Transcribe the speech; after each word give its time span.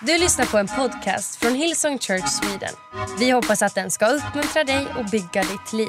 Du 0.00 0.18
lyssnar 0.18 0.46
på 0.46 0.58
en 0.58 0.66
podcast 0.66 1.36
från 1.36 1.54
Hillsong 1.54 1.98
Church 1.98 2.28
Sweden. 2.28 2.74
Vi 3.18 3.30
hoppas 3.30 3.62
att 3.62 3.74
den 3.74 3.90
ska 3.90 4.06
uppmuntra 4.06 4.64
dig 4.64 4.86
och 4.98 5.04
bygga 5.04 5.42
ditt 5.42 5.72
liv. 5.72 5.88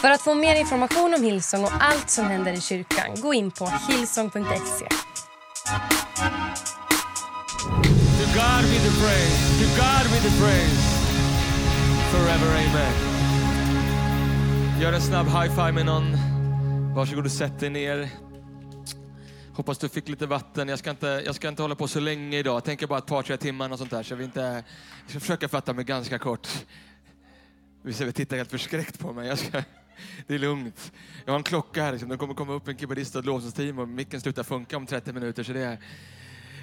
För 0.00 0.10
att 0.10 0.20
få 0.20 0.34
mer 0.34 0.54
information 0.56 1.14
om 1.14 1.22
Hillsong 1.22 1.64
och 1.64 1.72
allt 1.80 2.10
som 2.10 2.24
händer 2.24 2.52
i 2.52 2.60
kyrkan, 2.60 3.20
gå 3.20 3.34
in 3.34 3.50
på 3.50 3.72
hillsong.se. 3.88 4.88
To 8.18 8.24
God 8.34 8.64
be 8.70 8.78
the 8.86 8.94
praise. 9.02 9.36
To 9.60 9.66
God 9.76 10.10
be 10.12 10.20
the 10.28 10.40
praise. 10.40 10.82
Forever 12.12 12.46
amen. 12.46 12.94
Gör 14.80 14.92
en 14.92 15.02
snabb 15.02 15.26
high 15.26 15.50
five 15.50 15.72
med 15.72 15.86
någon. 15.86 16.16
Varsågod 16.94 17.24
och 17.24 17.32
sätt 17.32 17.60
dig 17.60 17.70
ner. 17.70 18.23
Hoppas 19.56 19.78
du 19.78 19.88
fick 19.88 20.08
lite 20.08 20.26
vatten. 20.26 20.68
Jag 20.68 20.78
ska 20.78 20.90
inte, 20.90 21.22
jag 21.26 21.34
ska 21.34 21.48
inte 21.48 21.62
hålla 21.62 21.74
på 21.74 21.88
så 21.88 22.00
länge 22.00 22.38
idag. 22.38 22.56
Jag 22.56 22.64
tänker 22.64 22.86
bara 22.86 22.98
ett 22.98 23.06
par, 23.06 23.22
tre 23.22 23.36
timmar 23.36 23.72
och 23.72 23.78
sånt 23.78 23.90
där. 23.90 24.02
Så 24.02 24.14
vi 24.14 24.24
inte, 24.24 24.40
jag 24.40 25.10
ska 25.10 25.20
försöka 25.20 25.48
fatta 25.48 25.72
mig 25.72 25.84
ganska 25.84 26.18
kort. 26.18 26.48
Vissa 27.82 28.12
tittar 28.12 28.36
helt 28.36 28.50
förskräckt 28.50 28.98
på 28.98 29.12
mig. 29.12 29.28
Jag 29.28 29.38
ska, 29.38 29.62
det 30.26 30.34
är 30.34 30.38
lugnt. 30.38 30.92
Jag 31.24 31.32
har 31.32 31.38
en 31.38 31.42
klocka 31.42 31.82
här. 31.82 31.92
Liksom. 31.92 32.08
Det 32.08 32.16
kommer 32.16 32.34
komma 32.34 32.52
upp 32.52 32.68
en 32.68 32.78
keyboardist 32.78 33.14
och 33.14 33.18
ett 33.18 33.26
lovsångsteam 33.26 33.78
och 33.78 33.88
micken 33.88 34.20
slutar 34.20 34.42
funka 34.42 34.76
om 34.76 34.86
30 34.86 35.12
minuter. 35.12 35.42
Så 35.42 35.52
det 35.52 35.60
är, 35.60 35.78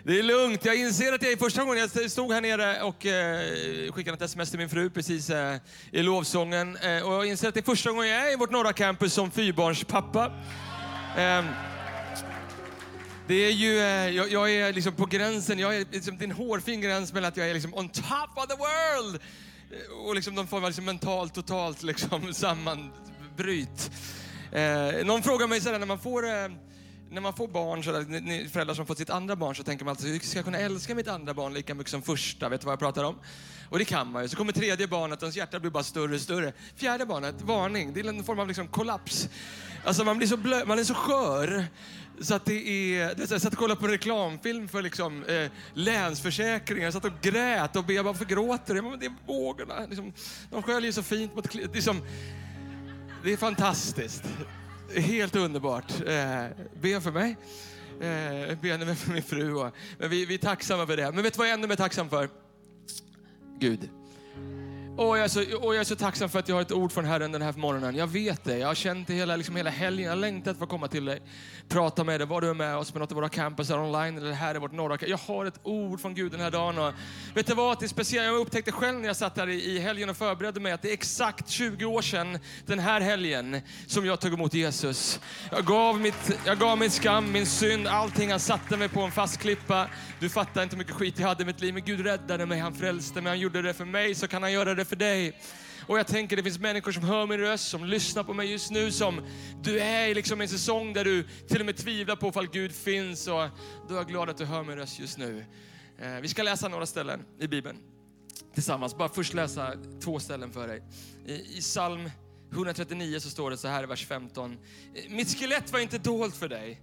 det 0.04 0.20
är 0.20 0.24
lugnt. 0.24 0.66
Jag 0.66 0.76
inser 0.76 1.14
att 1.14 1.24
jag 1.24 1.32
är 1.32 1.38
första 1.38 1.64
gången 1.64 1.90
jag 1.94 2.12
stod 2.12 2.32
här 2.32 2.42
nere 2.42 2.82
och 2.82 3.06
eh, 3.06 3.92
skickade 3.92 4.16
ett 4.16 4.22
sms 4.22 4.50
till 4.50 4.60
min 4.60 4.70
fru 4.70 4.90
precis 4.90 5.30
eh, 5.30 5.58
i 5.92 6.04
lovsången. 6.04 6.78
Eh, 6.78 7.04
och 7.04 7.14
jag 7.14 7.26
inser 7.26 7.48
att 7.48 7.54
det 7.54 7.60
är 7.60 7.76
första 7.76 7.92
gången 7.92 8.10
jag 8.10 8.28
är 8.28 8.34
i 8.34 8.36
vårt 8.36 8.52
norra 8.52 8.74
campus 8.74 9.14
som 9.14 9.32
fyrbarnspappa. 9.32 10.32
Eh, 11.18 11.46
det 13.32 13.46
är 13.46 13.52
ju, 13.52 13.80
eh, 13.80 14.10
jag, 14.10 14.32
jag, 14.32 14.54
är 14.54 14.74
liksom 14.74 14.94
på 14.94 15.06
gränsen, 15.06 15.60
jag 15.60 15.76
är 15.76 15.86
liksom, 15.92 16.18
det 16.18 16.24
är 16.24 16.28
en 16.28 16.36
hårfin 16.36 16.82
gräns 16.82 17.14
mellan 17.14 17.28
att 17.28 17.38
jag 17.38 17.50
är 17.50 17.54
liksom 17.54 17.74
on 17.74 17.90
top 17.90 18.32
of 18.36 18.48
the 18.48 18.56
world 18.56 19.22
eh, 19.72 20.08
och 20.08 20.16
liksom 20.16 20.36
någon 20.36 20.48
form 20.48 20.64
av 20.64 20.70
liksom 20.70 20.86
mentalt 20.86 21.34
totalt 21.34 21.84
liksom 21.84 22.34
sammanbryt. 22.34 23.92
Eh, 24.52 25.06
någon 25.06 25.24
frågar 25.24 25.48
mig 25.48 25.62
sådär 25.62 25.80
när 25.80 25.86
man 25.86 26.00
får 26.00 26.28
eh, 26.28 26.48
när 27.12 27.22
man 27.22 27.34
får 27.34 27.48
barn, 27.48 27.84
sådär, 27.84 28.06
ni 28.22 28.48
föräldrar 28.48 28.76
som 28.76 28.86
fått 28.86 28.98
sitt 28.98 29.10
andra 29.10 29.36
barn, 29.36 29.56
så 29.56 29.64
tänker 29.64 29.86
man 29.86 29.92
alltid, 29.92 30.24
ska 30.24 30.38
jag 30.38 30.46
kunna 30.46 30.58
älska 30.58 30.96
mitt 30.96 31.08
andra 31.08 31.34
barn 31.34 31.54
lika 31.54 31.76
mycket 31.76 31.92
som 31.92 32.02
första? 32.02 32.50
Vet 32.50 32.62
du 32.62 32.66
vad 32.66 32.72
jag 32.72 32.80
pratar 32.80 33.04
om? 33.04 33.16
Och 33.70 33.80
det 33.80 33.86
kan 33.86 34.12
man 34.12 34.24
ju. 34.24 34.30
Så 34.30 34.38
kommer 34.38 34.52
tredje 34.52 34.88
barnet, 34.88 35.18
och 35.18 35.24
ens 35.24 35.36
hjärta 35.36 35.60
blir 35.60 35.72
bara 35.72 35.84
större 35.84 36.16
och 36.16 36.22
större. 36.22 36.54
Fjärde 36.76 37.06
barnet, 37.06 37.36
varning, 37.42 37.94
det 37.94 38.00
är 38.00 38.10
en 38.10 38.24
form 38.24 38.40
av 38.40 38.48
liksom 38.48 38.68
kollaps. 38.68 39.30
Alltså 39.86 40.04
man 40.04 40.18
blir 40.18 40.28
så 40.28 40.38
blö, 40.38 40.66
man 40.66 40.80
är 40.80 40.84
så 40.84 40.94
skör. 40.94 41.66
Så 42.22 42.36
att 42.36 42.46
det 42.46 42.68
är, 42.68 43.16
det 43.16 43.24
är 43.24 43.28
så 43.28 43.34
jag 43.34 43.42
satt 43.42 43.54
och 43.54 43.60
kollade 43.60 43.80
på 43.80 43.86
en 43.86 43.92
reklamfilm 43.92 44.68
för 44.68 44.82
liksom, 44.82 45.26
eh, 45.26 45.52
Länsförsäkringar. 45.74 46.84
Jag 46.84 46.94
satt 46.94 47.06
och 47.06 47.22
grät 47.22 47.76
och 47.76 47.92
jag 47.92 48.06
bara, 48.06 48.12
varför 48.12 48.26
gråter 48.26 48.74
du? 48.76 48.98
Det 49.00 49.06
är 49.06 49.14
vågorna. 49.28 49.86
Liksom, 49.88 50.14
de 50.50 50.64
sköljer 50.64 50.92
så 50.92 51.04
fint 51.04 51.36
mot 51.36 51.54
liksom, 51.54 52.02
Det 53.24 53.34
är 53.34 53.38
fantastiskt. 53.38 54.24
Helt 54.96 55.36
underbart. 55.36 55.92
Eh, 55.92 56.46
be 56.82 57.02
för 57.02 57.12
mig. 57.12 57.38
Eh, 58.02 58.58
be 58.62 58.96
för 58.96 59.12
min 59.12 59.24
fru. 59.24 59.54
Och, 59.54 59.76
men 59.98 60.10
vi, 60.10 60.26
vi 60.26 60.34
är 60.34 60.38
tacksamma 60.38 60.88
för 60.88 60.98
det. 60.98 61.12
Men 61.12 61.24
vet 61.24 61.34
du 61.34 61.38
vad 61.38 61.48
jag 61.48 61.54
är 61.54 61.58
ännu 61.58 61.68
mer 61.68 61.76
tacksam 61.76 62.10
för? 62.10 62.30
Gud. 63.60 63.90
Och 64.98 65.18
jag, 65.18 65.24
är 65.24 65.28
så, 65.28 65.58
och 65.58 65.76
jag 65.76 65.80
är 65.80 65.84
så 65.84 65.96
tacksam 65.96 66.30
för 66.30 66.40
att 66.40 66.48
jag 66.48 66.56
har 66.56 66.62
ett 66.62 66.72
ord 66.72 66.92
från 66.92 67.06
Herren 67.06 67.32
den 67.32 67.42
här 67.42 67.54
morgonen. 67.54 67.96
Jag 67.96 68.08
vet 68.08 68.44
det. 68.44 68.58
Jag 68.58 68.68
har 68.68 68.76
känt 68.76 69.08
det 69.08 69.14
hela, 69.14 69.36
liksom 69.36 69.56
hela 69.56 69.70
helgen. 69.70 70.06
Jag 70.06 70.12
har 70.12 70.18
längtat 70.18 70.58
för 70.58 70.64
att 70.64 70.70
komma 70.70 70.88
till 70.88 71.06
dig. 71.06 71.22
Prata 71.70 72.04
med 72.04 72.20
dig. 72.20 72.28
Var 72.28 72.42
du 72.42 72.50
är 72.50 72.54
med 72.54 72.78
oss 72.78 72.92
på 72.92 73.00
något 73.00 73.12
av 73.12 73.16
våra 73.16 73.30
campusar 73.30 73.80
online 73.80 74.18
eller 74.18 74.32
här 74.32 74.56
i 74.56 74.60
vårt 74.60 74.72
norra 74.72 74.98
Jag 75.02 75.18
har 75.18 75.46
ett 75.46 75.60
ord 75.64 76.02
från 76.02 76.16
Gud 76.16 76.32
den 76.32 76.42
här 76.42 76.52
dagen. 76.52 76.78
Och 76.78 76.94
vet 77.34 77.48
du 77.48 77.54
vad? 77.54 77.80
Det 77.80 77.86
är 77.86 77.88
speciellt. 77.88 78.26
Jag 78.26 78.36
upptäckte 78.36 78.72
själv 78.72 79.00
när 79.00 79.08
jag 79.08 79.16
satt 79.16 79.38
här 79.38 79.50
i, 79.50 79.76
i 79.76 79.80
helgen 79.80 80.10
och 80.10 80.18
förberedde 80.18 80.60
mig 80.60 80.72
att 80.72 80.82
det 80.82 80.90
är 80.90 80.94
exakt 80.94 81.50
20 81.50 81.86
år 81.86 82.02
sedan 82.02 82.40
den 82.66 82.80
här 82.80 83.02
helgen 83.02 83.62
som 83.88 84.06
jag 84.06 84.20
tog 84.20 84.34
emot 84.34 84.54
Jesus. 84.54 85.20
Jag 85.52 85.66
gav, 85.66 86.00
mitt, 86.00 86.40
jag 86.46 86.60
gav 86.60 86.78
min 86.78 86.92
skam, 86.92 87.32
min 87.32 87.46
synd, 87.46 87.88
allting. 87.88 88.32
Han 88.32 88.40
satte 88.40 88.78
mig 88.78 88.90
på 88.90 89.02
en 89.02 89.12
fast 89.12 89.38
klippa. 89.38 89.88
Du 90.20 90.30
fattar 90.30 90.64
inte 90.64 90.76
hur 90.76 90.78
mycket 90.78 90.96
skit 90.96 91.20
jag 91.20 91.28
hade 91.28 91.44
i 91.44 91.46
mitt 91.46 91.62
liv. 91.62 91.74
Men 91.74 91.84
Gud 91.84 92.00
räddade 92.00 92.46
mig. 92.46 92.60
Han 92.60 92.74
frälste 92.74 93.22
mig. 93.22 93.30
Han 93.30 93.40
gjorde 93.40 93.62
det 93.62 93.74
för 93.74 93.86
mig. 93.86 94.16
Så 94.16 94.28
kan 94.28 94.44
han 94.44 94.52
göra 94.52 94.74
det 94.74 94.81
för 94.86 94.96
dig. 94.96 95.40
Och 95.88 96.00
jag 96.00 96.08
tänker 96.08 96.38
det 96.38 96.44
finns 96.44 96.60
människor 96.60 96.92
som 96.92 97.04
hör 97.04 97.28
min 97.28 97.40
röst, 97.40 97.68
som 97.68 97.86
lyssnar 97.86 98.24
på 98.24 98.34
mig 98.34 98.52
just 98.52 98.72
nu, 98.72 98.92
som 98.92 99.22
du 99.64 99.80
är 99.80 100.08
i 100.08 100.14
liksom 100.14 100.42
en 100.42 100.48
säsong 100.48 100.94
där 100.94 101.06
du 101.06 101.28
till 101.48 101.60
och 101.60 101.66
med 101.66 101.78
tvivlar 101.78 102.16
på 102.16 102.28
ifall 102.28 102.48
Gud 102.48 102.72
finns. 102.72 103.28
Och 103.28 103.48
då 103.88 103.94
är 103.94 103.98
jag 103.98 104.08
glad 104.08 104.30
att 104.30 104.38
du 104.38 104.46
hör 104.46 104.64
min 104.64 104.76
röst 104.76 105.00
just 105.00 105.18
nu. 105.18 105.46
Eh, 106.00 106.20
vi 106.22 106.28
ska 106.28 106.44
läsa 106.44 106.68
några 106.68 106.86
ställen 106.86 107.26
i 107.40 107.48
Bibeln 107.48 107.78
tillsammans. 108.54 108.98
Bara 108.98 109.10
först 109.10 109.34
läsa 109.34 109.74
två 110.04 110.20
ställen 110.20 110.52
för 110.52 110.68
dig. 110.68 110.84
I, 111.26 111.34
i 111.58 111.62
psalm 111.62 112.10
139 112.52 113.20
så 113.20 113.30
står 113.30 113.52
det 113.52 113.58
så 113.58 113.68
här 113.68 113.84
i 113.84 113.86
vers 113.86 114.08
15. 114.08 114.58
Mitt 115.10 115.40
skelett 115.40 115.72
var 115.72 115.80
inte 115.80 115.98
dolt 115.98 116.36
för 116.36 116.50
dig 116.50 116.82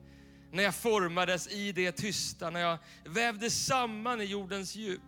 när 0.53 0.63
jag 0.63 0.75
formades 0.75 1.49
i 1.49 1.73
det 1.73 1.93
tysta, 1.93 2.51
när 2.51 2.61
jag 2.61 2.79
vävdes 3.05 3.67
samman 3.67 4.21
i 4.21 4.25
jordens 4.25 4.77
djup. 4.77 5.01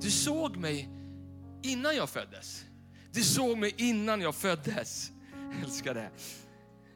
Du 0.00 0.10
såg 0.10 0.56
mig 0.56 0.88
innan 1.62 1.96
jag 1.96 2.10
föddes. 2.10 2.64
Du 3.12 3.22
såg 3.22 3.58
mig 3.58 3.74
innan 3.76 4.20
jag 4.20 4.34
föddes. 4.34 5.10
Jag 5.52 5.62
älskar 5.64 5.94
det. 5.94 6.10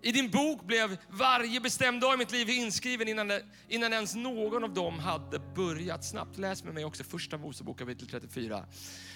I 0.05 0.13
din 0.13 0.31
bok 0.31 0.67
blev 0.67 0.97
varje 1.09 1.61
bestämd 1.61 2.01
dag 2.01 2.15
i 2.15 2.17
mitt 2.17 2.33
liv 2.33 2.51
inskriven 2.51 3.09
innan, 3.09 3.29
det, 3.29 3.43
innan 3.69 3.93
ens 3.93 4.15
någon 4.15 4.65
av 4.65 4.75
dem 4.75 4.99
hade 4.99 5.39
börjat. 5.39 6.05
Snabbt 6.05 6.39
läs 6.39 6.65
med 6.65 6.75
mig 6.75 6.85
också 6.85 7.05
första 7.05 7.39
Mosebok 7.39 7.79
kapitel 7.79 8.09
34. 8.09 8.65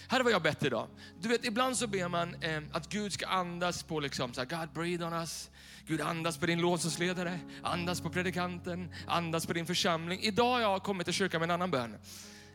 Här 0.09 0.21
är 0.21 0.25
vad 0.25 0.33
jag 0.33 0.43
bett 0.43 0.65
idag. 0.65 0.89
Du 1.21 1.29
vet, 1.29 1.45
ibland 1.45 1.77
så 1.77 1.87
ber 1.87 2.09
man 2.09 2.35
eh, 2.43 2.62
att 2.73 2.89
Gud 2.89 3.12
ska 3.12 3.27
andas 3.27 3.83
på 3.83 4.01
liksom, 4.01 4.35
så 4.35 4.41
här, 4.41 4.49
God 4.49 4.73
breathe 4.75 5.05
on 5.05 5.12
us. 5.12 5.51
Gud 5.87 6.01
andas 6.01 6.39
på 6.39 6.47
din 6.47 6.61
lovsångsledare, 6.61 7.39
andas 7.62 8.01
på 8.01 8.11
predikanten, 8.11 8.95
andas 9.06 9.47
på 9.47 9.53
din 9.53 9.67
församling. 9.67 10.21
Idag 10.23 10.53
har 10.53 10.61
jag 10.61 10.83
kommit 10.83 11.06
till 11.06 11.15
kyrkan 11.15 11.41
med 11.41 11.47
en 11.47 11.55
annan 11.55 11.71
bön. 11.71 11.97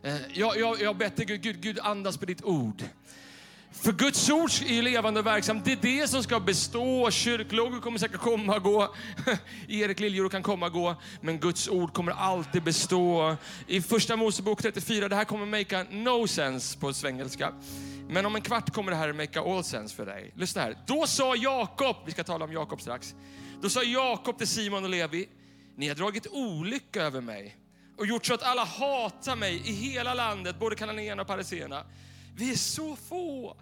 Eh, 0.02 0.16
jag, 0.32 0.58
jag, 0.58 0.80
jag 0.80 0.96
bett 0.96 1.16
dig, 1.16 1.26
Gud, 1.26 1.42
Gud, 1.42 1.60
Gud 1.60 1.78
andas 1.78 2.16
på 2.16 2.26
ditt 2.26 2.44
ord. 2.44 2.82
För 3.72 3.92
Guds 3.92 4.30
ord 4.30 4.50
är 4.66 4.82
levande 4.82 5.20
och 5.20 5.26
verksamt. 5.26 5.64
Det 5.64 5.72
är 5.72 6.00
det 6.00 6.08
som 6.08 6.22
ska 6.22 6.40
bestå. 6.40 7.10
Kyrklogor 7.10 7.80
kommer 7.80 7.98
säkert 7.98 8.20
komma 8.20 8.56
och 8.56 8.62
gå. 8.62 8.94
Erik 9.68 10.00
Liljor 10.00 10.28
kan 10.28 10.42
komma 10.42 10.66
och 10.66 10.72
gå. 10.72 10.96
Men 11.20 11.38
Guds 11.38 11.68
ord 11.68 11.92
kommer 11.92 12.12
alltid 12.12 12.62
bestå. 12.62 13.36
I 13.66 13.82
första 13.82 14.16
Mosebok 14.16 14.62
34, 14.62 15.08
det 15.08 15.16
här 15.16 15.24
kommer 15.24 15.46
make 15.46 15.86
no 15.90 16.26
sense 16.26 16.78
på 16.78 16.92
svengelska. 16.92 17.52
Men 18.08 18.26
om 18.26 18.34
en 18.34 18.42
kvart 18.42 18.72
kommer 18.72 18.90
det 18.90 18.96
här 18.96 19.12
make 19.12 19.40
all 19.40 19.64
sense 19.64 19.96
för 19.96 20.06
dig. 20.06 20.32
Lyssna 20.36 20.62
här. 20.62 20.76
Då 20.86 21.06
sa 21.06 21.36
Jakob, 21.36 21.96
vi 22.06 22.12
ska 22.12 22.24
tala 22.24 22.44
om 22.44 22.52
Jakob 22.52 22.80
strax. 22.80 23.14
Då 23.62 23.68
sa 23.68 23.82
Jakob 23.82 24.38
till 24.38 24.48
Simon 24.48 24.84
och 24.84 24.90
Levi, 24.90 25.28
ni 25.76 25.88
har 25.88 25.94
dragit 25.94 26.26
olycka 26.26 27.02
över 27.02 27.20
mig 27.20 27.56
och 27.96 28.06
gjort 28.06 28.26
så 28.26 28.34
att 28.34 28.42
alla 28.42 28.64
hatar 28.64 29.36
mig 29.36 29.54
i 29.54 29.72
hela 29.72 30.14
landet, 30.14 30.58
både 30.58 30.76
kananéerna 30.76 31.22
och 31.22 31.28
pariserna. 31.28 31.84
Vi 32.36 32.52
är 32.52 32.56
så 32.56 32.96
få. 32.96 33.56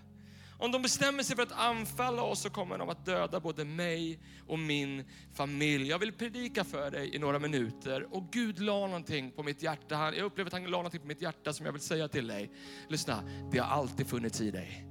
Om 0.58 0.72
de 0.72 0.82
bestämmer 0.82 1.22
sig 1.22 1.36
för 1.36 1.42
att 1.42 1.52
anfalla 1.52 2.22
oss 2.22 2.40
så 2.40 2.50
kommer 2.50 2.78
de 2.78 2.88
att 2.88 3.06
döda 3.06 3.40
både 3.40 3.64
mig 3.64 4.18
och 4.46 4.58
min 4.58 5.04
familj. 5.34 5.88
Jag 5.88 5.98
vill 5.98 6.12
predika 6.12 6.64
för 6.64 6.90
dig 6.90 7.14
i 7.14 7.18
några 7.18 7.38
minuter 7.38 8.14
och 8.14 8.24
Gud 8.32 8.60
la 8.60 8.86
någonting 8.86 9.30
på 9.30 9.42
mitt 9.42 9.62
hjärta. 9.62 10.14
Jag 10.14 10.24
upplever 10.24 10.48
att 10.48 10.52
han 10.52 10.64
la 10.64 10.78
någonting 10.78 11.00
på 11.00 11.06
mitt 11.06 11.22
hjärta 11.22 11.52
som 11.52 11.66
jag 11.66 11.72
vill 11.72 11.82
säga 11.82 12.08
till 12.08 12.26
dig. 12.26 12.50
Lyssna, 12.88 13.22
det 13.52 13.58
har 13.58 13.76
alltid 13.76 14.08
funnits 14.08 14.40
i 14.40 14.50
dig. 14.50 14.89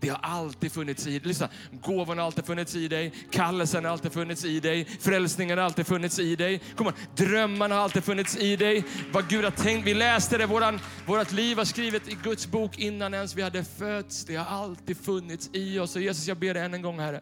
Det 0.00 0.08
har 0.08 0.18
alltid 0.22 0.72
funnits 0.72 1.06
i 1.06 1.10
dig. 1.10 1.28
Lyssna, 1.28 1.48
gåvan 1.82 2.18
har 2.18 2.26
alltid 2.26 2.46
funnits 2.46 2.74
i 2.74 2.88
dig. 2.88 3.12
Kallelsen 3.30 3.84
har 3.84 3.92
alltid 3.92 4.12
funnits 4.12 4.44
i 4.44 4.60
dig. 4.60 4.84
Frälsningen 5.00 5.58
har 5.58 5.64
alltid 5.64 5.86
funnits 5.86 6.18
i 6.18 6.36
dig. 6.36 6.60
Kom 6.76 6.86
on, 6.86 6.92
drömmarna 7.16 7.74
har 7.74 7.82
alltid 7.82 8.04
funnits 8.04 8.36
i 8.36 8.56
dig. 8.56 8.84
Vad 9.12 9.28
Gud 9.28 9.44
har 9.44 9.50
tänkt. 9.50 9.86
Vi 9.86 9.94
läste 9.94 10.38
det, 10.38 10.46
våran, 10.46 10.80
vårat 11.06 11.32
liv 11.32 11.56
var 11.56 11.64
skrivet 11.64 12.08
i 12.08 12.18
Guds 12.22 12.46
bok 12.46 12.78
innan 12.78 13.14
ens 13.14 13.34
vi 13.34 13.42
hade 13.42 13.64
fötts. 13.64 14.24
Det 14.24 14.36
har 14.36 14.62
alltid 14.62 14.96
funnits 14.96 15.50
i 15.52 15.78
oss. 15.78 15.96
Och 15.96 16.02
Jesus, 16.02 16.26
jag 16.28 16.36
ber 16.36 16.54
dig 16.54 16.62
än 16.62 16.74
en 16.74 16.82
gång, 16.82 17.00
Herre 17.00 17.20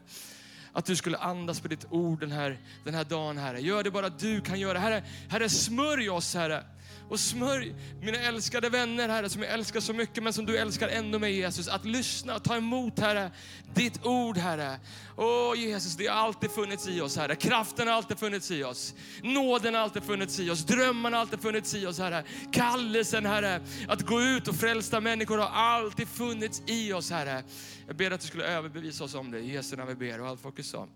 att 0.73 0.85
du 0.85 0.97
skulle 0.97 1.19
andas 1.19 1.61
på 1.61 1.69
ditt 1.69 1.87
ord 1.91 2.21
den 2.21 2.33
här, 2.33 2.59
den 2.85 2.95
här 2.95 3.05
dagen, 3.05 3.39
Herre. 3.39 3.61
Gör 3.61 3.83
det 3.83 3.91
bara 3.91 4.09
du 4.09 4.41
kan 4.41 4.61
göra. 4.61 4.79
Herre, 4.79 5.03
herre 5.29 5.49
smörj 5.49 6.11
oss, 6.11 6.35
Herre 6.35 6.65
och 7.09 7.21
smörj 7.21 7.75
mina 8.01 8.19
älskade 8.19 8.69
vänner, 8.69 9.09
Herre, 9.09 9.29
som 9.29 9.43
jag 9.43 9.53
älskar 9.53 9.81
så 9.81 9.93
mycket, 9.93 10.23
men 10.23 10.33
som 10.33 10.47
du 10.47 10.57
älskar 10.57 10.89
ännu 10.89 11.19
mer, 11.19 11.29
Jesus. 11.29 11.69
Att 11.69 11.85
lyssna 11.85 12.37
och 12.37 12.43
ta 12.43 12.57
emot, 12.57 12.99
Herre, 12.99 13.31
ditt 13.75 14.07
ord, 14.07 14.37
Herre. 14.37 14.81
Åh 15.17 15.55
Jesus, 15.57 15.97
det 15.97 16.07
har 16.07 16.15
alltid 16.15 16.51
funnits 16.51 16.89
i 16.89 17.01
oss, 17.01 17.17
Herre. 17.17 17.37
Kraften 17.37 17.89
har 17.89 17.95
alltid 17.95 18.19
funnits 18.19 18.51
i 18.51 18.65
oss. 18.65 18.95
Nåden 19.23 19.75
har 19.75 19.81
alltid 19.81 20.03
funnits 20.03 20.41
i 20.41 20.51
oss. 20.51 20.65
Drömmarna 20.65 21.17
har 21.17 21.21
alltid 21.21 21.41
funnits 21.41 21.75
i 21.75 21.87
oss, 21.87 21.99
Herre. 21.99 22.25
Kallelsen, 22.53 23.27
Herre, 23.27 23.61
att 23.89 24.03
gå 24.07 24.23
ut 24.23 24.49
och 24.49 24.57
frälsa 24.57 25.01
människor 25.01 25.39
har 25.39 25.49
alltid 25.49 26.09
funnits 26.09 26.63
i 26.67 26.93
oss, 26.93 27.11
Herre. 27.11 27.43
Jag 27.87 27.97
ber 27.97 28.11
att 28.11 28.21
du 28.21 28.27
skulle 28.27 28.45
överbevisa 28.45 29.05
oss 29.05 29.15
om 29.15 29.31
det. 29.31 29.39
I 29.39 29.53
Jesu 29.53 29.77
namn 29.77 29.89
vi 29.89 29.95
ber 29.95 30.21
och 30.21 30.29
allt 30.29 30.41
folket 30.41 30.67
sa. 30.67 30.89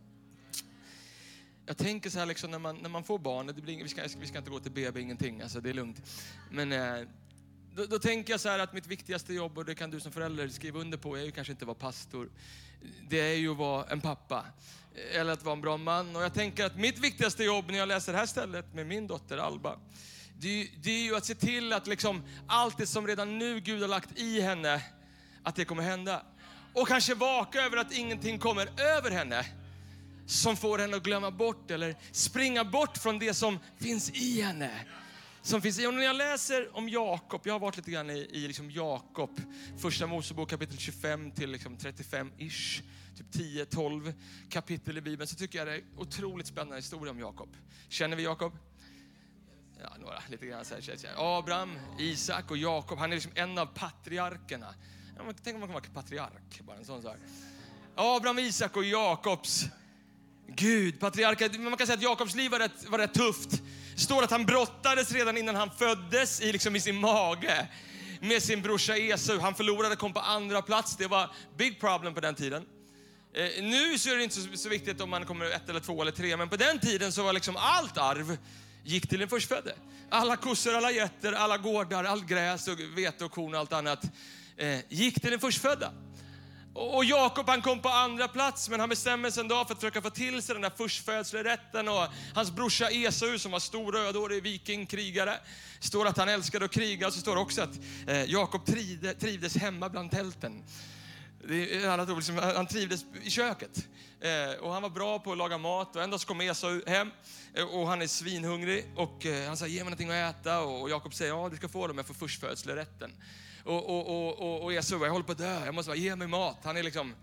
Jag 1.73 1.79
tänker 1.79 2.11
så 2.11 2.19
här 2.19 2.27
liksom 2.27 2.51
när 2.51 2.59
man, 2.59 2.77
när 2.77 2.89
man 2.89 3.05
får 3.05 3.19
barn, 3.19 3.47
det 3.47 3.53
blir, 3.53 3.83
vi, 3.83 3.89
ska, 3.89 4.03
vi 4.19 4.27
ska 4.27 4.39
inte 4.39 4.51
gå 4.51 4.61
till 4.61 4.73
BB, 4.73 5.01
ingenting, 5.01 5.43
alltså 5.43 5.61
det 5.61 5.71
är 5.71 5.75
lugnt. 5.75 6.03
Men 6.51 6.73
eh, 6.73 7.09
då, 7.75 7.87
då 7.87 7.99
tänker 7.99 8.33
jag 8.33 8.41
så 8.41 8.49
här 8.49 8.59
att 8.59 8.73
mitt 8.73 8.87
viktigaste 8.87 9.35
jobb, 9.35 9.59
och 9.59 9.65
det 9.65 9.75
kan 9.75 9.91
du 9.91 10.01
som 10.01 10.13
förälder 10.13 10.49
skriva 10.49 10.81
under 10.81 10.99
på, 10.99 11.17
är 11.17 11.23
ju 11.23 11.31
kanske 11.31 11.53
inte 11.53 11.63
att 11.63 11.67
vara 11.67 11.79
pastor. 11.79 12.31
Det 13.09 13.21
är 13.21 13.35
ju 13.35 13.51
att 13.51 13.57
vara 13.57 13.87
en 13.87 14.01
pappa. 14.01 14.45
Eh, 14.95 15.21
eller 15.21 15.33
att 15.33 15.45
vara 15.45 15.53
en 15.53 15.61
bra 15.61 15.77
man. 15.77 16.17
Och 16.17 16.23
jag 16.23 16.35
tänker 16.35 16.65
att 16.65 16.77
mitt 16.77 16.99
viktigaste 16.99 17.45
jobb 17.45 17.65
när 17.69 17.79
jag 17.79 17.89
läser 17.89 18.13
det 18.13 18.19
här 18.19 18.27
stället 18.27 18.75
med 18.75 18.87
min 18.87 19.07
dotter 19.07 19.39
Alba, 19.39 19.79
det, 20.39 20.69
det 20.83 20.91
är 20.91 21.05
ju 21.05 21.17
att 21.17 21.25
se 21.25 21.35
till 21.35 21.73
att 21.73 21.87
liksom 21.87 22.23
allt 22.47 22.79
det 22.79 22.87
som 22.87 23.07
redan 23.07 23.39
nu 23.39 23.61
Gud 23.61 23.81
har 23.81 23.89
lagt 23.89 24.19
i 24.19 24.41
henne, 24.41 24.83
att 25.43 25.57
det 25.57 25.65
kommer 25.65 25.83
hända. 25.83 26.23
Och 26.73 26.89
kanske 26.89 27.15
vaka 27.15 27.63
över 27.63 27.77
att 27.77 27.93
ingenting 27.93 28.39
kommer 28.39 28.81
över 28.81 29.11
henne 29.11 29.47
som 30.33 30.57
får 30.57 30.79
henne 30.79 30.97
att 30.97 31.03
glömma 31.03 31.31
bort 31.31 31.71
eller 31.71 31.97
springa 32.13 32.65
bort 32.65 32.99
från 32.99 33.19
det 33.19 33.35
som 33.35 33.59
finns 33.79 34.11
i 34.11 34.43
henne. 34.43 34.71
Som 35.43 35.63
finns 35.63 35.79
i. 35.79 35.87
Och 35.87 35.95
när 35.95 36.03
jag 36.03 36.17
läser 36.17 36.77
om 36.77 36.89
Jakob, 36.89 37.41
jag 37.45 37.55
har 37.55 37.61
varit 37.61 37.77
lite 37.77 37.91
grann 37.91 38.11
i, 38.11 38.29
i 38.33 38.47
liksom 38.47 38.71
Jakob, 38.71 39.41
första 39.79 40.07
Mosebok 40.07 40.51
kapitel 40.51 40.79
25 40.79 41.31
till 41.31 41.51
liksom 41.51 41.77
35-ish, 41.77 42.83
typ 43.17 43.35
10-12 43.35 44.15
kapitel 44.49 44.99
i 44.99 45.01
Bibeln, 45.01 45.29
så 45.29 45.37
tycker 45.37 45.59
jag 45.59 45.69
det 45.69 45.75
är 45.75 45.83
otroligt 45.97 46.47
spännande 46.47 46.77
historia 46.77 47.11
om 47.11 47.19
Jakob. 47.19 47.57
Känner 47.89 48.17
vi 48.17 48.23
Jakob? 48.23 48.53
Ja, 49.83 49.97
några, 50.01 50.23
lite 50.29 50.47
grann 50.47 50.65
så 50.65 50.75
här, 50.75 51.39
Abraham, 51.39 51.79
Isak 51.99 52.51
och 52.51 52.57
Jakob, 52.57 52.99
han 52.99 53.13
är 53.13 53.15
liksom 53.17 53.33
en 53.35 53.59
av 53.59 53.67
patriarkerna. 53.67 54.75
Tänk 55.43 55.55
om 55.55 55.61
man 55.61 55.69
kan 55.69 55.75
vara 55.75 56.03
patriark, 56.03 56.61
bara 56.61 56.77
en 56.77 56.85
sån 56.85 57.03
sak. 57.03 57.17
Abraham, 57.95 58.39
Isak 58.39 58.77
och 58.77 58.85
Jakobs 58.85 59.67
Gud, 60.57 61.01
patriarker. 61.01 61.59
Man 61.59 61.77
kan 61.77 61.87
säga 61.87 61.97
att 61.97 62.03
Jakobs 62.03 62.35
liv 62.35 62.51
var 62.51 62.59
rätt, 62.59 62.89
var 62.89 62.99
rätt 62.99 63.15
tufft. 63.15 63.51
Det 63.95 64.01
står 64.01 64.23
att 64.23 64.31
han 64.31 64.47
brottades 64.47 65.13
redan 65.13 65.37
innan 65.37 65.55
han 65.55 65.71
föddes 65.71 66.41
i, 66.41 66.53
liksom 66.53 66.77
i 66.77 66.81
sin 66.81 67.01
mage 67.01 67.69
med 68.21 68.43
sin 68.43 68.63
brorsa 68.63 68.97
Esau. 68.97 69.39
Han 69.39 69.55
förlorade, 69.55 69.97
kom 69.97 70.13
på 70.13 70.21
andra 70.21 70.63
plats. 70.63 70.97
Det 70.97 71.07
var 71.07 71.31
big 71.57 71.81
problem 71.81 72.15
på 72.15 72.21
den 72.21 72.35
tiden. 72.35 72.65
Eh, 73.35 73.65
nu 73.65 73.99
så 73.99 74.11
är 74.11 74.17
det 74.17 74.23
inte 74.23 74.35
så, 74.35 74.57
så, 74.57 74.69
viktigt 74.69 75.01
om 75.01 75.11
man 75.11 75.25
kommer 75.25 75.45
ett 75.45 75.69
eller 75.69 75.81
två 75.81 76.03
eller 76.03 76.13
tre, 76.13 76.37
men 76.37 76.49
på 76.49 76.57
den 76.57 76.79
tiden 76.79 77.13
så 77.13 77.23
var 77.23 77.33
liksom 77.33 77.57
allt 77.57 77.99
arv 77.99 78.37
gick 78.85 79.09
till 79.09 79.19
den 79.19 79.29
förstfödde. 79.29 79.75
Alla 80.11 80.37
kossor, 80.37 80.75
alla 80.75 80.91
getter, 80.91 81.33
alla 81.33 81.59
gårdar, 81.59 82.05
allt 82.05 82.27
gräs 82.27 82.69
och 82.69 82.81
vete 82.97 83.25
och 83.25 83.33
korn 83.33 83.55
och 83.55 83.61
allt 83.61 83.73
annat 83.73 84.05
eh, 84.57 84.79
gick 84.89 85.21
till 85.21 85.31
den 85.31 85.41
förstfödda. 85.41 85.93
Och 86.75 87.05
Jakob 87.05 87.49
han 87.49 87.63
kom 87.63 87.81
på 87.81 87.89
andra 87.89 88.29
plats, 88.29 88.69
men 88.69 88.81
han 88.81 88.89
bestämmer 88.89 89.31
sig 89.31 89.41
en 89.41 89.49
dag 89.49 89.67
för 89.67 89.75
att 89.75 89.81
försöka 89.81 90.03
få 90.03 90.11
till 90.11 90.43
sig 90.43 90.55
den 90.55 90.63
där 90.63 90.73
förstfödslerätten. 90.77 91.89
Och 91.89 92.07
hans 92.35 92.51
brorsa 92.51 92.91
Esau 92.91 93.39
som 93.39 93.53
var 93.53 93.59
stor 93.59 93.93
rödhårig 93.93 94.43
vikingkrigare, 94.43 95.41
står 95.81 96.07
att 96.07 96.17
han 96.17 96.29
älskade 96.29 96.65
att 96.65 96.71
kriga. 96.71 97.07
Och 97.07 97.13
så 97.13 97.21
står 97.21 97.35
det 97.35 97.41
också 97.41 97.63
att 97.63 97.79
eh, 98.07 98.25
Jakob 98.25 98.67
trivdes 99.21 99.57
hemma 99.57 99.89
bland 99.89 100.11
tälten. 100.11 100.65
Liksom, 101.45 102.39
han 102.39 102.67
trivdes 102.67 103.05
i 103.23 103.31
köket. 103.31 103.87
Eh, 104.21 104.61
och 104.61 104.73
han 104.73 104.83
var 104.83 104.91
bra 104.91 105.19
på 105.19 105.33
att 105.33 105.39
laga 105.39 105.59
mat. 105.59 105.97
Och 105.97 106.03
en 106.03 106.11
dag 106.11 106.21
så 106.21 106.27
kom 106.27 106.41
Esau 106.41 106.83
hem 106.87 107.11
eh, 107.55 107.65
och 107.65 107.87
han 107.87 108.03
är 108.03 108.07
svinhungrig. 108.07 108.85
Och 108.97 109.27
eh, 109.27 109.47
han 109.47 109.57
sa, 109.57 109.67
ge 109.67 109.75
mig 109.75 109.85
någonting 109.85 110.11
att 110.11 110.37
äta. 110.37 110.61
Och 110.61 110.91
Jakob 110.91 111.15
säger, 111.15 111.33
ja 111.33 111.49
du 111.49 111.57
ska 111.57 111.69
få 111.69 111.87
det, 111.87 111.93
men 111.93 111.99
jag 111.99 112.07
får 112.07 112.15
förstfödslerätten 112.15 113.13
och, 113.65 113.91
och, 113.91 114.07
och, 114.07 114.39
och, 114.39 114.63
och 114.63 114.73
Esau, 114.73 115.05
jag 115.05 115.11
håller 115.11 115.25
på 115.25 115.33
att 115.33 115.39
dö, 115.39 115.65
jag 115.65 115.75
måste 115.75 115.89
bara 115.89 115.97
ge 115.97 116.17
mig 116.17 116.29
mat. 116.29 116.59
Han 116.65 116.77
är 116.77 116.83
liksom, 116.83 117.15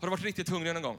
har 0.00 0.06
du 0.06 0.10
varit 0.10 0.24
riktigt 0.24 0.48
hungrig 0.48 0.74
någon 0.74 0.82
gång? 0.82 0.98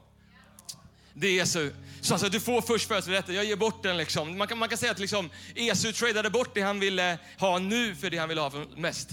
Det 1.14 1.26
är 1.26 1.42
Esau. 1.42 1.70
Så 2.00 2.14
alltså, 2.14 2.28
du 2.28 2.40
får 2.40 2.60
först 2.60 2.88
födelserätten, 2.88 3.34
jag 3.34 3.44
ger 3.44 3.56
bort 3.56 3.82
den 3.82 3.96
liksom. 3.96 4.38
Man 4.38 4.48
kan, 4.48 4.58
man 4.58 4.68
kan 4.68 4.78
säga 4.78 4.92
att 4.92 4.98
liksom, 4.98 5.30
Esau 5.54 5.92
tradade 5.92 6.30
bort 6.30 6.54
det 6.54 6.62
han 6.62 6.80
ville 6.80 7.18
ha 7.38 7.58
nu 7.58 7.94
för 7.94 8.10
det 8.10 8.18
han 8.18 8.28
ville 8.28 8.40
ha 8.40 8.52
mest. 8.76 9.08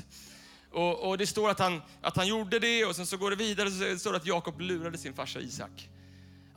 Och, 0.71 1.09
och, 1.09 1.17
det 1.17 1.27
står 1.27 1.49
att 1.49 1.59
han, 1.59 1.81
att 2.01 2.15
han 2.15 2.27
gjorde 2.27 2.59
det 2.59 2.85
och 2.85 2.95
sen 2.95 3.05
så 3.05 3.17
går 3.17 3.29
det 3.29 3.35
vidare 3.35 3.71
så 3.71 3.99
står 3.99 4.11
det 4.11 4.17
att 4.17 4.25
Jakob 4.25 4.61
lurade 4.61 4.97
sin 4.97 5.13
farsa 5.13 5.39
Isak 5.39 5.89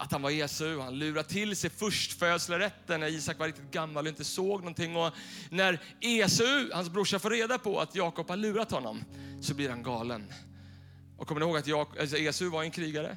att 0.03 0.13
han 0.13 0.23
var 0.23 0.31
Esau. 0.31 0.81
Han 0.81 0.99
lurade 0.99 1.29
till 1.29 1.57
sig 1.57 1.71
förstfödslorätten 1.71 3.01
när 3.01 3.07
Isak 3.07 3.39
var 3.39 3.47
riktigt 3.47 3.71
gammal 3.71 4.05
och 4.05 4.09
inte 4.09 4.25
såg 4.25 4.61
någonting. 4.61 4.97
Och 4.97 5.13
när 5.51 5.81
Esau, 6.01 6.73
hans 6.73 6.91
brorsa, 6.91 7.19
får 7.19 7.31
reda 7.31 7.59
på 7.59 7.81
att 7.81 7.95
Jakob 7.95 8.29
har 8.29 8.37
lurat 8.37 8.71
honom 8.71 9.05
så 9.43 9.55
blir 9.55 9.69
han 9.69 9.83
galen. 9.83 10.33
Och 11.19 11.27
kommer 11.27 11.41
ni 11.41 11.47
ihåg 11.47 11.57
att 11.57 12.01
alltså 12.01 12.17
Esau 12.17 12.51
var 12.51 12.63
en 12.63 12.71
krigare? 12.71 13.17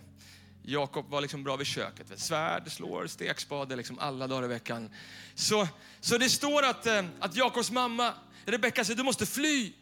Jakob 0.63 1.09
var 1.09 1.21
liksom 1.21 1.43
bra 1.43 1.55
vid 1.55 1.67
köket. 1.67 2.19
Svärd, 2.19 2.71
slår, 2.71 3.07
stekspade 3.07 3.75
liksom 3.75 3.99
alla 3.99 4.27
dagar 4.27 4.45
i 4.45 4.47
veckan. 4.47 4.89
Så, 5.35 5.67
så 5.99 6.17
det 6.17 6.29
står 6.29 6.63
att, 6.63 6.85
eh, 6.85 7.05
att 7.19 7.35
Jakobs 7.35 7.71
mamma 7.71 8.13
Rebecka 8.45 8.85
säger 8.85 8.97
du 8.97 9.03
måste 9.03 9.25
fly. 9.25 9.73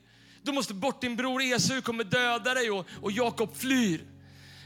Du 0.41 0.51
måste 0.51 0.73
bort, 0.73 1.01
din 1.01 1.15
bror 1.15 1.41
Esau 1.41 1.81
kommer 1.81 2.03
döda 2.03 2.53
dig 2.53 2.71
och, 2.71 2.85
och 3.01 3.11
Jakob 3.11 3.57
flyr. 3.57 4.12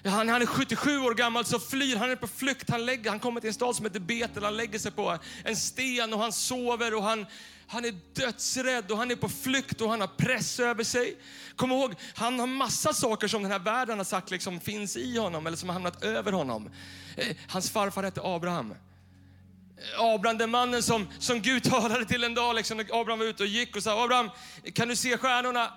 Han, 0.08 0.30
han 0.30 0.42
är 0.42 0.46
77 0.46 1.00
år 1.00 1.14
gammal 1.14 1.46
så 1.46 1.60
flyr, 1.60 1.96
han 1.96 2.12
är 2.12 2.16
på 2.16 2.28
flykt. 2.28 2.70
Han, 2.70 2.86
lägger, 2.86 3.10
han 3.10 3.20
kommer 3.20 3.42
till 3.42 3.48
en 3.48 3.54
stad 3.54 3.76
som 3.76 3.86
heter 3.86 4.00
Betel, 4.00 4.44
han 4.44 4.58
lägger 4.58 4.80
sig 4.80 4.92
på 4.92 5.18
en 5.44 5.56
sten 5.56 6.14
och 6.14 6.20
han 6.20 6.32
sover 6.32 6.96
och 6.96 7.04
han, 7.04 7.26
han 7.68 7.86
är 7.86 7.96
dödsrädd 8.14 8.92
och 8.92 8.98
han 8.98 9.12
är 9.12 9.16
på 9.16 9.30
flykt 9.30 9.82
och 9.82 9.90
han 9.90 10.02
har 10.02 10.08
press 10.08 10.60
över 10.60 10.84
sig. 10.84 11.18
Kom 11.56 11.72
ihåg, 11.72 11.94
han 12.16 12.40
har 12.40 12.48
massa 12.48 12.94
saker 12.94 13.28
som 13.28 13.44
den 13.44 13.52
här 13.52 13.60
världen 13.60 13.98
har 13.98 14.06
sagt 14.06 14.32
liksom 14.32 14.60
finns 14.60 14.98
i 14.98 15.18
honom 15.18 15.48
eller 15.48 15.58
som 15.58 15.70
har 15.70 15.74
hamnat 15.74 16.04
över 16.04 16.32
honom. 16.32 16.70
Eh, 17.16 17.36
hans 17.48 17.70
farfar 17.70 18.04
hette 18.04 18.22
Abraham. 18.24 18.72
Eh, 18.72 20.02
Abraham, 20.02 20.38
den 20.38 20.50
mannen 20.50 20.84
som, 20.84 21.08
som 21.20 21.42
Gud 21.42 21.64
talade 21.64 22.06
till 22.06 22.24
en 22.24 22.36
dag, 22.36 22.56
liksom, 22.56 22.78
när 22.78 23.02
Abraham 23.02 23.20
var 23.20 23.26
ute 23.26 23.44
och 23.44 23.50
gick 23.50 23.76
och 23.76 23.84
sa, 23.84 24.04
Abraham, 24.04 24.30
kan 24.74 24.88
du 24.88 24.96
se 24.96 25.18
stjärnorna? 25.18 25.74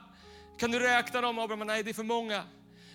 Kan 0.59 0.71
du 0.71 0.79
räkna 0.79 1.21
dem? 1.21 1.39
Abraham, 1.39 1.67
nej 1.67 1.83
det 1.83 1.91
är 1.91 1.95
för 1.95 2.03
många. 2.03 2.45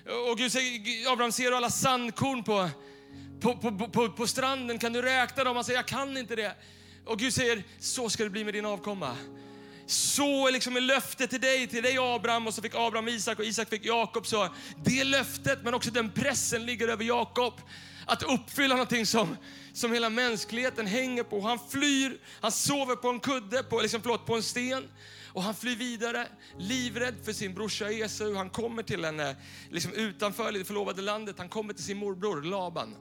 Och 0.06 0.38
Gud 0.38 0.52
säger, 0.52 1.12
Abraham, 1.12 1.31
ser 1.31 1.50
du 1.50 1.56
alla 1.56 1.69
sandkorn 1.69 2.44
på, 2.44 2.69
på, 3.42 3.56
på, 3.56 3.88
på, 3.88 4.10
på 4.10 4.28
stranden? 4.28 4.80
Kan 4.80 4.94
du 4.94 5.02
räkna 5.02 5.44
dem? 5.44 5.56
Han 5.56 5.66
säger, 5.66 5.80
jag 5.80 5.86
kan 5.86 6.18
inte 6.18 6.36
det. 6.36 6.56
Och 7.06 7.19
Gud 7.19 7.34
säger, 7.34 7.63
så 7.80 8.10
ska 8.10 8.24
det 8.24 8.30
bli 8.30 8.44
med 8.44 8.54
din 8.54 8.66
avkomma. 8.66 9.18
Så 9.86 10.48
är 10.48 10.52
liksom 10.52 10.74
löftet 10.74 11.30
till 11.30 11.42
dig, 11.42 11.68
till 11.68 11.84
dig 11.84 11.98
Abraham 12.00 12.48
och 12.48 12.54
så 12.54 12.62
fick 12.62 12.75
Abraham 12.75 13.07
Isak 13.07 13.40
och 13.40 13.46
Isak 13.46 13.69
fick 13.69 13.86
Jakob. 13.86 14.28
Så 14.28 14.50
det 14.84 15.04
löftet, 15.04 15.60
men 15.63 15.74
också 15.74 15.92
den 15.92 16.12
pressen 16.12 16.66
ligger 16.66 16.88
över 16.88 17.04
Jakob. 17.04 17.54
Att 18.06 18.24
uppfylla 18.24 18.75
någonting 18.75 19.06
som, 19.06 19.38
som 19.74 19.94
hela 19.94 20.10
mänskligheten 20.10 20.88
hänger 20.88 21.24
på. 21.24 21.42
Han 21.42 21.60
flyr, 21.69 22.18
han 22.42 22.52
sover 22.52 22.96
på 22.96 23.10
en 23.10 23.19
kudde, 23.19 23.63
på, 23.63 23.81
liksom, 23.81 24.02
förlåt, 24.02 24.25
på 24.25 24.36
en 24.36 24.44
sten. 24.44 24.84
Och 25.36 25.44
han 25.44 25.56
flyr 25.56 25.76
vidare, 25.76 26.28
livrädd 26.58 27.16
för 27.24 27.34
sin 27.34 27.54
brorsa 27.54 27.92
Esau. 27.92 28.36
Han 28.36 28.50
kommer 28.50 28.83
till 28.83 29.06
henne 29.06 29.36
liksom 29.71 29.94
utanför 29.94 30.52
det 30.52 30.66
förlovade 30.66 31.02
landet. 31.02 31.36
Han 31.38 31.50
kommer 31.50 31.74
till 31.74 31.83
sin 31.83 31.98
morbror 31.98 32.42
Laban. 32.42 32.95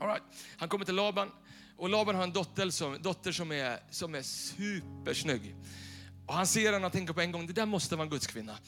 All 0.00 0.08
right. 0.08 0.22
Han 0.56 0.68
kommer 0.68 0.84
till 0.84 0.94
Laban 0.94 1.30
och 1.76 1.88
Laban 1.88 2.14
har 2.14 2.22
en 2.22 2.32
dotter 2.32 2.70
som, 2.70 3.02
dotter 3.02 3.32
som, 3.32 3.52
är, 3.52 3.78
som 3.90 4.14
är 4.14 4.22
supersnygg. 4.22 5.54
Och 6.26 6.34
han 6.34 6.46
ser 6.46 6.72
henne 6.72 6.86
och 6.86 6.92
tänker 6.92 7.14
på 7.14 7.20
en 7.20 7.32
gång, 7.32 7.46
det 7.46 7.52
där 7.52 7.66
måste 7.66 7.96
vara 7.96 8.04
en 8.04 8.10
gudskvinna. 8.10 8.58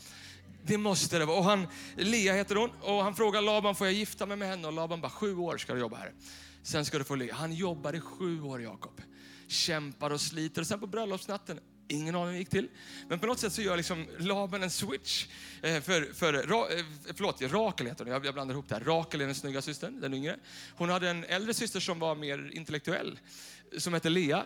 Det 0.62 0.78
måste 0.78 1.18
det 1.18 1.25
vara. 1.25 1.38
Och 1.38 1.44
han, 1.44 1.66
Lea 1.97 2.35
heter 2.35 2.56
hon 2.56 2.70
och 2.80 3.02
han 3.02 3.14
frågar 3.14 3.42
Laban, 3.42 3.75
får 3.75 3.87
jag 3.87 3.94
gifta 3.94 4.26
mig 4.26 4.37
med 4.37 4.49
henne? 4.49 4.66
Och 4.66 4.73
Laban 4.73 5.00
bara, 5.00 5.11
sju 5.11 5.37
år 5.37 5.58
ska 5.58 5.75
du 5.75 5.80
jobba 5.80 5.97
här. 5.97 6.12
Sen 6.62 6.85
ska 6.85 6.99
du 6.99 7.04
få 7.04 7.14
Lea. 7.14 7.35
Han 7.35 7.52
jobbar 7.52 7.92
i 7.92 8.00
sju 8.00 8.42
år 8.42 8.62
Jakob. 8.62 9.00
Kämpar 9.49 10.11
och 10.11 10.20
sliter 10.20 10.61
och 10.61 10.66
sen 10.66 10.80
på 10.80 10.87
bröllopsnatten 10.87 11.61
Ingen 11.88 12.14
aning 12.14 12.26
hur 12.26 12.32
det 12.32 12.38
gick 12.38 12.50
till. 12.50 12.68
Men 13.08 13.18
på 13.18 13.26
något 13.26 13.38
sätt 13.38 13.52
så 13.52 13.62
gör 13.62 13.76
liksom 13.76 14.06
Laban 14.18 14.62
en 14.62 14.70
switch. 14.70 15.26
Eh, 15.62 15.80
för, 15.80 16.12
för, 16.14 16.34
eh, 16.34 16.84
förlåt, 17.14 17.42
Rakel 17.42 17.86
heter 17.86 18.04
hon. 18.04 18.24
Jag 18.24 18.34
blandar 18.34 18.54
ihop 18.54 18.68
det 18.68 18.74
här. 18.74 18.84
Rakel 18.84 19.20
är 19.20 19.26
den 19.26 19.34
snygga 19.34 19.62
systern, 19.62 20.00
den 20.00 20.14
yngre. 20.14 20.36
Hon 20.76 20.90
hade 20.90 21.10
en 21.10 21.24
äldre 21.24 21.54
syster 21.54 21.80
som 21.80 21.98
var 21.98 22.14
mer 22.14 22.50
intellektuell, 22.52 23.18
som 23.78 23.94
hette 23.94 24.10
Lea. 24.10 24.44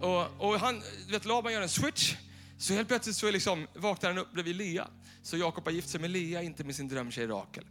Och, 0.00 0.48
och 0.48 0.60
han, 0.60 0.82
vet, 1.10 1.24
Laban 1.24 1.52
gör 1.52 1.62
en 1.62 1.68
switch. 1.68 2.14
Så 2.58 2.72
helt 2.72 2.88
plötsligt 2.88 3.16
så 3.16 3.26
är 3.26 3.32
liksom, 3.32 3.66
vaknar 3.74 4.10
han 4.10 4.18
upp 4.18 4.32
bredvid 4.32 4.56
Lea. 4.56 4.88
Så 5.22 5.36
Jakob 5.36 5.64
har 5.64 5.72
gift 5.72 5.88
sig 5.88 6.00
med 6.00 6.10
Lea, 6.10 6.42
inte 6.42 6.64
med 6.64 6.76
sin 6.76 6.88
drömtjej 6.88 7.26
Rakel. 7.26 7.64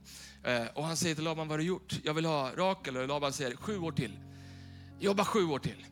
Eh, 0.44 0.66
och 0.74 0.84
han 0.84 0.98
säger 0.98 1.16
till 1.16 1.24
Laban, 1.24 1.48
vad 1.48 1.54
har 1.54 1.58
du 1.58 1.64
gjort? 1.64 2.00
Jag 2.04 2.14
vill 2.14 2.26
ha 2.26 2.52
Rakel. 2.56 2.98
Och 2.98 3.08
Laban 3.08 3.34
säger, 3.34 3.56
sju 3.56 3.78
år 3.78 3.92
till. 3.92 4.20
Jobba 5.00 5.26
sju 5.26 5.46
år 5.46 5.60
till. 5.60 5.86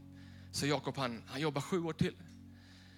Så 0.51 0.65
Jakob 0.65 0.98
han, 0.98 1.24
han 1.27 1.41
jobbar 1.41 1.62
sju 1.62 1.84
år 1.84 1.94
till. 1.94 2.13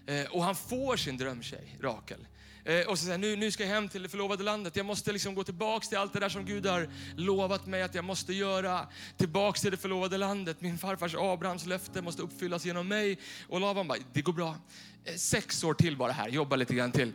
Eh, 0.08 0.26
och 0.26 0.44
han 0.44 0.56
får 0.56 0.98
sin 0.98 1.18
drömtjej, 1.18 1.78
Rakel. 1.82 2.28
Eh, 2.66 2.88
och 2.88 3.00
så 3.00 3.06
säger 3.06 3.18
nu, 3.18 3.36
nu 3.36 3.52
ska 3.52 3.64
jag 3.64 3.70
hem 3.70 3.90
till 3.90 4.04
det 4.04 4.10
förlovade 4.10 4.44
landet. 4.44 4.76
Jag 4.76 4.86
måste 4.86 5.12
liksom 5.12 5.36
gå 5.36 5.44
tillbaks 5.44 5.90
till 5.90 5.98
allt 5.98 6.14
det 6.14 6.20
där 6.20 6.30
som 6.30 6.46
Gud 6.46 6.66
har 6.66 6.90
lovat 7.16 7.66
mig 7.66 7.82
att 7.82 7.96
jag 7.96 8.06
måste 8.06 8.34
göra. 8.34 8.88
Tillbaks 9.18 9.62
till 9.62 9.72
det 9.72 9.78
förlovade 9.78 10.18
landet. 10.18 10.62
Min 10.62 10.78
farfars 10.78 11.16
Abrahams 11.16 11.66
löfte 11.66 12.02
måste 12.02 12.22
uppfyllas 12.22 12.66
genom 12.66 12.88
mig. 12.88 13.18
Och 13.48 13.60
Lavan 13.62 13.88
bara, 13.88 13.98
det 14.14 14.22
går 14.22 14.34
bra. 14.34 14.56
Eh, 15.06 15.16
sex 15.16 15.64
år 15.64 15.74
till 15.74 15.98
bara 15.98 16.12
här, 16.12 16.30
jobba 16.30 16.56
lite 16.56 16.74
grann 16.74 16.92
till. 16.92 17.14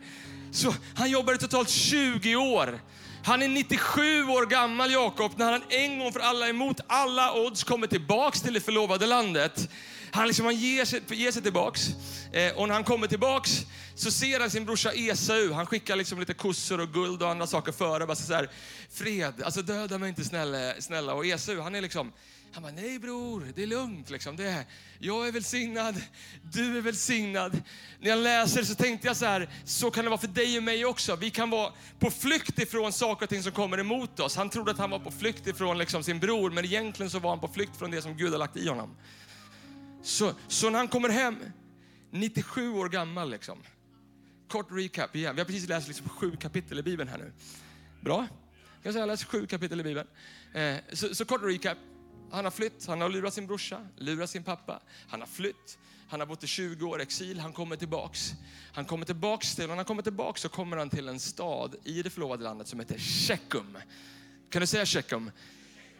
Så 0.51 0.75
han 0.95 1.11
jobbade 1.11 1.37
totalt 1.37 1.69
20 1.69 2.35
år. 2.35 2.79
Han 3.23 3.41
är 3.41 3.47
97 3.47 4.23
år 4.23 4.45
gammal, 4.45 4.91
Jakob, 4.91 5.31
när 5.35 5.51
han 5.51 5.61
en 5.69 5.99
gång 5.99 6.11
för 6.13 6.19
alla 6.19 6.49
emot 6.49 6.79
alla 6.87 7.33
odds 7.33 7.63
kommer 7.63 7.87
tillbaks 7.87 8.41
till 8.41 8.53
det 8.53 8.61
förlovade 8.61 9.07
landet. 9.07 9.69
Han, 10.15 10.27
liksom, 10.27 10.45
han 10.45 10.55
ger, 10.55 10.85
sig, 10.85 11.01
ger 11.09 11.31
sig 11.31 11.41
tillbaks. 11.41 11.87
Eh, 12.31 12.53
och 12.53 12.67
när 12.67 12.73
han 12.73 12.83
kommer 12.83 13.07
tillbaks 13.07 13.65
så 13.95 14.11
ser 14.11 14.39
han 14.39 14.49
sin 14.49 14.65
brorsa 14.65 14.91
Esau. 14.93 15.51
Han 15.53 15.65
skickar 15.65 15.95
liksom 15.95 16.19
lite 16.19 16.33
kossor 16.33 16.79
och 16.79 16.93
guld 16.93 17.23
och 17.23 17.29
andra 17.29 17.47
saker 17.47 17.71
före. 17.71 18.05
Bara 18.05 18.09
alltså 18.09 18.25
så 18.25 18.33
här, 18.33 18.49
fred, 18.91 19.33
alltså 19.43 19.61
döda 19.61 19.97
mig 19.97 20.09
inte 20.09 20.23
snälla. 20.23 20.73
snälla. 20.79 21.13
Och 21.13 21.25
Esau, 21.25 21.61
han 21.61 21.75
är 21.75 21.81
liksom, 21.81 22.11
han 22.53 22.63
bara, 22.63 22.71
nej 22.71 22.99
bror, 22.99 23.51
det 23.55 23.63
är 23.63 23.67
lugnt. 23.67 24.09
Liksom. 24.09 24.35
Det 24.35 24.43
är, 24.43 24.65
jag 24.99 25.27
är 25.27 25.31
välsignad, 25.31 26.01
du 26.41 26.77
är 26.77 26.81
välsignad. 26.81 27.61
När 27.99 28.09
jag 28.09 28.19
läser 28.19 28.63
så 28.63 28.75
tänkte 28.75 29.07
jag 29.07 29.17
så 29.17 29.25
här, 29.25 29.49
så 29.65 29.91
kan 29.91 30.03
det 30.03 30.09
vara 30.09 30.21
för 30.21 30.27
dig 30.27 30.57
och 30.57 30.63
mig 30.63 30.85
också. 30.85 31.15
Vi 31.15 31.29
kan 31.29 31.49
vara 31.49 31.71
på 31.99 32.11
flykt 32.11 32.59
ifrån 32.59 32.93
saker 32.93 33.25
och 33.25 33.29
ting 33.29 33.43
som 33.43 33.51
kommer 33.51 33.79
emot 33.79 34.19
oss. 34.19 34.35
Han 34.35 34.49
trodde 34.49 34.71
att 34.71 34.77
han 34.77 34.89
var 34.89 34.99
på 34.99 35.11
flykt 35.11 35.47
ifrån 35.47 35.77
liksom 35.77 36.03
sin 36.03 36.19
bror, 36.19 36.51
men 36.51 36.65
egentligen 36.65 37.09
så 37.09 37.19
var 37.19 37.29
han 37.29 37.39
på 37.39 37.47
flykt 37.47 37.77
från 37.77 37.91
det 37.91 38.01
som 38.01 38.17
Gud 38.17 38.31
har 38.31 38.39
lagt 38.39 38.57
i 38.57 38.69
honom. 38.69 38.95
Så, 40.03 40.33
så 40.47 40.69
när 40.69 40.77
han 40.77 40.87
kommer 40.87 41.09
hem, 41.09 41.35
97 42.11 42.69
år 42.69 42.89
gammal 42.89 43.29
liksom. 43.29 43.57
Kort 44.47 44.67
recap 44.71 45.15
igen. 45.15 45.35
Vi 45.35 45.41
har 45.41 45.45
precis 45.45 45.67
läst 45.69 45.87
liksom 45.87 46.09
sju 46.09 46.35
kapitel 46.35 46.79
i 46.79 46.83
Bibeln 46.83 47.09
här 47.09 47.17
nu. 47.17 47.31
Bra. 48.01 48.27
Jag 48.83 48.93
har 48.93 49.07
läst 49.07 49.23
sju 49.23 49.47
kapitel 49.47 49.79
i 49.79 49.83
Bibeln. 49.83 50.07
Eh, 50.53 50.75
så, 50.93 51.15
så 51.15 51.25
kort 51.25 51.41
recap. 51.43 51.77
Han 52.31 52.43
har 52.43 52.51
flytt, 52.51 52.85
han 52.87 53.01
har 53.01 53.09
lurat 53.09 53.33
sin 53.33 53.47
brorsa, 53.47 53.87
lurat 53.97 54.29
sin 54.29 54.43
pappa. 54.43 54.81
Han 55.07 55.19
har 55.19 55.27
flytt, 55.27 55.77
han 56.09 56.19
har 56.19 56.27
bott 56.27 56.43
i 56.43 56.47
20 56.47 56.85
år 56.85 57.01
exil, 57.01 57.39
han 57.39 57.53
kommer 57.53 57.75
tillbaks. 57.75 58.33
Han 58.73 58.85
kommer 58.85 59.05
tillbaks 59.05 59.55
till, 59.55 59.67
när 59.67 59.75
han 59.75 59.85
kommer 59.85 60.01
tillbaks 60.01 60.41
så 60.41 60.49
kommer 60.49 60.77
han 60.77 60.89
till 60.89 61.07
en 61.07 61.19
stad 61.19 61.75
i 61.83 62.03
det 62.03 62.09
förlovade 62.09 62.43
landet 62.43 62.67
som 62.67 62.79
heter 62.79 62.97
Shekum. 62.97 63.77
Kan 64.49 64.61
du 64.61 64.67
säga 64.67 64.85
Shekum? 64.85 65.31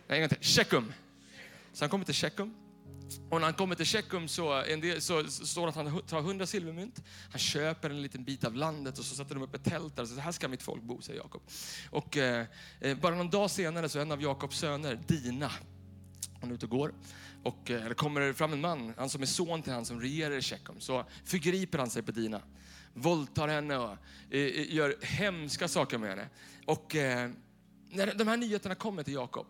Nej, 0.08 0.18
en 0.18 0.22
gång 0.22 0.30
till. 0.30 0.48
Shekum. 0.48 0.94
Så 1.74 1.84
han 1.84 1.90
kommer 1.90 2.06
till 2.06 2.16
Shekum. 2.16 2.54
Och 3.30 3.40
när 3.40 3.48
han 3.48 3.54
kommer 3.54 3.76
till 3.76 3.86
Tjeckum 3.86 4.28
så, 4.28 4.62
del, 4.62 5.02
så, 5.02 5.24
så 5.24 5.46
står 5.46 5.62
det 5.62 5.70
att 5.70 5.76
han 5.76 6.02
tar 6.02 6.20
100 6.20 6.46
silvermynt. 6.46 7.04
Han 7.32 7.40
köper 7.40 7.90
en 7.90 8.02
liten 8.02 8.24
bit 8.24 8.44
av 8.44 8.56
landet 8.56 9.00
och 9.00 9.06
så 9.06 9.16
sätter 9.16 9.36
de 9.36 9.44
upp 9.44 9.56
ett 9.56 9.64
tält 9.64 9.96
där. 9.96 10.06
Så 10.06 10.20
här 10.20 10.32
ska 10.32 10.48
mitt 10.48 10.64
folk 10.64 10.84
bo, 10.84 11.02
säger 11.02 11.20
Jakob. 11.20 11.42
Och 11.90 12.18
eh, 12.18 12.46
eh, 12.82 12.98
bara 12.98 13.16
någon 13.16 13.30
dag 13.30 13.52
senare 13.52 13.90
så 13.90 13.98
är 13.98 14.02
en 14.02 14.12
av 14.12 14.22
Jakobs 14.22 14.58
söner, 14.58 15.00
Dina, 15.08 15.52
han 16.42 16.50
är 16.50 16.54
ute 16.54 16.66
och 16.66 16.72
går. 16.72 16.94
Och 17.44 17.72
eh, 17.72 17.88
det 17.88 17.96
kommer 17.96 18.34
fram 18.34 18.54
en 18.54 18.62
man, 18.62 18.94
han 18.98 19.10
som 19.10 19.22
är 19.22 19.26
son 19.26 19.62
till 19.62 19.74
han 19.74 19.86
som 19.86 20.02
regerar 20.02 20.38
i 20.38 20.42
Tjeckum. 20.42 20.76
Så 20.80 21.06
förgriper 21.26 21.78
han 21.80 21.90
sig 21.90 22.04
på 22.04 22.12
Dina. 22.12 22.42
Våldtar 22.94 23.48
henne 23.48 23.78
och 23.78 23.98
eh, 24.30 24.40
eh, 24.40 24.74
gör 24.74 24.96
hemska 25.02 25.68
saker 25.68 25.98
med 25.98 26.10
henne. 26.10 26.30
Och 26.66 26.96
eh, 26.96 27.30
när 27.90 28.14
de 28.14 28.28
här 28.28 28.38
nyheterna 28.38 28.76
kommer 28.76 29.04
till 29.04 29.14
Jakob 29.14 29.48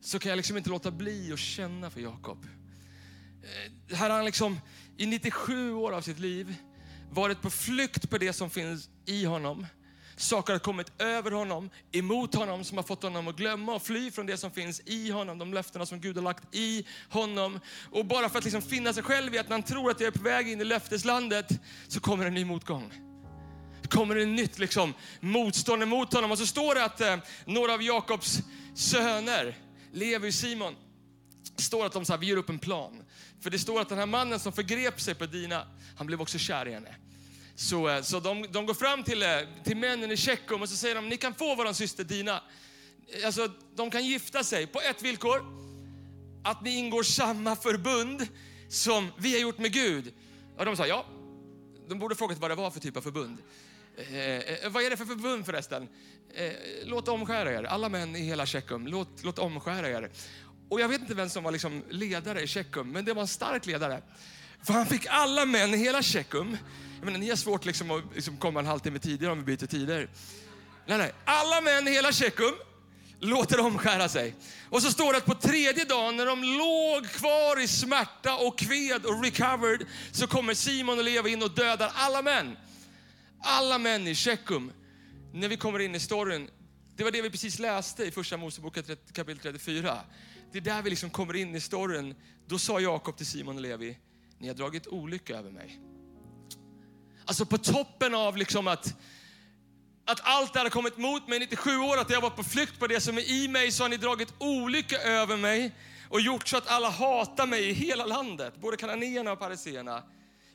så 0.00 0.18
kan 0.18 0.30
jag 0.30 0.36
liksom 0.36 0.56
inte 0.56 0.70
låta 0.70 0.90
bli 0.90 1.32
att 1.32 1.38
känna 1.38 1.90
för 1.90 2.00
Jakob. 2.00 2.46
Eh, 3.44 3.96
här 3.96 4.10
har 4.10 4.16
han 4.16 4.24
liksom 4.24 4.60
i 4.96 5.06
97 5.06 5.74
år 5.74 5.92
av 5.92 6.00
sitt 6.00 6.18
liv 6.18 6.54
varit 7.10 7.42
på 7.42 7.50
flykt 7.50 8.10
på 8.10 8.18
det 8.18 8.32
som 8.32 8.50
finns 8.50 8.88
i 9.06 9.24
honom 9.24 9.66
Saker 10.16 10.52
har 10.52 10.60
kommit 10.60 11.02
över 11.02 11.30
honom, 11.30 11.70
emot 11.92 12.34
honom, 12.34 12.64
som 12.64 12.78
har 12.78 12.84
fått 12.84 13.02
honom 13.02 13.28
att 13.28 13.36
glömma 13.36 13.74
och 13.74 13.82
fly 13.82 14.10
från 14.10 14.26
det 14.26 14.36
som 14.36 14.50
finns 14.50 14.80
i 14.84 15.10
honom, 15.10 15.38
de 15.38 15.54
löftena 15.54 15.86
som 15.86 16.00
Gud 16.00 16.16
har 16.16 16.22
lagt 16.22 16.54
i 16.54 16.86
honom. 17.10 17.60
Och 17.90 18.06
bara 18.06 18.28
för 18.28 18.38
att 18.38 18.44
liksom 18.44 18.62
finna 18.62 18.92
sig 18.92 19.02
själv 19.02 19.34
i 19.34 19.38
att 19.38 19.48
när 19.48 19.56
han 19.56 19.62
tror 19.62 19.90
att 19.90 20.00
jag 20.00 20.06
är 20.06 20.18
på 20.18 20.22
väg 20.22 20.48
in 20.48 20.60
i 20.60 20.64
löfteslandet, 20.64 21.48
så 21.88 22.00
kommer 22.00 22.26
en 22.26 22.34
ny 22.34 22.44
motgång. 22.44 22.92
Det 23.82 23.88
kommer 23.88 24.16
en 24.16 24.36
nytt 24.36 24.58
liksom, 24.58 24.94
motstånd 25.20 25.82
emot 25.82 26.12
honom. 26.12 26.30
Och 26.30 26.38
så 26.38 26.46
står 26.46 26.74
det 26.74 26.84
att 26.84 27.00
eh, 27.00 27.16
några 27.44 27.74
av 27.74 27.82
Jakobs 27.82 28.38
söner, 28.74 29.58
Levi 29.92 30.30
och 30.30 30.34
Simon, 30.34 30.74
står 31.56 31.86
att 31.86 31.92
de 31.92 32.04
så 32.04 32.12
här, 32.12 32.20
vi 32.20 32.26
gör 32.26 32.36
upp 32.36 32.48
en 32.48 32.58
plan. 32.58 33.03
För 33.44 33.50
det 33.50 33.58
står 33.58 33.80
att 33.80 33.88
den 33.88 33.98
här 33.98 34.06
mannen 34.06 34.38
som 34.38 34.52
förgrep 34.52 35.00
sig 35.00 35.14
på 35.14 35.26
Dina, 35.26 35.66
han 35.96 36.06
blev 36.06 36.20
också 36.20 36.38
kär 36.38 36.68
i 36.68 36.72
henne. 36.72 36.94
Så, 37.54 37.88
eh, 37.88 38.02
så 38.02 38.20
de, 38.20 38.46
de 38.50 38.66
går 38.66 38.74
fram 38.74 39.02
till, 39.02 39.22
eh, 39.22 39.28
till 39.64 39.76
männen 39.76 40.10
i 40.10 40.16
Tjeckum 40.16 40.62
och 40.62 40.68
så 40.68 40.76
säger 40.76 40.94
de, 40.94 41.08
ni 41.08 41.16
kan 41.16 41.34
få 41.34 41.54
vår 41.54 41.72
syster 41.72 42.04
Dina. 42.04 42.42
Eh, 43.08 43.26
alltså, 43.26 43.50
de 43.74 43.90
kan 43.90 44.04
gifta 44.04 44.44
sig 44.44 44.66
på 44.66 44.80
ett 44.80 45.02
villkor. 45.02 45.44
Att 46.44 46.62
ni 46.62 46.70
ingår 46.70 47.02
samma 47.02 47.56
förbund 47.56 48.28
som 48.68 49.12
vi 49.18 49.32
har 49.32 49.40
gjort 49.40 49.58
med 49.58 49.72
Gud. 49.72 50.12
Och 50.56 50.64
de 50.64 50.76
sa 50.76 50.86
ja. 50.86 51.06
De 51.88 51.98
borde 51.98 52.14
frågat 52.14 52.38
vad 52.38 52.50
det 52.50 52.54
var 52.54 52.70
för 52.70 52.80
typ 52.80 52.96
av 52.96 53.00
förbund. 53.00 53.38
Eh, 53.96 54.18
eh, 54.18 54.70
vad 54.70 54.82
är 54.82 54.90
det 54.90 54.96
för 54.96 55.04
förbund 55.04 55.46
förresten? 55.46 55.88
Eh, 56.34 56.52
låt 56.84 57.08
omskära 57.08 57.52
er, 57.52 57.62
alla 57.62 57.88
män 57.88 58.16
i 58.16 58.20
hela 58.20 58.46
Tjeckum. 58.46 58.86
Låt, 58.86 59.08
låt 59.24 59.38
omskära 59.38 59.88
er. 59.88 60.10
Och 60.68 60.80
jag 60.80 60.88
vet 60.88 61.00
inte 61.00 61.14
vem 61.14 61.28
som 61.28 61.44
var 61.44 61.52
liksom 61.52 61.82
ledare 61.90 62.42
i 62.42 62.46
Tjeckum, 62.46 62.92
men 62.92 63.04
det 63.04 63.12
var 63.12 63.22
en 63.22 63.28
stark 63.28 63.66
ledare. 63.66 64.02
För 64.62 64.72
han 64.72 64.86
fick 64.86 65.06
alla 65.08 65.46
män 65.46 65.74
i 65.74 65.76
hela 65.76 66.02
Tjeckum 66.02 66.56
jag 67.04 67.12
menar, 67.12 67.18
ni 67.18 67.28
har 67.28 67.36
svårt 67.36 67.64
liksom 67.64 67.90
att 67.90 68.04
liksom 68.14 68.36
komma 68.36 68.60
en 68.60 68.66
halvtimme 68.66 68.98
tidigare 68.98 69.32
om 69.32 69.44
vi 69.44 69.56
byter 69.56 69.66
tider. 69.66 70.08
Nej, 70.86 70.98
nej. 70.98 71.12
Alla 71.24 71.60
män 71.60 71.88
i 71.88 71.90
hela 71.90 72.12
Tjeckum 72.12 72.54
låter 73.20 73.60
omskära 73.60 74.08
sig. 74.08 74.34
Och 74.70 74.82
så 74.82 74.90
står 74.90 75.12
det 75.12 75.18
att 75.18 75.26
på 75.26 75.34
tredje 75.34 75.84
dagen 75.84 76.16
när 76.16 76.26
de 76.26 76.44
låg 76.44 77.10
kvar 77.10 77.60
i 77.60 77.68
smärta 77.68 78.36
och 78.36 78.58
kved 78.58 79.06
och 79.06 79.24
recovered 79.24 79.86
så 80.12 80.26
kommer 80.26 80.54
Simon 80.54 80.98
och 80.98 81.04
Levi 81.04 81.32
in 81.32 81.42
och 81.42 81.50
dödar 81.50 81.92
alla 81.94 82.22
män. 82.22 82.56
Alla 83.40 83.78
män 83.78 84.06
i 84.08 84.14
Tjeckum. 84.14 84.72
När 85.32 85.48
vi 85.48 85.56
kommer 85.56 85.78
in 85.78 85.94
i 85.94 86.00
storyn, 86.00 86.50
det 86.96 87.04
var 87.04 87.10
det 87.10 87.22
vi 87.22 87.30
precis 87.30 87.58
läste 87.58 88.04
i 88.04 88.10
första 88.10 88.36
Mosebok 88.36 88.74
kapitel 89.12 89.38
34. 89.38 89.98
Det 90.54 90.58
är 90.58 90.62
där 90.74 90.82
vi 90.82 90.90
liksom 90.90 91.10
kommer 91.10 91.36
in 91.36 91.54
i 91.54 91.60
storyn. 91.60 92.14
Då 92.46 92.58
sa 92.58 92.80
Jakob 92.80 93.16
till 93.16 93.26
Simon 93.26 93.56
och 93.56 93.62
Levi, 93.62 93.98
ni 94.38 94.48
har 94.48 94.54
dragit 94.54 94.86
olycka 94.86 95.36
över 95.36 95.50
mig. 95.50 95.80
Alltså 97.24 97.46
på 97.46 97.58
toppen 97.58 98.14
av 98.14 98.36
liksom 98.36 98.68
att, 98.68 98.94
att 100.04 100.20
allt 100.22 100.52
det 100.52 100.58
här 100.58 100.64
har 100.64 100.70
kommit 100.70 100.98
mot 100.98 101.28
mig 101.28 101.38
97 101.38 101.76
år, 101.76 101.96
att 101.96 102.10
jag 102.10 102.20
varit 102.20 102.36
på 102.36 102.42
flykt 102.42 102.78
på 102.78 102.86
det 102.86 103.00
som 103.00 103.18
är 103.18 103.30
i 103.30 103.48
mig, 103.48 103.72
så 103.72 103.84
har 103.84 103.88
ni 103.88 103.96
dragit 103.96 104.34
olycka 104.38 104.96
över 104.96 105.36
mig 105.36 105.72
och 106.08 106.20
gjort 106.20 106.48
så 106.48 106.56
att 106.56 106.66
alla 106.66 106.90
hatar 106.90 107.46
mig 107.46 107.68
i 107.68 107.72
hela 107.72 108.06
landet, 108.06 108.54
både 108.60 108.76
kananéerna 108.76 109.32
och 109.32 109.38
pariséerna. 109.38 110.02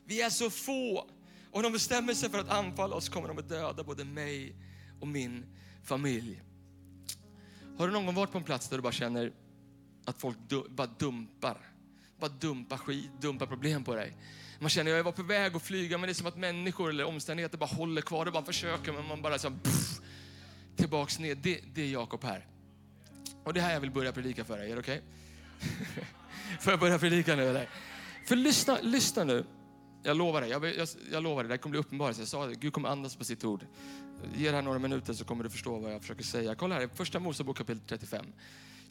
Vi 0.04 0.22
är 0.22 0.30
så 0.30 0.50
få 0.50 1.08
och 1.50 1.56
om 1.56 1.62
de 1.62 1.72
bestämmer 1.72 2.14
sig 2.14 2.30
för 2.30 2.38
att 2.38 2.50
anfalla 2.50 2.96
oss 2.96 3.08
kommer 3.08 3.28
de 3.28 3.38
att 3.38 3.48
döda 3.48 3.84
både 3.84 4.04
mig 4.04 4.54
och 5.00 5.08
min 5.08 5.46
familj. 5.84 6.42
Har 7.78 7.86
du 7.86 7.92
någon 7.92 8.06
gång 8.06 8.14
varit 8.14 8.32
på 8.32 8.38
en 8.38 8.44
plats 8.44 8.68
där 8.68 8.76
du 8.76 8.82
bara 8.82 8.92
känner 8.92 9.32
att 10.10 10.20
folk 10.20 10.36
bara 10.68 10.86
dumpar, 10.98 11.56
bara 12.20 12.30
dumpar 12.30 12.76
skit, 12.76 13.10
dumpar 13.20 13.46
problem 13.46 13.84
på 13.84 13.94
dig? 13.94 14.16
Man 14.58 14.70
känner, 14.70 14.90
jag 14.90 15.04
var 15.04 15.12
på 15.12 15.22
väg 15.22 15.56
att 15.56 15.62
flyga, 15.62 15.98
men 15.98 16.06
det 16.08 16.12
är 16.12 16.14
som 16.14 16.26
att 16.26 16.36
människor 16.36 16.90
eller 16.90 17.04
omständigheter 17.04 17.58
bara 17.58 17.66
håller 17.66 18.02
kvar. 18.02 18.24
Det 18.24 18.30
bara 18.30 18.44
försöker, 18.44 18.92
men 18.92 19.06
man 19.06 19.22
bara 19.22 19.38
så 19.38 19.50
pff, 19.50 20.00
tillbaks 20.76 21.18
ner. 21.18 21.34
Det, 21.34 21.60
det 21.74 21.82
är 21.82 21.86
Jakob 21.86 22.24
här. 22.24 22.46
Och 23.44 23.54
det 23.54 23.60
här 23.60 23.72
jag 23.72 23.80
vill 23.80 23.90
börja 23.90 24.12
predika 24.12 24.44
för 24.44 24.58
dig. 24.58 24.70
Är 24.70 24.74
det 24.74 24.80
okej? 24.80 25.02
Okay? 25.60 26.04
Får 26.60 26.72
jag 26.72 26.80
börja 26.80 26.98
predika 26.98 27.36
nu 27.36 27.48
eller? 27.48 27.68
För 28.26 28.36
lyssna, 28.36 28.78
lyssna 28.82 29.24
nu. 29.24 29.44
Jag 30.02 30.16
lovar 30.16 30.40
dig, 30.40 30.50
jag, 30.50 30.64
jag, 30.64 30.88
jag 31.12 31.22
lovar 31.22 31.42
dig, 31.42 31.48
det 31.48 31.54
här 31.54 31.58
kommer 31.58 31.70
bli 31.70 31.80
uppenbart. 31.80 32.18
Jag 32.18 32.28
sa 32.28 32.46
det, 32.46 32.54
Gud 32.54 32.72
kommer 32.72 32.88
andas 32.88 33.16
på 33.16 33.24
sitt 33.24 33.44
ord. 33.44 33.66
Ge 34.36 34.50
det 34.50 34.54
här 34.54 34.62
några 34.62 34.78
minuter 34.78 35.12
så 35.12 35.24
kommer 35.24 35.44
du 35.44 35.50
förstå 35.50 35.78
vad 35.78 35.92
jag 35.92 36.00
försöker 36.00 36.24
säga. 36.24 36.54
Kolla 36.54 36.74
här, 36.74 36.88
första 36.94 37.18
Mosebok 37.18 37.56
kapitel 37.56 37.82
35. 37.86 38.26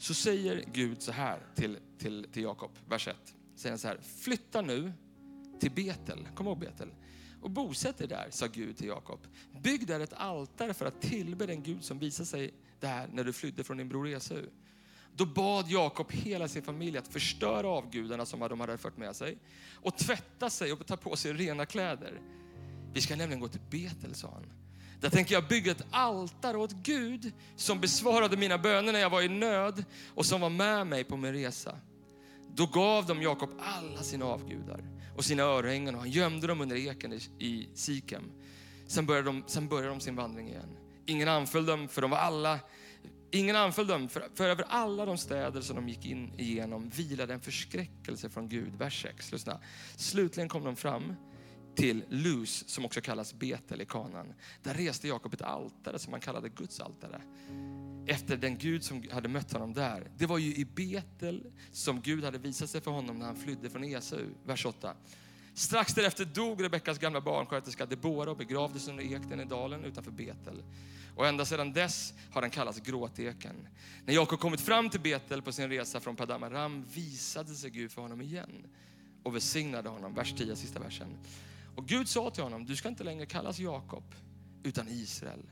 Så 0.00 0.14
säger 0.14 0.64
Gud 0.72 1.02
så 1.02 1.12
här 1.12 1.46
till, 1.54 1.78
till, 1.98 2.26
till 2.32 2.42
Jakob, 2.42 2.70
vers 2.88 3.08
1. 3.08 3.16
Säger 3.56 3.72
han 3.72 3.78
så 3.78 3.88
här, 3.88 4.00
flytta 4.18 4.62
nu 4.62 4.92
till 5.60 5.70
Betel. 5.70 6.28
Kom 6.34 6.46
ihåg 6.46 6.58
Betel. 6.58 6.88
Och 7.40 7.50
bosätt 7.50 8.00
er 8.00 8.06
där, 8.06 8.26
sa 8.30 8.46
Gud 8.46 8.76
till 8.76 8.86
Jakob. 8.86 9.26
Bygg 9.62 9.86
där 9.86 10.00
ett 10.00 10.12
altare 10.12 10.74
för 10.74 10.86
att 10.86 11.00
tillbe 11.00 11.46
den 11.46 11.62
Gud 11.62 11.84
som 11.84 11.98
visade 11.98 12.26
sig 12.26 12.54
där 12.80 13.08
när 13.12 13.24
du 13.24 13.32
flydde 13.32 13.64
från 13.64 13.76
din 13.76 13.88
bror 13.88 14.08
Esau. 14.08 14.42
Då 15.16 15.26
bad 15.26 15.68
Jakob 15.68 16.12
hela 16.12 16.48
sin 16.48 16.62
familj 16.62 16.98
att 16.98 17.08
förstöra 17.08 17.68
avgudarna 17.68 18.26
som 18.26 18.40
de 18.40 18.60
hade 18.60 18.78
fört 18.78 18.96
med 18.96 19.16
sig 19.16 19.38
och 19.74 19.96
tvätta 19.96 20.50
sig 20.50 20.72
och 20.72 20.86
ta 20.86 20.96
på 20.96 21.16
sig 21.16 21.32
rena 21.32 21.66
kläder. 21.66 22.20
Vi 22.94 23.00
ska 23.00 23.16
nämligen 23.16 23.40
gå 23.40 23.48
till 23.48 23.60
Betel, 23.70 24.14
sa 24.14 24.30
han. 24.30 24.59
Där 25.00 25.10
tänker 25.10 25.34
jag 25.34 25.48
bygga 25.48 25.72
ett 25.72 25.84
altare 25.90 26.58
åt 26.58 26.72
Gud 26.72 27.32
som 27.56 27.80
besvarade 27.80 28.36
mina 28.36 28.58
böner 28.58 28.92
när 28.92 29.00
jag 29.00 29.10
var 29.10 29.22
i 29.22 29.28
nöd 29.28 29.84
och 30.14 30.26
som 30.26 30.40
var 30.40 30.50
med 30.50 30.86
mig 30.86 31.04
på 31.04 31.16
min 31.16 31.32
resa. 31.32 31.76
Då 32.54 32.66
gav 32.66 33.06
de 33.06 33.22
Jakob 33.22 33.50
alla 33.58 34.02
sina 34.02 34.24
avgudar 34.24 34.80
och 35.16 35.24
sina 35.24 35.42
örhängen 35.42 35.94
och 35.94 36.00
han 36.00 36.10
gömde 36.10 36.46
dem 36.46 36.60
under 36.60 36.76
eken 36.76 37.20
i 37.38 37.68
Sikem. 37.74 38.22
Sen 38.86 39.06
började, 39.06 39.28
de, 39.28 39.44
sen 39.46 39.68
började 39.68 39.88
de 39.88 40.00
sin 40.00 40.16
vandring 40.16 40.48
igen. 40.48 40.76
Ingen 41.06 41.28
anföll 41.28 41.66
dem 41.66 41.88
för 41.88 42.02
de 42.02 42.10
var 42.10 42.18
alla 42.18 42.58
Ingen 43.32 43.56
anföll 43.56 43.86
dem, 43.86 44.08
för, 44.08 44.28
för 44.34 44.48
över 44.48 44.64
alla 44.68 45.04
de 45.04 45.18
städer 45.18 45.60
som 45.60 45.76
de 45.76 45.88
gick 45.88 46.06
in 46.06 46.32
igenom 46.38 46.88
vilade 46.88 47.34
en 47.34 47.40
förskräckelse 47.40 48.30
från 48.30 48.48
Gud. 48.48 48.74
Vers 48.78 49.02
6, 49.02 49.32
lyssna. 49.32 49.60
Slutligen 49.96 50.48
kom 50.48 50.64
de 50.64 50.76
fram 50.76 51.14
till 51.74 52.04
Luz, 52.08 52.68
som 52.68 52.84
också 52.84 53.00
kallas 53.00 53.34
Betel 53.34 53.80
i 53.80 53.86
Kanan. 53.86 54.34
Där 54.62 54.74
reste 54.74 55.08
Jakob 55.08 55.34
ett 55.34 55.42
altare 55.42 55.98
som 55.98 56.12
han 56.12 56.20
kallade 56.20 56.48
Guds 56.48 56.80
altare. 56.80 57.22
Efter 58.06 58.36
den 58.36 58.58
Gud 58.58 58.84
som 58.84 59.04
hade 59.12 59.28
mött 59.28 59.52
honom 59.52 59.72
där. 59.72 60.10
Det 60.16 60.26
var 60.26 60.38
ju 60.38 60.54
i 60.54 60.64
Betel 60.64 61.46
som 61.72 62.00
Gud 62.00 62.24
hade 62.24 62.38
visat 62.38 62.70
sig 62.70 62.80
för 62.80 62.90
honom 62.90 63.18
när 63.18 63.26
han 63.26 63.36
flydde 63.36 63.70
från 63.70 63.84
Esau. 63.84 64.20
Vers 64.44 64.66
8. 64.66 64.94
Strax 65.54 65.94
därefter 65.94 66.24
dog 66.24 66.64
Rebeckas 66.64 66.98
gamla 66.98 67.20
barnsköterska 67.20 67.86
Debora 67.86 68.30
och 68.30 68.36
begravdes 68.36 68.88
under 68.88 69.04
ekten 69.04 69.40
i 69.40 69.44
dalen 69.44 69.84
utanför 69.84 70.10
Betel. 70.10 70.62
Och 71.16 71.26
ända 71.26 71.44
sedan 71.44 71.72
dess 71.72 72.14
har 72.30 72.40
den 72.40 72.50
kallats 72.50 72.80
gråteken. 72.80 73.68
När 74.04 74.14
Jakob 74.14 74.40
kommit 74.40 74.60
fram 74.60 74.90
till 74.90 75.00
Betel 75.00 75.42
på 75.42 75.52
sin 75.52 75.68
resa 75.68 76.00
från 76.00 76.16
Padam 76.16 76.42
Aram 76.42 76.84
visade 76.94 77.54
sig 77.54 77.70
Gud 77.70 77.92
för 77.92 78.02
honom 78.02 78.20
igen 78.20 78.66
och 79.22 79.34
välsignade 79.34 79.88
honom. 79.88 80.14
Vers 80.14 80.34
10, 80.38 80.56
sista 80.56 80.80
versen. 80.80 81.18
Och 81.76 81.86
Gud 81.86 82.08
sa 82.08 82.30
till 82.30 82.42
honom, 82.42 82.64
du 82.64 82.76
ska 82.76 82.88
inte 82.88 83.04
längre 83.04 83.26
kallas 83.26 83.58
Jakob, 83.58 84.14
utan 84.62 84.88
Israel. 84.88 85.50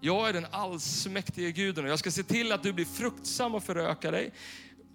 Jag 0.00 0.28
är 0.28 0.32
den 0.32 0.46
allsmäktige 0.50 1.52
guden 1.52 1.84
och 1.84 1.90
jag 1.90 1.98
ska 1.98 2.10
se 2.10 2.22
till 2.22 2.52
att 2.52 2.62
du 2.62 2.72
blir 2.72 2.84
fruktsam 2.84 3.54
och 3.54 3.62
föröka 3.62 4.10
dig 4.10 4.32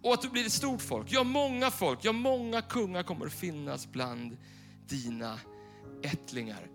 och 0.04 0.14
att 0.14 0.22
du 0.22 0.30
blir 0.30 0.46
ett 0.46 0.52
stort 0.52 0.82
folk. 0.82 1.08
Ja, 1.12 1.24
många 1.24 1.72
folk, 1.72 2.00
ja, 2.02 2.12
många 2.12 2.62
kungar 2.62 3.04
kommer 3.04 3.26
att 3.26 3.34
finnas 3.34 3.92
bland 3.92 4.38
dina 4.88 5.40
ättlingar. 6.04 6.68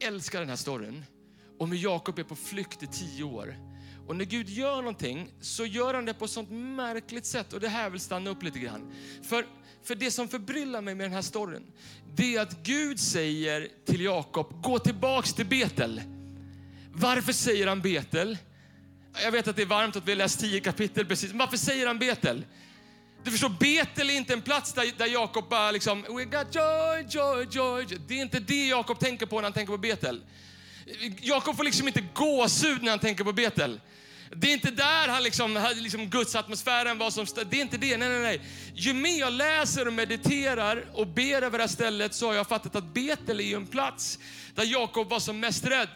Älskar 0.00 0.40
den 0.40 0.48
här 0.48 0.56
storyn 0.56 1.04
om 1.58 1.70
hur 1.72 1.78
Jakob 1.78 2.18
är 2.18 2.24
på 2.24 2.36
flykt 2.36 2.82
i 2.82 2.86
tio 2.86 3.24
år. 3.24 3.56
Och 4.06 4.16
när 4.16 4.24
Gud 4.24 4.48
gör 4.48 4.76
någonting 4.76 5.32
så 5.40 5.66
gör 5.66 5.94
han 5.94 6.04
det 6.04 6.14
på 6.14 6.24
ett 6.24 6.30
sånt 6.30 6.50
märkligt 6.50 7.26
sätt. 7.26 7.52
Och 7.52 7.60
det 7.60 7.68
här 7.68 7.90
vill 7.90 8.00
stanna 8.00 8.30
upp 8.30 8.42
lite 8.42 8.58
grann. 8.58 8.92
För, 9.22 9.46
för 9.84 9.94
det 9.94 10.10
som 10.10 10.28
förbryllar 10.28 10.80
mig 10.80 10.94
med 10.94 11.06
den 11.06 11.12
här 11.12 11.22
storyn, 11.22 11.72
det 12.14 12.36
är 12.36 12.40
att 12.40 12.62
Gud 12.62 13.00
säger 13.00 13.68
till 13.86 14.00
Jakob, 14.00 14.62
gå 14.62 14.78
tillbaks 14.78 15.34
till 15.34 15.46
Betel. 15.46 16.02
Varför 16.92 17.32
säger 17.32 17.66
han 17.66 17.80
Betel? 17.80 18.38
Jag 19.22 19.32
vet 19.32 19.48
att 19.48 19.56
det 19.56 19.62
är 19.62 19.66
varmt 19.66 19.96
att 19.96 20.08
vi 20.08 20.12
har 20.12 20.16
läst 20.16 20.40
tio 20.40 20.60
kapitel 20.60 21.06
precis, 21.06 21.30
men 21.30 21.38
varför 21.38 21.56
säger 21.56 21.86
han 21.86 21.98
Betel? 21.98 22.44
Du 23.24 23.30
förstår, 23.30 23.48
Betel 23.48 24.10
är 24.10 24.14
inte 24.14 24.32
en 24.32 24.42
plats 24.42 24.72
där, 24.72 24.98
där 24.98 25.06
Jakob 25.06 25.48
bara 25.48 25.70
liksom, 25.70 26.02
we 26.02 26.24
got 26.24 26.54
joy, 26.54 27.06
joy, 27.08 27.46
joy. 27.50 27.86
Det 28.08 28.14
är 28.14 28.22
inte 28.22 28.40
det 28.40 28.66
Jakob 28.66 28.98
tänker 28.98 29.26
på 29.26 29.36
när 29.36 29.42
han 29.42 29.52
tänker 29.52 29.72
på 29.72 29.78
Betel. 29.78 30.20
Jakob 31.20 31.56
får 31.56 31.64
liksom 31.64 31.86
inte 31.86 32.04
gåshud 32.14 32.82
när 32.82 32.90
han 32.90 32.98
tänker 32.98 33.24
på 33.24 33.32
Betel. 33.32 33.80
Det 34.36 34.46
är 34.46 34.52
inte 34.52 34.70
där 34.70 35.08
han 35.08 35.22
liksom, 35.22 35.68
liksom 35.74 36.06
Guds 36.06 36.34
atmosfären 36.34 36.98
var 36.98 37.10
som... 37.10 37.26
Det 37.50 37.56
är 37.56 37.62
inte 37.62 37.76
det. 37.76 37.96
Nej, 37.96 38.08
nej, 38.08 38.20
nej. 38.20 38.40
Ju 38.74 38.92
mer 38.92 39.18
jag 39.20 39.32
läser 39.32 39.86
och 39.86 39.92
mediterar 39.92 40.84
och 40.92 41.06
ber 41.06 41.42
över 41.42 41.58
det 41.58 41.64
här 41.64 41.68
stället 41.68 42.14
så 42.14 42.26
har 42.26 42.34
jag 42.34 42.48
fattat 42.48 42.76
att 42.76 42.94
Betel 42.94 43.40
är 43.40 43.56
en 43.56 43.66
plats 43.66 44.18
där 44.54 44.64
Jakob 44.64 45.08
var 45.08 45.18
som 45.18 45.40
mest 45.40 45.66
rädd. 45.66 45.88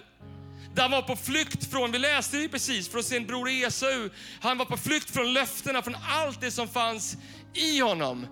Där 0.74 0.82
han 0.82 0.90
var 0.90 1.02
på 1.02 1.16
flykt 1.16 1.70
från, 1.70 1.92
vi 1.92 1.98
läste 1.98 2.36
det 2.36 2.48
precis, 2.48 2.88
från 2.88 3.04
sin 3.04 3.26
bror 3.26 3.48
Esau. 3.48 4.10
Han 4.40 4.58
var 4.58 4.64
på 4.64 4.76
flykt 4.76 5.10
från 5.10 5.32
löftena, 5.32 5.82
från 5.82 5.96
allt 6.08 6.40
det 6.40 6.50
som 6.50 6.68
fanns 6.68 7.16
i 7.54 7.78
honom. 7.78 8.26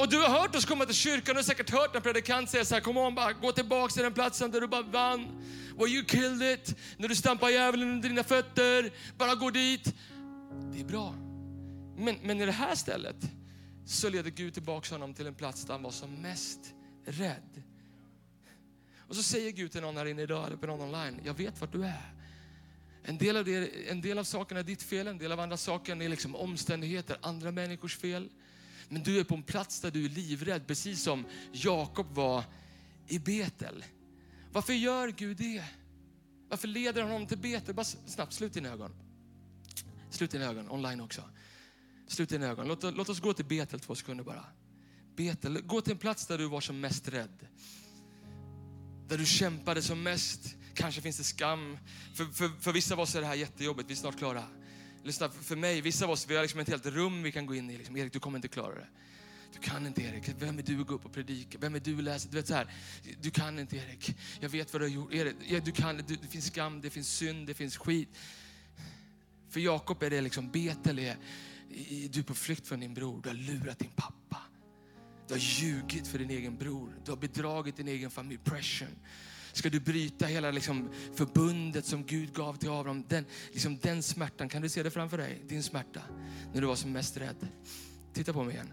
Och 0.00 0.08
du 0.08 0.18
har 0.18 0.28
hört 0.28 0.56
oss 0.56 0.64
komma 0.64 0.86
till 0.86 0.94
kyrkan, 0.94 1.34
du 1.34 1.38
har 1.38 1.42
säkert 1.42 1.70
hört 1.70 1.96
en 1.96 2.02
predikant 2.02 2.50
säga 2.50 2.64
så 2.64 2.74
här, 2.74 2.80
kom 2.80 2.96
on, 2.96 3.14
bara 3.14 3.32
gå 3.32 3.52
tillbaka 3.52 3.92
till 3.92 4.02
den 4.02 4.14
platsen 4.14 4.50
där 4.50 4.60
du 4.60 4.66
bara 4.66 4.82
vann. 4.82 5.26
Where 5.76 5.88
you 5.88 6.04
killed 6.04 6.52
it. 6.52 6.76
När 6.96 7.08
du 7.08 7.14
stampar 7.14 7.48
djävulen 7.48 7.90
under 7.90 8.08
dina 8.08 8.24
fötter. 8.24 8.92
Bara 9.18 9.34
gå 9.34 9.50
dit. 9.50 9.94
Det 10.72 10.80
är 10.80 10.84
bra. 10.84 11.14
Men, 11.96 12.16
men 12.22 12.40
i 12.40 12.46
det 12.46 12.52
här 12.52 12.74
stället 12.74 13.16
så 13.86 14.08
leder 14.08 14.30
Gud 14.30 14.54
tillbaka 14.54 14.94
honom 14.94 15.14
till 15.14 15.26
en 15.26 15.34
plats 15.34 15.64
där 15.64 15.74
han 15.74 15.82
var 15.82 15.90
som 15.90 16.14
mest 16.14 16.60
rädd. 17.04 17.62
Och 19.08 19.16
så 19.16 19.22
säger 19.22 19.50
Gud 19.50 19.72
till 19.72 19.80
någon 19.80 19.96
här 19.96 20.06
inne 20.06 20.22
idag, 20.22 20.46
eller 20.46 20.56
på 20.56 20.66
någon 20.66 20.80
online, 20.80 21.20
jag 21.24 21.34
vet 21.34 21.60
vart 21.60 21.72
du 21.72 21.84
är. 21.84 22.14
En 23.02 23.18
del, 23.18 23.36
av 23.36 23.44
det, 23.44 23.90
en 23.90 24.00
del 24.00 24.18
av 24.18 24.24
sakerna 24.24 24.60
är 24.60 24.64
ditt 24.64 24.82
fel, 24.82 25.06
en 25.06 25.18
del 25.18 25.32
av 25.32 25.40
andra 25.40 25.56
sakerna 25.56 26.04
är 26.04 26.08
liksom 26.08 26.36
omständigheter, 26.36 27.16
andra 27.22 27.50
människors 27.50 27.96
fel. 27.96 28.28
Men 28.92 29.02
du 29.02 29.20
är 29.20 29.24
på 29.24 29.34
en 29.34 29.42
plats 29.42 29.80
där 29.80 29.90
du 29.90 30.04
är 30.04 30.08
livrädd, 30.08 30.66
precis 30.66 31.02
som 31.02 31.24
Jakob 31.52 32.14
var 32.14 32.44
i 33.08 33.18
Betel. 33.18 33.84
Varför 34.52 34.72
gör 34.72 35.08
Gud 35.08 35.36
det? 35.36 35.64
Varför 36.48 36.68
leder 36.68 37.02
han 37.02 37.10
honom 37.10 37.28
till 37.28 37.38
Betel? 37.38 37.74
Bara 37.74 37.84
snabbt, 37.84 38.32
slut 38.32 38.52
dina 38.52 38.68
ögon. 38.68 38.90
Slut 40.10 40.30
dina 40.30 40.44
ögon, 40.44 40.70
online 40.70 41.00
också. 41.00 41.22
Slut 42.06 42.28
dina 42.28 42.46
ögon. 42.46 42.68
Låt, 42.68 42.82
låt 42.82 43.08
oss 43.08 43.20
gå 43.20 43.32
till 43.32 43.44
Betel 43.44 43.80
två 43.80 43.94
sekunder 43.94 44.24
bara. 44.24 44.44
Betel, 45.16 45.60
gå 45.60 45.80
till 45.80 45.92
en 45.92 45.98
plats 45.98 46.26
där 46.26 46.38
du 46.38 46.46
var 46.46 46.60
som 46.60 46.80
mest 46.80 47.08
rädd. 47.08 47.46
Där 49.08 49.18
du 49.18 49.26
kämpade 49.26 49.82
som 49.82 50.02
mest. 50.02 50.56
Kanske 50.74 51.00
finns 51.00 51.16
det 51.16 51.24
skam. 51.24 51.78
För, 52.14 52.24
för, 52.24 52.48
för 52.60 52.72
vissa 52.72 52.94
av 52.94 53.00
oss 53.00 53.14
är 53.14 53.20
det 53.20 53.26
här 53.26 53.34
jättejobbigt, 53.34 53.90
vi 53.90 53.92
är 53.92 53.96
snart 53.96 54.18
klara. 54.18 54.44
Lyssna, 55.04 55.30
för 55.30 55.56
mig, 55.56 55.80
vissa 55.80 56.04
av 56.04 56.10
oss, 56.10 56.26
vi 56.28 56.34
har 56.34 56.42
liksom 56.42 56.60
ett 56.60 56.68
helt 56.68 56.86
rum 56.86 57.22
vi 57.22 57.32
kan 57.32 57.46
gå 57.46 57.54
in 57.54 57.70
i. 57.70 57.78
Liksom, 57.78 57.96
Erik, 57.96 58.12
du 58.12 58.20
kommer 58.20 58.38
inte 58.38 58.48
klara 58.48 58.74
det. 58.74 58.86
Du 59.52 59.58
kan 59.58 59.86
inte 59.86 60.02
Erik. 60.02 60.28
Vem 60.38 60.58
är 60.58 60.62
du 60.62 60.80
att 60.80 60.86
gå 60.86 60.94
upp 60.94 61.04
och 61.04 61.12
predika? 61.12 61.58
Vem 61.58 61.74
är 61.74 61.80
du 61.80 61.96
att 61.96 62.04
läsa? 62.04 62.28
Du 62.28 62.36
vet 62.36 62.46
så 62.46 62.54
här, 62.54 62.72
du 63.22 63.30
kan 63.30 63.58
inte 63.58 63.76
Erik. 63.76 64.14
Jag 64.40 64.48
vet 64.48 64.72
vad 64.72 64.82
du 64.82 64.86
har 64.86 64.94
gjort. 64.94 65.12
Erik, 65.12 65.64
du 65.64 65.72
kan, 65.72 65.96
du, 65.96 66.16
det 66.16 66.28
finns 66.28 66.46
skam, 66.46 66.80
det 66.80 66.90
finns 66.90 67.16
synd, 67.16 67.46
det 67.46 67.54
finns 67.54 67.76
skit. 67.76 68.08
För 69.48 69.60
Jakob 69.60 70.02
är 70.02 70.10
det 70.10 70.20
liksom, 70.20 70.50
Betel 70.50 70.98
är, 70.98 71.16
du 72.08 72.20
är 72.20 72.22
på 72.22 72.34
flykt 72.34 72.68
från 72.68 72.80
din 72.80 72.94
bror. 72.94 73.20
Du 73.22 73.28
har 73.28 73.36
lurat 73.36 73.78
din 73.78 73.90
pappa. 73.96 74.42
Du 75.28 75.34
har 75.34 75.40
ljugit 75.40 76.08
för 76.08 76.18
din 76.18 76.30
egen 76.30 76.56
bror. 76.56 76.96
Du 77.04 77.10
har 77.10 77.16
bedragit 77.16 77.76
din 77.76 77.88
egen 77.88 78.10
familj. 78.10 78.40
Pressure. 78.44 78.90
Ska 79.52 79.70
du 79.70 79.80
bryta 79.80 80.26
hela 80.26 80.50
liksom 80.50 80.90
förbundet 81.14 81.86
som 81.86 82.04
Gud 82.04 82.34
gav 82.34 82.56
till 82.56 82.70
Abraham? 82.70 83.04
Den, 83.08 83.24
liksom 83.52 83.78
den 83.82 84.02
smärtan, 84.02 84.48
kan 84.48 84.62
du 84.62 84.68
se 84.68 84.82
det 84.82 84.90
framför 84.90 85.18
dig? 85.18 85.42
Din 85.48 85.62
smärta, 85.62 86.00
när 86.52 86.60
du 86.60 86.66
var 86.66 86.76
som 86.76 86.92
mest 86.92 87.16
rädd. 87.16 87.48
Titta 88.12 88.32
på 88.32 88.44
mig 88.44 88.54
igen. 88.54 88.72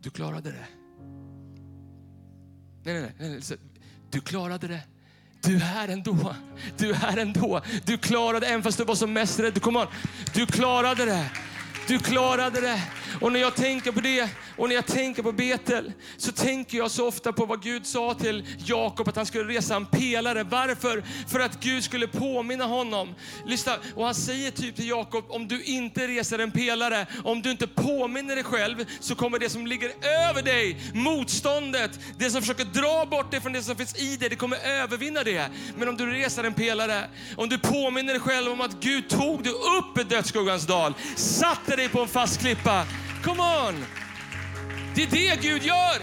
Du 0.00 0.10
klarade 0.10 0.50
det. 0.50 0.66
Nej, 2.84 3.02
nej, 3.02 3.12
nej. 3.18 3.40
nej. 3.48 3.58
Du 4.10 4.20
klarade 4.20 4.68
det. 4.68 4.82
Du 5.42 5.56
är 5.56 5.60
här 5.60 5.88
ändå. 5.88 6.36
Du 6.76 6.90
är 6.90 6.94
här 6.94 7.16
ändå. 7.16 7.62
Du 7.84 7.98
klarade 7.98 8.40
det 8.40 8.46
även 8.46 8.62
fast 8.62 8.78
du 8.78 8.84
var 8.84 8.94
som 8.94 9.12
mest 9.12 9.40
rädd. 9.40 9.62
Kom 9.62 9.76
on. 9.76 9.86
Du 10.34 10.46
klarade 10.46 11.04
det. 11.04 11.30
Du 11.88 11.98
klarade 11.98 12.60
det. 12.60 12.82
Och 13.20 13.32
när 13.32 13.40
jag 13.40 13.54
tänker 13.54 13.92
på 13.92 14.00
det 14.00 14.30
och 14.56 14.68
när 14.68 14.74
jag 14.74 14.86
tänker 14.86 15.22
på 15.22 15.32
Betel 15.32 15.92
så 16.16 16.32
tänker 16.32 16.78
jag 16.78 16.90
så 16.90 17.08
ofta 17.08 17.32
på 17.32 17.46
vad 17.46 17.62
Gud 17.62 17.86
sa 17.86 18.14
till 18.14 18.46
Jakob 18.58 19.08
att 19.08 19.16
han 19.16 19.26
skulle 19.26 19.54
resa 19.54 19.76
en 19.76 19.86
pelare. 19.86 20.44
Varför? 20.44 21.04
För 21.28 21.40
att 21.40 21.60
Gud 21.60 21.84
skulle 21.84 22.06
påminna 22.06 22.64
honom. 22.64 23.14
Lyssna, 23.46 23.72
och 23.94 24.04
han 24.04 24.14
säger 24.14 24.50
typ 24.50 24.76
till 24.76 24.88
Jakob, 24.88 25.24
om 25.28 25.48
du 25.48 25.62
inte 25.62 26.08
reser 26.08 26.38
en 26.38 26.50
pelare, 26.50 27.06
om 27.24 27.42
du 27.42 27.50
inte 27.50 27.66
påminner 27.66 28.34
dig 28.34 28.44
själv 28.44 28.84
så 29.00 29.14
kommer 29.14 29.38
det 29.38 29.50
som 29.50 29.66
ligger 29.66 29.92
över 30.28 30.42
dig, 30.42 30.80
motståndet, 30.94 32.00
det 32.18 32.30
som 32.30 32.40
försöker 32.40 32.64
dra 32.64 33.06
bort 33.06 33.30
dig 33.30 33.40
från 33.40 33.52
det 33.52 33.62
som 33.62 33.76
finns 33.76 33.96
i 33.96 34.16
dig, 34.16 34.28
det 34.28 34.36
kommer 34.36 34.58
övervinna 34.66 35.22
det. 35.22 35.50
Men 35.76 35.88
om 35.88 35.96
du 35.96 36.10
reser 36.10 36.44
en 36.44 36.54
pelare, 36.54 37.08
om 37.36 37.48
du 37.48 37.58
påminner 37.58 38.12
dig 38.12 38.20
själv 38.20 38.52
om 38.52 38.60
att 38.60 38.80
Gud 38.80 39.08
tog 39.08 39.42
dig 39.42 39.52
upp 39.52 39.98
i 39.98 40.02
dödsskuggans 40.02 40.66
dal, 40.66 40.94
satte 41.16 41.76
dig 41.76 41.88
på 41.88 42.00
en 42.00 42.08
fast 42.08 42.40
klippa. 42.40 42.86
Come 43.24 43.42
on! 43.42 44.05
Det 44.96 45.02
är 45.02 45.06
det 45.06 45.42
Gud 45.42 45.62
gör. 45.62 46.02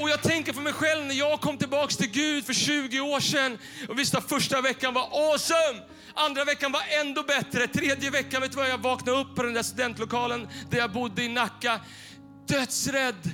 Och 0.00 0.10
jag 0.10 0.22
tänker 0.22 0.52
för 0.52 0.62
mig 0.62 0.72
själv 0.72 1.06
när 1.06 1.14
jag 1.14 1.40
kom 1.40 1.58
tillbaks 1.58 1.96
till 1.96 2.10
Gud 2.10 2.44
för 2.44 2.52
20 2.52 3.00
år 3.00 3.20
sedan. 3.20 3.58
Och 3.88 3.98
visst, 3.98 4.14
att 4.14 4.28
första 4.28 4.60
veckan 4.60 4.94
var 4.94 5.02
awesome. 5.02 5.82
Andra 6.14 6.44
veckan 6.44 6.72
var 6.72 6.82
ändå 7.00 7.22
bättre. 7.22 7.66
Tredje 7.66 8.10
veckan, 8.10 8.40
vet 8.40 8.50
du 8.50 8.56
vad? 8.56 8.68
Jag 8.68 8.78
vaknade 8.78 9.18
upp 9.18 9.36
på 9.36 9.42
den 9.42 9.54
där 9.54 9.62
studentlokalen 9.62 10.48
där 10.70 10.78
jag 10.78 10.92
bodde 10.92 11.22
i 11.22 11.28
Nacka. 11.28 11.80
Dödsrädd. 12.48 13.32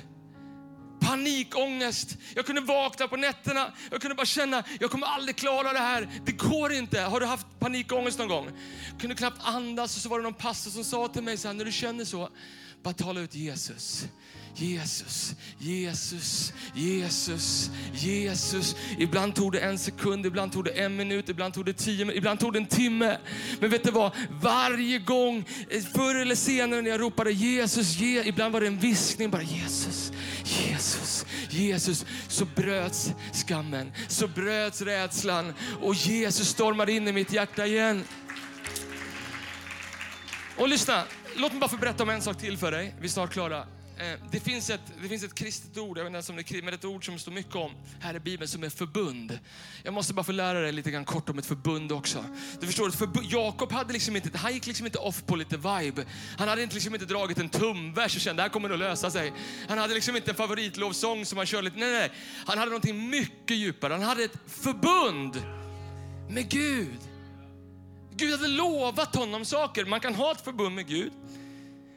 Panikångest. 1.01 2.17
Jag 2.35 2.45
kunde 2.45 2.61
vakna 2.61 3.07
på 3.07 3.17
nätterna. 3.17 3.73
Jag 3.91 4.01
kunde 4.01 4.15
bara 4.15 4.25
känna, 4.25 4.63
jag 4.79 4.91
kommer 4.91 5.07
aldrig 5.07 5.35
klara 5.35 5.73
det 5.73 5.79
här. 5.79 6.09
Det 6.25 6.31
går 6.31 6.73
inte. 6.73 7.01
Har 7.01 7.19
du 7.19 7.25
haft 7.25 7.47
panikångest 7.59 8.19
någon 8.19 8.27
gång? 8.27 8.49
Jag 8.91 8.99
kunde 9.01 9.15
knappt 9.15 9.41
andas 9.43 9.95
och 9.95 10.01
så 10.01 10.09
var 10.09 10.19
det 10.19 10.23
någon 10.23 10.33
pastor 10.33 10.71
som 10.71 10.83
sa 10.83 11.07
till 11.07 11.23
mig 11.23 11.37
så 11.37 11.47
här, 11.47 11.55
när 11.55 11.65
du 11.65 11.71
känner 11.71 12.05
så, 12.05 12.29
bara 12.83 12.93
tala 12.93 13.19
ut 13.19 13.35
Jesus. 13.35 14.05
Jesus, 14.57 15.35
Jesus, 15.57 16.53
Jesus, 16.73 17.69
Jesus. 17.93 18.75
Ibland 18.97 19.35
tog 19.35 19.51
det 19.51 19.59
en 19.59 19.79
sekund, 19.79 20.25
ibland 20.25 20.51
tog 20.51 20.63
det 20.63 20.71
en 20.71 20.95
minut, 20.95 21.29
ibland 21.29 21.53
tog 21.53 21.65
det 21.65 21.73
tio 21.73 21.97
minuter, 21.97 22.17
ibland 22.17 22.39
tog 22.39 22.53
det 22.53 22.59
en 22.59 22.65
timme. 22.65 23.17
Men 23.59 23.69
vet 23.69 23.83
du 23.83 23.91
vad? 23.91 24.11
Varje 24.41 24.99
gång, 24.99 25.45
eh, 25.69 25.81
förr 25.81 26.15
eller 26.15 26.35
senare 26.35 26.81
när 26.81 26.89
jag 26.89 27.01
ropade 27.01 27.31
Jesus, 27.31 27.97
Je 27.97 28.23
ibland 28.23 28.53
var 28.53 28.61
det 28.61 28.67
en 28.67 28.79
viskning 28.79 29.29
bara 29.29 29.41
Jesus, 29.41 30.11
Jesus, 30.43 31.25
Jesus. 31.49 32.05
Så 32.27 32.45
bröts 32.45 33.11
skammen, 33.33 33.91
så 34.07 34.27
bröts 34.27 34.81
rädslan 34.81 35.53
och 35.81 35.95
Jesus 35.95 36.47
stormade 36.47 36.91
in 36.91 37.07
i 37.07 37.11
mitt 37.11 37.33
hjärta 37.33 37.65
igen. 37.65 38.03
Och 40.57 40.69
lyssna, 40.69 41.03
låt 41.35 41.51
mig 41.51 41.59
bara 41.59 41.69
få 41.69 41.77
berätta 41.77 42.03
om 42.03 42.09
en 42.09 42.21
sak 42.21 42.37
till 42.37 42.57
för 42.57 42.71
dig. 42.71 42.95
Vi 42.99 43.05
är 43.05 43.11
snart 43.11 43.33
klara. 43.33 43.74
Eh, 43.97 44.19
det, 44.31 44.39
finns 44.39 44.69
ett, 44.69 44.81
det 45.01 45.09
finns 45.09 45.23
ett 45.23 45.35
kristet 45.35 45.77
ord, 45.77 45.97
jag 45.97 46.03
vet 46.03 46.15
inte 46.15 46.31
om 46.31 46.37
det 46.37 46.51
är 46.51 46.61
men 46.61 46.73
ett 46.73 46.85
ord 46.85 47.05
som 47.05 47.19
står 47.19 47.31
mycket 47.31 47.55
om 47.55 47.71
här 47.99 48.15
i 48.15 48.19
Bibeln 48.19 48.47
som 48.47 48.63
är 48.63 48.69
förbund. 48.69 49.39
Jag 49.83 49.93
måste 49.93 50.13
bara 50.13 50.23
få 50.23 50.31
lära 50.31 50.59
dig 50.59 50.71
lite 50.71 50.91
grann 50.91 51.05
kort 51.05 51.29
om 51.29 51.39
ett 51.39 51.45
förbund 51.45 51.91
också. 51.91 52.25
Du 52.59 52.67
förstår, 52.67 52.87
ett 52.87 52.95
förbund, 52.95 53.27
Jakob 53.29 53.71
hade 53.71 53.93
liksom 53.93 54.15
inte, 54.15 54.37
han 54.37 54.53
gick 54.53 54.67
liksom 54.67 54.85
inte 54.85 54.97
off 54.97 55.25
på 55.25 55.35
lite 55.35 55.57
vibe. 55.57 56.05
Han 56.37 56.47
hade 56.47 56.65
liksom 56.65 56.93
inte 56.93 57.05
dragit 57.05 57.37
en 57.37 57.49
tumvers 57.49 58.15
och 58.15 58.21
kände 58.21 58.39
det 58.39 58.43
här 58.43 58.49
kommer 58.49 58.69
att 58.69 58.79
lösa 58.79 59.11
sig. 59.11 59.33
Han 59.67 59.77
hade 59.77 59.93
liksom 59.93 60.15
inte 60.15 60.31
en 60.31 60.37
favoritlovsång 60.37 61.25
som 61.25 61.37
han 61.37 61.47
körde 61.47 61.63
lite, 61.63 61.79
nej, 61.79 61.91
nej. 61.91 62.11
Han 62.45 62.57
hade 62.57 62.71
någonting 62.71 63.09
mycket 63.09 63.57
djupare. 63.57 63.93
Han 63.93 64.03
hade 64.03 64.23
ett 64.23 64.39
förbund 64.47 65.43
med 66.29 66.49
Gud. 66.49 66.99
Gud 68.15 68.31
hade 68.31 68.47
lovat 68.47 69.15
honom 69.15 69.45
saker. 69.45 69.85
Man 69.85 69.99
kan 69.99 70.15
ha 70.15 70.31
ett 70.31 70.41
förbund 70.41 70.75
med 70.75 70.87
Gud. 70.87 71.11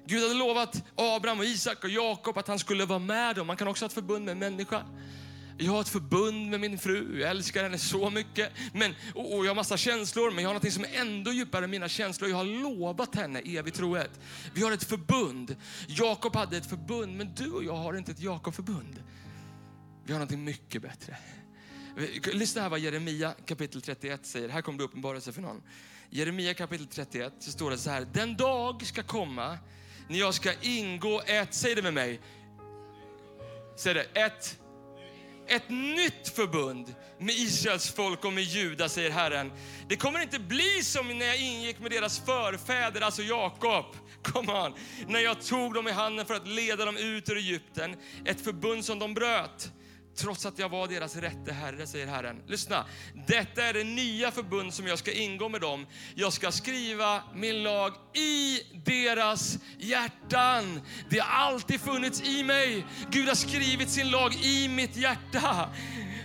Gud 0.09 0.23
hade 0.23 0.35
lovat 0.35 0.85
Abraham, 0.95 1.39
och 1.39 1.45
Isak 1.45 1.85
och 1.85 1.91
Jakob 1.91 2.39
att 2.39 2.49
han 2.49 2.59
skulle 2.59 2.85
vara 2.85 2.99
med 2.99 3.37
dem. 3.37 3.47
Man 3.47 3.57
kan 3.57 3.69
också 3.69 3.85
ha 3.85 3.87
ett 3.87 3.93
förbund 3.95 4.25
med 4.25 4.33
en 4.33 4.39
människa. 4.39 4.85
Jag 5.59 5.73
har 5.73 5.81
ett 5.81 5.89
förbund 5.89 6.51
med 6.51 6.61
min 6.61 6.79
fru, 6.79 7.21
jag 7.21 7.31
älskar 7.31 7.63
henne 7.63 7.79
så 7.79 8.11
mycket. 8.11 8.53
Men, 8.73 8.95
och, 9.15 9.37
och 9.37 9.45
jag 9.45 9.51
har 9.51 9.55
massa 9.55 9.77
känslor, 9.77 10.31
men 10.31 10.45
jag 10.45 10.49
har 10.49 10.55
något 10.55 10.73
som 10.73 10.85
är 10.85 11.01
ändå 11.01 11.33
djupare 11.33 11.65
än 11.65 11.71
mina 11.71 11.89
känslor. 11.89 12.31
Jag 12.31 12.37
har 12.37 12.45
lovat 12.45 13.15
henne 13.15 13.41
evig 13.41 13.75
trohet. 13.75 14.21
Vi 14.55 14.63
har 14.63 14.73
ett 14.73 14.85
förbund. 14.85 15.57
Jakob 15.89 16.37
hade 16.37 16.57
ett 16.57 16.67
förbund, 16.67 17.17
men 17.17 17.35
du 17.35 17.53
och 17.53 17.65
jag 17.65 17.77
har 17.77 17.95
inte 17.95 18.13
ett 18.13 18.21
Jakob-förbund. 18.21 19.03
Vi 20.05 20.13
har 20.13 20.21
något 20.21 20.31
mycket 20.31 20.83
bättre. 20.83 21.17
Lyssna 22.33 22.63
här 22.63 22.69
vad 22.69 22.81
Jeremia 22.81 23.35
kapitel 23.47 23.83
31 23.83 24.27
säger. 24.27 24.49
Här 24.49 24.63
kommer 24.63 24.79
det 24.79 24.85
uppenbarelse 24.85 25.33
för 25.33 25.43
någon. 25.43 25.63
Jeremia 26.11 26.55
kapitel 26.55 26.87
31 26.87 27.33
så 27.39 27.51
står 27.51 27.71
det 27.71 27.79
så 27.79 27.91
här. 27.91 28.09
Den 28.13 28.37
dag 28.37 28.87
ska 28.87 29.03
komma 29.03 29.59
när 30.09 30.19
jag 30.19 30.35
ska 30.35 30.53
ingå 30.61 31.23
ett, 31.27 31.55
säg 31.55 31.75
det 31.75 31.83
med 31.83 31.95
mig. 31.95 32.21
Säg 33.77 33.95
det, 33.95 34.07
ett, 34.15 34.59
ett 35.47 35.69
nytt 35.69 36.29
förbund 36.29 36.95
med 37.19 37.35
Israels 37.35 37.95
folk 37.95 38.25
och 38.25 38.33
med 38.33 38.45
Juda, 38.45 38.89
säger 38.89 39.11
Herren. 39.11 39.53
Det 39.89 39.97
kommer 39.97 40.23
inte 40.23 40.39
bli 40.39 40.83
som 40.83 41.19
när 41.19 41.27
jag 41.27 41.41
ingick 41.41 41.81
med 41.81 41.91
deras 41.91 42.19
förfäder, 42.19 43.01
alltså 43.01 43.23
Jakob. 43.23 43.85
Come 44.23 44.53
on. 44.53 44.75
När 45.07 45.21
jag 45.21 45.43
tog 45.43 45.75
dem 45.75 45.89
i 45.89 45.93
handen 45.93 46.27
för 46.27 46.35
att 46.35 46.49
leda 46.49 46.85
dem 46.85 46.97
ut 46.97 47.29
ur 47.29 47.37
Egypten. 47.37 47.97
Ett 48.25 48.41
förbund 48.41 48.85
som 48.85 48.99
de 48.99 49.15
bröt 49.15 49.73
trots 50.19 50.47
att 50.47 50.59
jag 50.59 50.69
var 50.69 50.89
deras 50.89 51.17
rätte 51.17 51.53
herre, 51.53 51.87
säger 51.87 52.07
Herren. 52.07 52.43
Lyssna, 52.47 52.85
detta 53.27 53.65
är 53.65 53.73
det 53.73 53.85
nya 53.85 54.31
förbund 54.31 54.75
som 54.75 54.87
jag 54.87 54.99
ska 54.99 55.13
ingå 55.13 55.49
med 55.49 55.61
dem. 55.61 55.87
Jag 56.15 56.33
ska 56.33 56.53
skriva 56.53 57.23
min 57.35 57.63
lag 57.63 57.93
i 58.15 58.61
deras 58.85 59.59
hjärtan. 59.79 60.81
Det 61.11 61.19
har 61.19 61.47
alltid 61.47 61.81
funnits 61.81 62.23
i 62.23 62.43
mig. 62.43 62.87
Gud 63.11 63.29
har 63.29 63.35
skrivit 63.35 63.91
sin 63.91 64.11
lag 64.11 64.35
i 64.35 64.69
mitt 64.69 64.97
hjärta. 64.97 65.69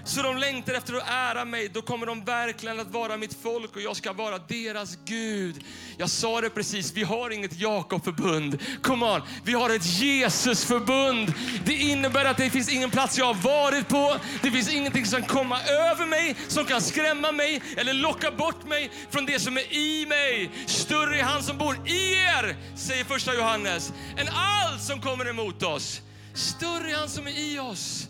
Så 0.06 0.22
de 0.22 0.38
längtar 0.38 0.74
efter 0.74 0.94
att 0.94 1.10
ära 1.10 1.46
mig. 1.46 1.70
Då 1.74 1.82
kommer 1.82 2.06
de 2.06 2.26
verkligen 2.26 2.80
att 2.80 2.92
vara 2.92 3.18
mitt 3.18 3.38
folk 3.44 3.76
och 3.76 3.82
jag 3.82 3.96
ska 3.96 4.14
vara 4.14 4.38
deras 4.38 4.98
Gud. 5.06 5.64
Jag 5.98 6.10
sa 6.10 6.42
det 6.42 6.50
precis, 6.50 6.94
vi 6.94 7.04
har 7.04 7.30
inget 7.30 7.60
Jakob-förbund. 7.60 8.62
Come 8.82 9.06
on, 9.06 9.22
vi 9.44 9.54
har 9.54 9.70
ett 9.70 9.86
Jesus-förbund. 9.86 11.34
Det 11.66 11.74
innebär 11.74 12.26
att 12.26 12.38
det 12.38 12.50
finns 12.50 12.70
ingen 12.70 12.92
plats 12.92 13.18
jag 13.18 13.26
har 13.26 13.34
varit 13.34 13.88
på. 13.88 14.16
Det 14.42 14.52
finns 14.52 14.74
ingenting 14.74 15.06
som 15.06 15.22
kan 15.22 15.30
komma 15.30 15.62
över 15.62 16.06
mig, 16.06 16.36
som 16.48 16.66
kan 16.66 16.82
skrämma 16.82 17.32
mig 17.32 17.62
eller 17.78 17.94
locka 17.94 18.32
bort 18.32 18.68
mig 18.68 18.92
från 19.10 19.26
det 19.26 19.40
som 19.40 19.58
är 19.58 19.74
i 19.74 20.06
mig. 20.06 20.50
Större 20.66 21.20
är 21.20 21.24
han 21.24 21.44
som 21.44 21.58
bor 21.58 21.76
i 21.88 22.14
er, 22.14 22.56
säger 22.76 23.04
första 23.04 23.34
Johannes, 23.34 23.94
än 24.18 24.28
allt 24.28 24.84
som 24.84 25.02
kommer 25.02 25.30
emot 25.30 25.64
oss. 25.64 26.02
Större 26.34 26.92
är 26.92 26.96
han 26.96 27.10
som 27.10 27.28
är 27.28 27.40
i 27.40 27.60
oss 27.60 28.08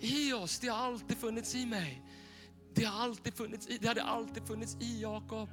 i 0.00 0.32
oss. 0.32 0.58
Det 0.58 0.68
har 0.68 0.78
alltid 0.78 1.16
funnits 1.16 1.54
i 1.54 1.66
mig. 1.66 2.02
Det, 2.74 2.84
har 2.84 3.02
alltid 3.02 3.34
funnits 3.34 3.68
i, 3.68 3.78
det 3.78 3.88
hade 3.88 4.02
alltid 4.02 4.46
funnits 4.46 4.76
i 4.80 5.00
Jakob. 5.00 5.48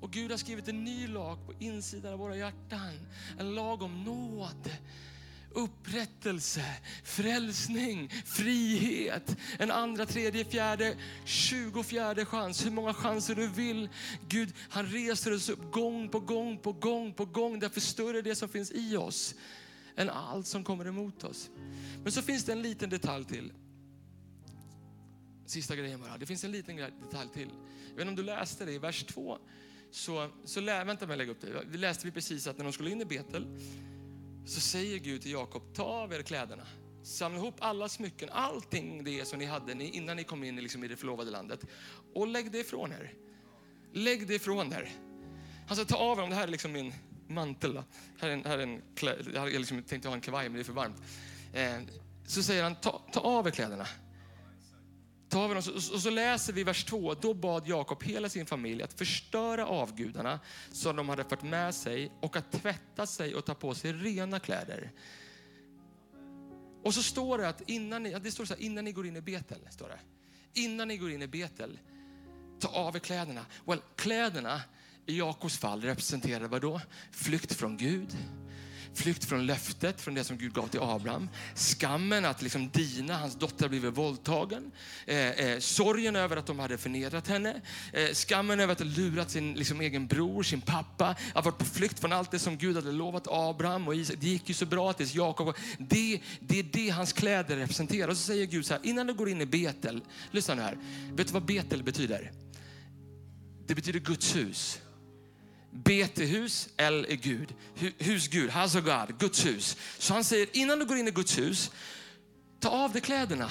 Och 0.00 0.10
Gud 0.10 0.30
har 0.30 0.38
skrivit 0.38 0.68
en 0.68 0.84
ny 0.84 1.06
lag 1.06 1.46
på 1.46 1.52
insidan 1.58 2.12
av 2.12 2.18
våra 2.18 2.36
hjärtan. 2.36 3.06
En 3.38 3.54
lag 3.54 3.82
om 3.82 4.04
nåd, 4.04 4.70
upprättelse, 5.54 6.64
frälsning, 7.04 8.10
frihet. 8.24 9.36
En 9.58 9.70
andra, 9.70 10.06
tredje, 10.06 10.44
fjärde, 10.44 10.96
tjugofjärde 11.24 12.24
chans. 12.24 12.66
Hur 12.66 12.70
många 12.70 12.94
chanser 12.94 13.34
du 13.34 13.48
vill. 13.48 13.88
Gud, 14.28 14.54
han 14.70 14.86
reser 14.86 15.34
oss 15.34 15.48
upp 15.48 15.72
gång 15.72 16.08
på 16.08 16.20
gång 16.20 16.58
på 16.58 16.72
gång 16.72 17.14
på 17.14 17.24
gång. 17.24 17.58
Därför 17.58 17.80
större 17.80 18.22
det 18.22 18.34
som 18.34 18.48
finns 18.48 18.72
i 18.72 18.96
oss 18.96 19.34
än 19.98 20.10
allt 20.10 20.46
som 20.46 20.64
kommer 20.64 20.84
emot 20.84 21.24
oss. 21.24 21.50
Men 22.02 22.12
så 22.12 22.22
finns 22.22 22.44
det 22.44 22.52
en 22.52 22.62
liten 22.62 22.90
detalj 22.90 23.24
till. 23.24 23.52
Sista 25.46 25.76
grejen 25.76 26.00
bara. 26.00 26.18
Det 26.18 26.26
finns 26.26 26.44
en 26.44 26.52
liten 26.52 26.76
detalj 26.76 27.30
till. 27.34 27.48
Jag 27.88 27.96
vet 27.96 28.00
inte 28.00 28.08
om 28.08 28.16
du 28.16 28.22
läste 28.22 28.64
det 28.64 28.72
i 28.72 28.78
vers 28.78 29.04
2. 29.04 29.38
Så, 29.90 30.30
så 30.44 30.60
lä, 30.60 30.84
vänta 30.84 31.06
med 31.06 31.14
att 31.14 31.18
lägga 31.18 31.32
upp 31.32 31.40
det. 31.40 31.64
Vi 31.66 31.78
läste 31.78 32.06
vi 32.06 32.12
precis 32.12 32.46
att 32.46 32.58
när 32.58 32.64
de 32.64 32.72
skulle 32.72 32.90
in 32.90 33.00
i 33.00 33.04
Betel 33.04 33.46
så 34.46 34.60
säger 34.60 34.98
Gud 34.98 35.22
till 35.22 35.30
Jakob, 35.30 35.74
ta 35.74 35.82
av 35.82 36.12
er 36.12 36.22
kläderna. 36.22 36.66
Samla 37.02 37.38
ihop 37.38 37.54
alla 37.58 37.88
smycken, 37.88 38.28
allting 38.32 39.04
det 39.04 39.24
som 39.24 39.38
ni 39.38 39.44
hade 39.44 39.84
innan 39.84 40.16
ni 40.16 40.24
kom 40.24 40.44
in 40.44 40.56
liksom 40.56 40.84
i 40.84 40.88
det 40.88 40.96
förlovade 40.96 41.30
landet 41.30 41.64
och 42.14 42.26
lägg 42.26 42.52
det 42.52 42.58
ifrån 42.58 42.92
er. 42.92 43.14
Lägg 43.92 44.28
det 44.28 44.34
ifrån 44.34 44.72
er. 44.72 44.92
Han 45.68 45.76
sa, 45.76 45.84
ta 45.84 45.96
av 45.96 46.16
dem, 46.16 46.30
det 46.30 46.36
här 46.36 46.42
är 46.42 46.48
liksom 46.48 46.72
min 46.72 46.92
mantel. 47.28 47.74
Då. 47.74 47.84
Här 48.18 48.28
är 48.28 48.32
en, 48.32 48.44
här 48.44 48.58
är 48.58 48.62
en 48.62 48.82
klä, 48.94 49.16
jag 49.34 49.52
liksom 49.52 49.82
tänkte 49.82 50.08
ha 50.08 50.14
en 50.14 50.20
kavaj 50.20 50.48
men 50.48 50.54
det 50.54 50.62
är 50.62 50.64
för 50.64 50.72
varmt. 50.72 51.02
Eh, 51.52 51.80
så 52.26 52.42
säger 52.42 52.62
han, 52.62 52.74
ta, 52.74 53.02
ta 53.12 53.20
av 53.20 53.46
er 53.46 53.50
kläderna. 53.50 53.86
Ta 55.28 55.44
av 55.44 55.50
er 55.50 55.54
dem. 55.54 55.74
Och 55.94 56.02
så 56.02 56.10
läser 56.10 56.52
vi 56.52 56.64
vers 56.64 56.84
2. 56.84 57.14
Då 57.14 57.34
bad 57.34 57.68
Jakob 57.68 58.02
hela 58.02 58.28
sin 58.28 58.46
familj 58.46 58.82
att 58.82 58.92
förstöra 58.92 59.66
avgudarna 59.66 60.40
som 60.72 60.96
de 60.96 61.08
hade 61.08 61.24
fört 61.24 61.42
med 61.42 61.74
sig 61.74 62.12
och 62.20 62.36
att 62.36 62.52
tvätta 62.52 63.06
sig 63.06 63.34
och 63.34 63.44
ta 63.44 63.54
på 63.54 63.74
sig 63.74 63.92
rena 63.92 64.40
kläder. 64.40 64.92
Och 66.84 66.94
så 66.94 67.02
står 67.02 67.38
det 67.38 67.48
att 67.48 67.62
innan 67.66 68.02
ni, 68.02 68.18
det 68.18 68.30
står 68.30 68.44
så 68.44 68.54
här, 68.54 68.62
innan 68.62 68.84
ni 68.84 68.92
går 68.92 69.06
in 69.06 69.16
i 69.16 69.20
Betel, 69.20 69.58
står 69.70 69.88
det. 69.88 69.98
Innan 70.60 70.88
ni 70.88 70.96
går 70.96 71.10
in 71.10 71.22
i 71.22 71.26
Betel, 71.26 71.78
ta 72.60 72.68
av 72.68 72.96
er 72.96 73.00
kläderna. 73.00 73.46
Well, 73.64 73.80
kläderna 73.96 74.62
i 75.08 75.18
Jakobs 75.18 75.58
fall 75.58 75.82
representerar 75.82 76.48
vad 76.48 76.62
då? 76.62 76.80
Flykt 77.12 77.54
från 77.54 77.76
Gud, 77.76 78.16
flykt 78.94 79.24
från 79.24 79.46
löftet, 79.46 80.00
från 80.00 80.14
det 80.14 80.24
som 80.24 80.38
Gud 80.38 80.52
gav 80.52 80.68
till 80.68 80.80
Abraham. 80.80 81.28
Skammen 81.54 82.24
att 82.24 82.42
liksom 82.42 82.70
Dina, 82.70 83.16
hans 83.16 83.34
dotter, 83.34 83.68
blivit 83.68 83.96
våldtagen. 83.96 84.70
Eh, 85.06 85.16
eh, 85.16 85.58
sorgen 85.58 86.16
över 86.16 86.36
att 86.36 86.46
de 86.46 86.58
hade 86.58 86.78
förnedrat 86.78 87.28
henne. 87.28 87.60
Eh, 87.92 88.08
skammen 88.14 88.60
över 88.60 88.72
att 88.72 88.78
ha 88.78 88.86
lurat 88.86 89.30
sin 89.30 89.54
liksom, 89.54 89.80
egen 89.80 90.06
bror, 90.06 90.42
sin 90.42 90.60
pappa. 90.60 91.16
Att 91.34 91.44
varit 91.44 91.58
på 91.58 91.64
flykt 91.64 92.00
från 92.00 92.12
allt 92.12 92.30
det 92.30 92.38
som 92.38 92.56
Gud 92.56 92.76
hade 92.76 92.92
lovat 92.92 93.26
Abraham 93.30 93.88
och 93.88 93.94
Isak. 93.94 94.16
Det 94.20 94.28
gick 94.28 94.48
ju 94.48 94.54
så 94.54 94.66
bra 94.66 94.92
tills 94.92 95.14
Jakob. 95.14 95.56
Det, 95.78 96.20
det 96.40 96.58
är 96.58 96.66
det 96.72 96.88
hans 96.88 97.12
kläder 97.12 97.56
representerar. 97.56 98.08
Och 98.08 98.16
så 98.16 98.22
säger 98.22 98.46
Gud 98.46 98.66
så 98.66 98.74
här, 98.74 98.80
innan 98.86 99.06
du 99.06 99.14
går 99.14 99.28
in 99.28 99.40
i 99.40 99.46
Betel, 99.46 100.00
lyssna 100.30 100.54
nu 100.54 100.62
här. 100.62 100.78
Vet 101.12 101.26
du 101.26 101.32
vad 101.32 101.44
Betel 101.44 101.82
betyder? 101.82 102.32
Det 103.66 103.74
betyder 103.74 104.00
Guds 104.00 104.36
hus. 104.36 104.80
Betehus, 105.84 106.68
L 106.76 107.06
är 107.08 107.14
Gud. 107.16 107.54
Husgud, 107.98 108.50
house 108.50 108.78
of 108.78 108.84
God, 108.84 109.18
Guds 109.18 109.46
hus. 109.46 109.76
Så 109.98 110.14
han 110.14 110.24
säger, 110.24 110.48
innan 110.52 110.78
du 110.78 110.84
går 110.84 110.96
in 110.96 111.08
i 111.08 111.10
Guds 111.10 111.38
hus, 111.38 111.70
ta 112.60 112.68
av 112.68 112.92
dig 112.92 113.02
kläderna. 113.02 113.50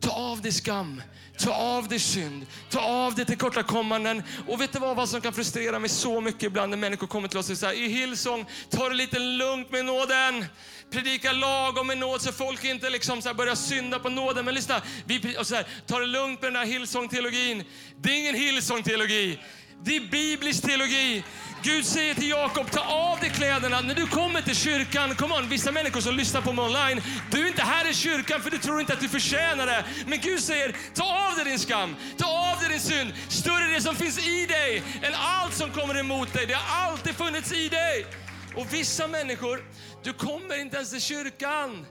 Ta 0.00 0.10
av 0.10 0.40
dig 0.40 0.52
skam, 0.52 1.02
ta 1.38 1.54
av 1.54 1.88
dig 1.88 1.98
synd, 1.98 2.46
ta 2.70 2.80
av 2.80 3.14
dig 3.14 3.24
tillkortakommanden. 3.24 4.22
Och 4.48 4.60
vet 4.60 4.72
du 4.72 4.78
vad, 4.78 4.96
vad 4.96 5.08
som 5.08 5.20
kan 5.20 5.32
frustrera 5.32 5.78
mig 5.78 5.88
så 5.88 6.20
mycket 6.20 6.42
ibland 6.42 6.70
när 6.70 6.76
människor 6.76 7.06
kommer 7.06 7.28
till 7.28 7.38
oss 7.38 7.50
och 7.50 7.58
säger 7.58 7.82
i 7.82 7.88
Hillsong, 7.88 8.44
ta 8.70 8.88
det 8.88 8.94
lite 8.94 9.18
lugnt 9.18 9.70
med 9.70 9.84
nåden. 9.84 10.44
Predika 10.90 11.32
lagom 11.32 11.86
med 11.86 11.98
nåd 11.98 12.22
så 12.22 12.32
folk 12.32 12.64
inte 12.64 12.90
liksom 12.90 13.22
så 13.22 13.34
börjar 13.34 13.54
synda 13.54 13.98
på 13.98 14.08
nåden. 14.08 14.44
Men 14.44 14.54
lyssna, 14.54 14.82
vi, 15.06 15.36
och 15.38 15.46
så 15.46 15.54
här, 15.54 15.66
ta 15.86 15.98
det 15.98 16.06
lugnt 16.06 16.42
med 16.42 16.52
den 16.52 16.56
här 16.56 16.66
Hillsong-teologin. 16.66 17.64
Det 17.96 18.10
är 18.10 18.20
ingen 18.20 18.34
Hillsong-teologi. 18.34 19.38
Det 19.84 19.96
är 19.96 20.00
biblisk 20.00 20.62
teologi. 20.62 21.24
Gud 21.62 21.86
säger 21.86 22.14
till 22.14 22.28
Jakob, 22.28 22.70
ta 22.70 22.80
av 22.80 23.20
dig 23.20 23.30
kläderna 23.30 23.80
när 23.80 23.94
du 23.94 24.06
kommer 24.06 24.42
till 24.42 24.56
kyrkan. 24.56 25.14
come 25.14 25.34
on, 25.34 25.48
vissa 25.48 25.72
människor 25.72 26.00
som 26.00 26.16
lyssnar 26.16 26.40
på 26.40 26.52
mig 26.52 26.64
online, 26.64 27.02
du 27.30 27.42
är 27.42 27.48
inte 27.48 27.62
här 27.62 27.90
i 27.90 27.94
kyrkan 27.94 28.40
för 28.42 28.50
du 28.50 28.58
tror 28.58 28.80
inte 28.80 28.92
att 28.92 29.00
du 29.00 29.08
förtjänar 29.08 29.66
det. 29.66 29.84
Men 30.06 30.18
Gud 30.20 30.40
säger, 30.40 30.76
ta 30.94 31.28
av 31.28 31.36
dig 31.36 31.44
din 31.44 31.58
skam, 31.58 31.96
ta 32.16 32.52
av 32.52 32.60
dig 32.60 32.68
din 32.68 32.80
synd. 32.80 33.12
Större 33.28 33.64
är 33.64 33.74
det 33.74 33.80
som 33.80 33.96
finns 33.96 34.28
i 34.28 34.46
dig 34.46 34.82
än 35.02 35.14
allt 35.14 35.54
som 35.54 35.70
kommer 35.70 35.98
emot 35.98 36.32
dig. 36.32 36.46
Det 36.46 36.54
har 36.54 36.86
alltid 36.86 37.14
funnits 37.14 37.52
i 37.52 37.68
dig. 37.68 38.06
Och 38.54 38.74
vissa 38.74 39.06
människor, 39.06 39.64
du 40.02 40.12
kommer 40.12 40.60
inte 40.60 40.76
ens 40.76 40.90
till 40.90 41.00
kyrkan. 41.00 41.86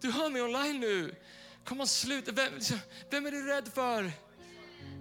Du 0.00 0.10
hör 0.10 0.30
mig 0.30 0.42
online 0.42 0.80
nu. 0.80 1.14
Kom 1.64 1.80
on, 1.80 1.86
sluta. 1.86 2.32
Vem, 2.32 2.52
vem 3.10 3.26
är 3.26 3.30
du 3.30 3.46
rädd 3.46 3.70
för? 3.74 4.12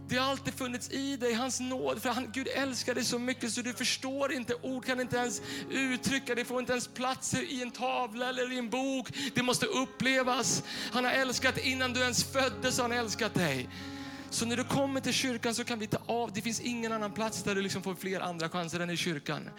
Det 0.09 0.17
har 0.17 0.31
alltid 0.31 0.53
funnits 0.53 0.89
i 0.91 1.17
dig, 1.17 1.33
hans 1.33 1.59
nåd. 1.59 2.01
För 2.01 2.09
han, 2.09 2.31
Gud 2.31 2.47
älskar 2.55 2.95
dig 2.95 3.03
så 3.03 3.19
mycket 3.19 3.51
så 3.51 3.61
du 3.61 3.73
förstår 3.73 4.31
inte. 4.33 4.53
Ord 4.61 4.85
kan 4.85 5.01
inte 5.01 5.17
ens 5.17 5.41
uttrycka, 5.69 6.35
det 6.35 6.45
får 6.45 6.59
inte 6.59 6.71
ens 6.71 6.87
plats 6.87 7.33
i 7.33 7.61
en 7.61 7.71
tavla 7.71 8.29
eller 8.29 8.51
i 8.51 8.57
en 8.57 8.69
bok. 8.69 9.07
Det 9.35 9.43
måste 9.43 9.65
upplevas. 9.65 10.63
Han 10.91 11.05
har 11.05 11.11
älskat 11.11 11.57
innan 11.57 11.93
du 11.93 11.99
ens 12.01 12.23
föddes, 12.23 12.77
har 12.77 12.89
han 12.89 12.97
älskat 12.97 13.33
dig. 13.33 13.69
Så 14.29 14.45
när 14.45 14.57
du 14.57 14.63
kommer 14.63 14.99
till 14.99 15.13
kyrkan 15.13 15.55
så 15.55 15.63
kan 15.63 15.79
vi 15.79 15.87
ta 15.87 15.97
av. 16.05 16.31
Det 16.33 16.41
finns 16.41 16.59
ingen 16.61 16.91
annan 16.91 17.11
plats 17.11 17.43
där 17.43 17.55
du 17.55 17.61
liksom 17.61 17.83
får 17.83 17.95
fler 17.95 18.19
andra 18.19 18.49
chanser 18.49 18.79
än 18.79 18.89
i 18.89 18.97
kyrkan. 18.97 19.49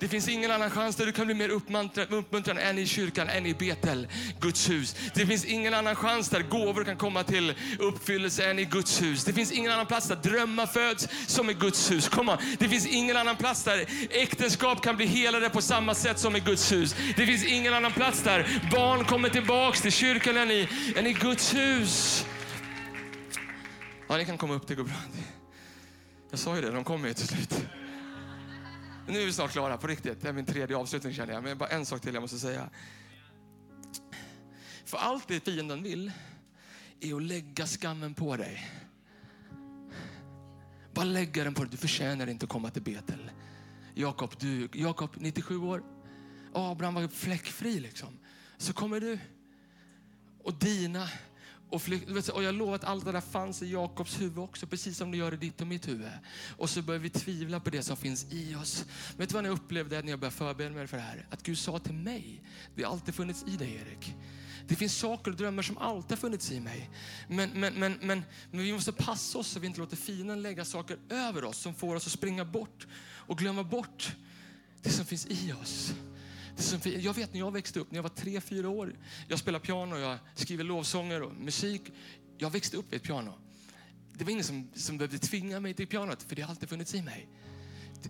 Det 0.00 0.08
finns 0.08 0.28
ingen 0.28 0.50
annan 0.50 0.70
chans 0.70 0.96
där 0.96 1.06
du 1.06 1.12
kan 1.12 1.26
bli 1.26 1.34
mer 1.34 1.48
uppmuntrad, 1.48 2.58
än 2.58 2.78
i 2.78 2.86
kyrkan, 2.86 3.28
än 3.28 3.46
i 3.46 3.54
Betel, 3.54 4.08
Guds 4.40 4.70
hus. 4.70 4.96
Det 5.14 5.26
finns 5.26 5.44
ingen 5.44 5.74
annan 5.74 5.96
chans 5.96 6.28
där 6.28 6.42
gåvor 6.42 6.84
kan 6.84 6.96
komma 6.96 7.22
till 7.22 7.54
uppfyllelse 7.78 8.50
än 8.50 8.58
i 8.58 8.64
Guds 8.64 9.02
hus. 9.02 9.24
Det 9.24 9.32
finns 9.32 9.52
ingen 9.52 9.72
annan 9.72 9.86
plats 9.86 10.08
där 10.08 10.16
drömmar 10.16 10.66
föds 10.66 11.08
som 11.26 11.50
i 11.50 11.54
Guds 11.54 11.90
hus. 11.90 12.08
Kom 12.08 12.28
on. 12.28 12.36
Det 12.58 12.68
finns 12.68 12.86
ingen 12.86 13.16
annan 13.16 13.36
plats 13.36 13.64
där 13.64 13.86
äktenskap 14.10 14.82
kan 14.82 14.96
bli 14.96 15.06
helade 15.06 15.50
på 15.50 15.62
samma 15.62 15.94
sätt 15.94 16.18
som 16.18 16.36
i 16.36 16.40
Guds 16.40 16.72
hus. 16.72 16.94
Det 17.16 17.26
finns 17.26 17.44
ingen 17.44 17.74
annan 17.74 17.92
plats 17.92 18.22
där 18.22 18.62
barn 18.72 19.04
kommer 19.04 19.28
tillbaks 19.28 19.80
till 19.82 19.92
kyrkan 19.92 20.36
än 20.36 20.50
i, 20.50 20.68
än 20.96 21.06
i 21.06 21.12
Guds 21.12 21.54
hus. 21.54 22.24
Ja, 24.12 24.18
ni 24.18 24.24
kan 24.24 24.38
komma 24.38 24.54
upp, 24.54 24.66
det 24.66 24.74
går 24.74 24.84
bra. 24.84 24.94
Jag 26.30 26.38
sa 26.38 26.56
ju 26.56 26.62
det, 26.62 26.70
de 26.70 26.84
kommer 26.84 27.08
ju 27.08 27.14
till 27.14 27.28
slut. 27.28 27.66
Nu 29.08 29.22
är 29.22 29.26
vi 29.26 29.32
snart 29.32 29.50
klara, 29.50 29.78
på 29.78 29.86
riktigt. 29.86 30.20
Det 30.20 30.28
är 30.28 30.32
min 30.32 30.46
tredje 30.46 30.76
avslutning 30.76 31.14
känner 31.14 31.32
jag. 31.32 31.42
Men 31.42 31.58
bara 31.58 31.68
en 31.68 31.86
sak 31.86 32.00
till 32.00 32.14
jag 32.14 32.20
måste 32.20 32.38
säga. 32.38 32.70
För 34.84 34.98
allt 34.98 35.28
det 35.28 35.40
fienden 35.44 35.82
vill 35.82 36.12
är 37.00 37.14
att 37.14 37.22
lägga 37.22 37.66
skammen 37.66 38.14
på 38.14 38.36
dig. 38.36 38.70
Bara 40.94 41.04
lägga 41.04 41.44
den 41.44 41.54
på 41.54 41.62
dig. 41.62 41.70
Du 41.70 41.76
förtjänar 41.76 42.26
inte 42.26 42.44
att 42.44 42.50
komma 42.50 42.70
till 42.70 42.82
Betel. 42.82 43.30
Jakob, 43.94 44.34
du, 44.38 44.68
Jakob 44.72 45.10
97 45.16 45.58
år. 45.58 45.82
Abraham 46.54 46.94
var 46.94 47.08
fläckfri 47.08 47.80
liksom. 47.80 48.18
Så 48.56 48.72
kommer 48.72 49.00
du 49.00 49.18
och 50.42 50.54
dina 50.54 51.08
och, 51.72 51.82
flykt, 51.82 52.28
och 52.28 52.42
jag 52.42 52.54
lovar 52.54 52.74
att 52.74 52.84
allt 52.84 53.04
det 53.04 53.12
där 53.12 53.20
fanns 53.20 53.62
i 53.62 53.72
Jakobs 53.72 54.20
huvud 54.20 54.38
också, 54.38 54.66
precis 54.66 54.96
som 54.96 55.10
det 55.10 55.16
gör 55.16 55.34
i 55.34 55.36
ditt 55.36 55.60
och 55.60 55.66
mitt 55.66 55.88
huvud. 55.88 56.10
Och 56.56 56.70
så 56.70 56.82
börjar 56.82 57.00
vi 57.00 57.10
tvivla 57.10 57.60
på 57.60 57.70
det 57.70 57.82
som 57.82 57.96
finns 57.96 58.26
i 58.30 58.54
oss. 58.54 58.84
Vet 59.16 59.28
du 59.28 59.34
vad 59.34 59.44
jag 59.44 59.52
upplevde 59.52 60.02
när 60.02 60.10
jag 60.10 60.18
började 60.18 60.36
förbereda 60.36 60.74
mig 60.74 60.86
för 60.86 60.96
det 60.96 61.02
här? 61.02 61.26
Att 61.30 61.42
Gud 61.42 61.58
sa 61.58 61.78
till 61.78 61.94
mig, 61.94 62.42
det 62.74 62.82
har 62.82 62.92
alltid 62.92 63.14
funnits 63.14 63.44
i 63.46 63.56
dig 63.56 63.74
Erik. 63.74 64.14
Det 64.68 64.76
finns 64.76 64.96
saker 64.96 65.30
och 65.30 65.36
drömmar 65.36 65.62
som 65.62 65.78
alltid 65.78 66.10
har 66.10 66.16
funnits 66.16 66.52
i 66.52 66.60
mig. 66.60 66.90
Men, 67.28 67.50
men, 67.50 67.74
men, 67.74 67.98
men, 68.00 68.24
men 68.50 68.60
vi 68.60 68.72
måste 68.72 68.92
passa 68.92 69.38
oss 69.38 69.48
så 69.48 69.60
vi 69.60 69.66
inte 69.66 69.80
låter 69.80 69.96
fienden 69.96 70.42
lägga 70.42 70.64
saker 70.64 70.98
över 71.08 71.44
oss 71.44 71.58
som 71.58 71.74
får 71.74 71.96
oss 71.96 72.06
att 72.06 72.12
springa 72.12 72.44
bort 72.44 72.86
och 73.02 73.38
glömma 73.38 73.64
bort 73.64 74.16
det 74.82 74.90
som 74.90 75.06
finns 75.06 75.26
i 75.26 75.52
oss. 75.52 75.94
Jag 76.84 77.14
vet 77.14 77.32
när 77.32 77.40
jag 77.40 77.50
växte 77.50 77.80
upp, 77.80 77.90
när 77.90 77.98
jag 77.98 78.02
var 78.02 78.10
tre, 78.10 78.40
fyra 78.40 78.68
år. 78.68 78.96
Jag 79.28 79.38
spelar 79.38 79.58
piano, 79.58 79.98
jag 79.98 80.18
skriver 80.34 80.64
lovsånger 80.64 81.22
och 81.22 81.34
musik. 81.34 81.82
Jag 82.38 82.50
växte 82.50 82.76
upp 82.76 82.92
vid 82.92 82.96
ett 82.96 83.06
piano. 83.06 83.34
Det 84.12 84.24
var 84.24 84.30
ingen 84.30 84.44
som, 84.44 84.70
som 84.74 84.98
behövde 84.98 85.18
tvinga 85.18 85.60
mig 85.60 85.74
till 85.74 85.86
pianot, 85.86 86.22
för 86.22 86.36
det 86.36 86.42
har 86.42 86.50
alltid 86.50 86.68
funnits 86.68 86.94
i 86.94 87.02
mig. 87.02 87.28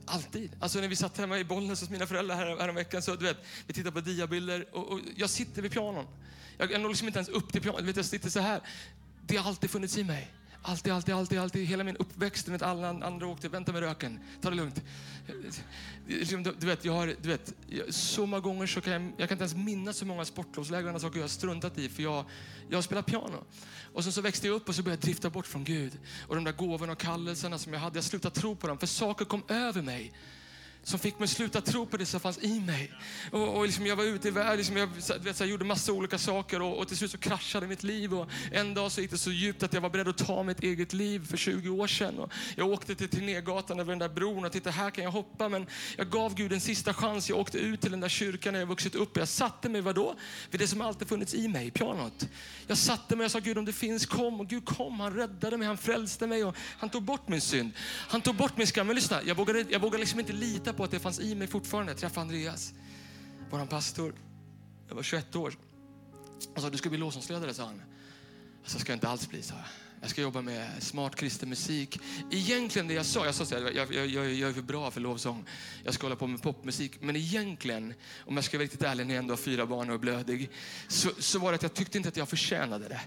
Alltid. 0.06 0.56
Alltså 0.60 0.80
när 0.80 0.88
vi 0.88 0.96
satt 0.96 1.18
hemma 1.18 1.38
i 1.38 1.44
Bollnäs 1.44 1.80
hos 1.80 1.90
mina 1.90 2.06
föräldrar 2.06 2.36
här, 2.36 2.56
häromveckan, 2.56 3.02
så 3.02 3.16
du 3.16 3.24
vet, 3.24 3.36
vi 3.66 3.74
tittade 3.74 3.92
på 3.92 4.00
diabilder 4.00 4.66
och, 4.72 4.92
och 4.92 5.00
jag 5.16 5.30
sitter 5.30 5.62
vid 5.62 5.72
pianon. 5.72 6.06
Jag, 6.58 6.72
jag 6.72 6.80
når 6.80 6.88
liksom 6.88 7.06
inte 7.06 7.18
ens 7.18 7.28
upp 7.28 7.52
till 7.52 7.62
pianot, 7.62 7.96
jag 7.96 8.04
sitter 8.04 8.30
så 8.30 8.40
här. 8.40 8.60
Det 9.26 9.36
har 9.36 9.48
alltid 9.48 9.70
funnits 9.70 9.98
i 9.98 10.04
mig. 10.04 10.30
Alltid, 10.64 10.92
alltid, 10.92 11.14
alltid, 11.14 11.38
alltid. 11.38 11.66
Hela 11.66 11.84
min 11.84 11.96
uppväxt, 11.96 12.48
vet, 12.48 12.62
alla 12.62 12.88
andra 12.88 13.26
åkte, 13.26 13.48
vänta 13.48 13.72
med 13.72 13.80
röken, 13.80 14.20
ta 14.40 14.50
det 14.50 14.56
lugnt. 14.56 14.82
Liksom, 16.06 16.42
du 16.42 16.66
vet, 16.66 16.84
jag 16.84 16.92
har, 16.92 17.14
du 17.22 17.28
vet, 17.28 17.54
så 17.88 18.26
många 18.26 18.40
gånger 18.40 18.66
så 18.66 18.80
kan 18.80 18.92
jag, 18.92 19.02
jag 19.02 19.28
kan 19.28 19.36
inte 19.36 19.42
ens 19.42 19.54
minnas 19.54 19.96
så 19.96 20.06
många 20.06 20.24
sportlovsläger 20.24 20.82
och 20.82 20.88
andra 20.88 21.00
saker 21.00 21.16
jag 21.16 21.24
har 21.24 21.28
struntat 21.28 21.78
i 21.78 21.88
för 21.88 22.02
jag, 22.02 22.24
jag 22.70 22.84
spelar 22.84 23.02
piano. 23.02 23.44
Och 23.92 24.04
sen 24.04 24.12
så 24.12 24.20
växte 24.20 24.46
jag 24.46 24.54
upp 24.54 24.68
och 24.68 24.74
så 24.74 24.82
började 24.82 25.00
jag 25.00 25.04
drifta 25.04 25.30
bort 25.30 25.46
från 25.46 25.64
Gud. 25.64 25.98
Och 26.28 26.34
de 26.34 26.44
där 26.44 26.52
gåvorna 26.52 26.92
och 26.92 26.98
kallelserna 26.98 27.58
som 27.58 27.72
jag 27.72 27.80
hade, 27.80 27.96
jag 27.96 28.04
slutade 28.04 28.34
tro 28.34 28.56
på 28.56 28.66
dem 28.66 28.78
för 28.78 28.86
saker 28.86 29.24
kom 29.24 29.42
över 29.48 29.82
mig 29.82 30.12
som 30.84 30.98
fick 30.98 31.18
mig 31.18 31.28
sluta 31.28 31.60
tro 31.60 31.86
på 31.86 31.96
det 31.96 32.06
som 32.06 32.20
fanns 32.20 32.38
i 32.38 32.60
mig. 32.60 32.92
Och, 33.30 33.56
och 33.56 33.66
liksom 33.66 33.86
jag 33.86 33.96
var 33.96 34.04
ute 34.04 34.28
i 34.28 34.30
världen, 34.30 34.56
liksom 34.56 34.76
jag, 34.76 34.86
vet, 35.20 35.36
så 35.36 35.44
här, 35.44 35.50
gjorde 35.50 35.64
massa 35.64 35.92
olika 35.92 36.18
saker 36.18 36.62
och, 36.62 36.78
och, 36.78 36.88
till 36.88 36.96
slut 36.96 37.10
så 37.10 37.18
kraschade 37.18 37.66
mitt 37.66 37.82
liv. 37.82 38.14
Och 38.14 38.30
en 38.52 38.74
dag 38.74 38.92
så 38.92 39.00
gick 39.00 39.10
det 39.10 39.18
så 39.18 39.30
djupt 39.30 39.62
att 39.62 39.72
jag 39.72 39.80
var 39.80 39.90
beredd 39.90 40.08
att 40.08 40.18
ta 40.18 40.42
mitt 40.42 40.62
eget 40.62 40.92
liv 40.92 41.26
för 41.26 41.36
20 41.36 41.68
år 41.68 41.86
sedan. 41.86 42.18
Och 42.18 42.32
jag 42.56 42.70
åkte 42.70 42.94
till 42.94 43.08
Tegnérgatan 43.08 43.80
över 43.80 43.92
den 43.92 43.98
där 43.98 44.08
bron 44.08 44.44
och 44.44 44.52
tittade, 44.52 44.76
här 44.76 44.90
kan 44.90 45.04
jag 45.04 45.10
hoppa. 45.10 45.48
Men 45.48 45.66
jag 45.96 46.10
gav 46.10 46.34
Gud 46.34 46.52
en 46.52 46.60
sista 46.60 46.94
chans. 46.94 47.28
Jag 47.28 47.38
åkte 47.38 47.58
ut 47.58 47.80
till 47.80 47.90
den 47.90 48.00
där 48.00 48.08
kyrkan 48.08 48.52
där 48.52 48.60
jag 48.60 48.66
vuxit 48.66 48.94
upp. 48.94 49.16
Jag 49.16 49.28
satte 49.28 49.68
mig, 49.68 49.80
vadå? 49.80 50.14
Vid 50.50 50.60
det 50.60 50.68
som 50.68 50.80
alltid 50.80 51.08
funnits 51.08 51.34
i 51.34 51.48
mig, 51.48 51.70
pianot. 51.70 52.28
Jag 52.66 52.78
satte 52.78 53.16
mig 53.16 53.24
och 53.24 53.30
sa, 53.30 53.38
Gud 53.38 53.58
om 53.58 53.64
det 53.64 53.72
finns, 53.72 54.06
kom. 54.06 54.40
Och 54.40 54.48
Gud 54.48 54.64
kom, 54.64 55.00
han 55.00 55.14
räddade 55.16 55.56
mig, 55.56 55.66
han 55.66 55.78
frälste 55.78 56.26
mig 56.26 56.44
och 56.44 56.56
han 56.78 56.90
tog 56.90 57.02
bort 57.02 57.28
min 57.28 57.40
synd. 57.40 57.72
Han 58.08 58.20
tog 58.20 58.34
bort 58.34 58.56
min 58.56 58.66
skam. 58.66 58.86
Men 58.86 58.96
lyssna, 58.96 59.20
jag 59.22 59.34
vågade, 59.34 59.64
jag 59.68 59.80
vågade 59.80 59.98
liksom 59.98 60.20
inte 60.20 60.32
lita 60.32 60.71
på 60.72 60.84
att 60.84 60.90
det 60.90 60.98
fanns 60.98 61.20
i 61.20 61.34
mig 61.34 61.48
fortfarande. 61.48 61.92
Jag 61.92 61.98
träffade 61.98 62.20
Andreas, 62.20 62.74
vår 63.50 63.66
pastor. 63.66 64.14
Jag 64.88 64.94
var 64.94 65.02
21 65.02 65.36
år. 65.36 65.54
Han 66.54 66.62
sa, 66.62 66.70
du 66.70 66.78
ska 66.78 66.88
bli 66.88 66.98
lovsångsledare, 66.98 67.54
sa 67.54 67.64
han. 67.64 67.82
Så 68.64 68.78
ska 68.78 68.92
jag 68.92 68.96
inte 68.96 69.08
alls 69.08 69.28
bli, 69.28 69.42
sa 69.42 69.54
jag. 69.54 69.64
Jag 70.02 70.10
ska 70.10 70.22
jobba 70.22 70.42
med 70.42 70.82
smart 70.82 71.16
kristen 71.16 71.48
musik. 71.48 72.00
Egentligen 72.30 72.88
det 72.88 72.94
jag 72.94 73.06
sa, 73.06 73.26
jag 73.26 73.34
sa 73.34 73.46
så 73.46 73.54
här, 73.54 73.70
jag, 73.74 73.94
jag, 73.94 74.06
jag, 74.06 74.32
jag 74.32 74.50
är 74.50 74.54
för 74.54 74.62
bra 74.62 74.90
för 74.90 75.00
lovsång. 75.00 75.44
Jag 75.84 75.94
ska 75.94 76.04
hålla 76.04 76.16
på 76.16 76.26
med 76.26 76.42
popmusik. 76.42 77.00
Men 77.00 77.16
egentligen, 77.16 77.94
om 78.18 78.34
jag 78.34 78.44
ska 78.44 78.58
vara 78.58 78.64
riktigt 78.64 78.82
ärlig, 78.82 79.06
när 79.06 79.14
jag 79.14 79.22
ändå 79.22 79.32
har 79.32 79.38
fyra 79.38 79.66
barn 79.66 79.88
och 79.88 79.94
är 79.94 79.98
blödig, 79.98 80.50
så, 80.88 81.10
så 81.18 81.38
var 81.38 81.52
det 81.52 81.54
att 81.54 81.62
jag 81.62 81.74
tyckte 81.74 81.98
inte 81.98 82.08
att 82.08 82.16
jag 82.16 82.28
förtjänade 82.28 82.88
det. 82.88 83.00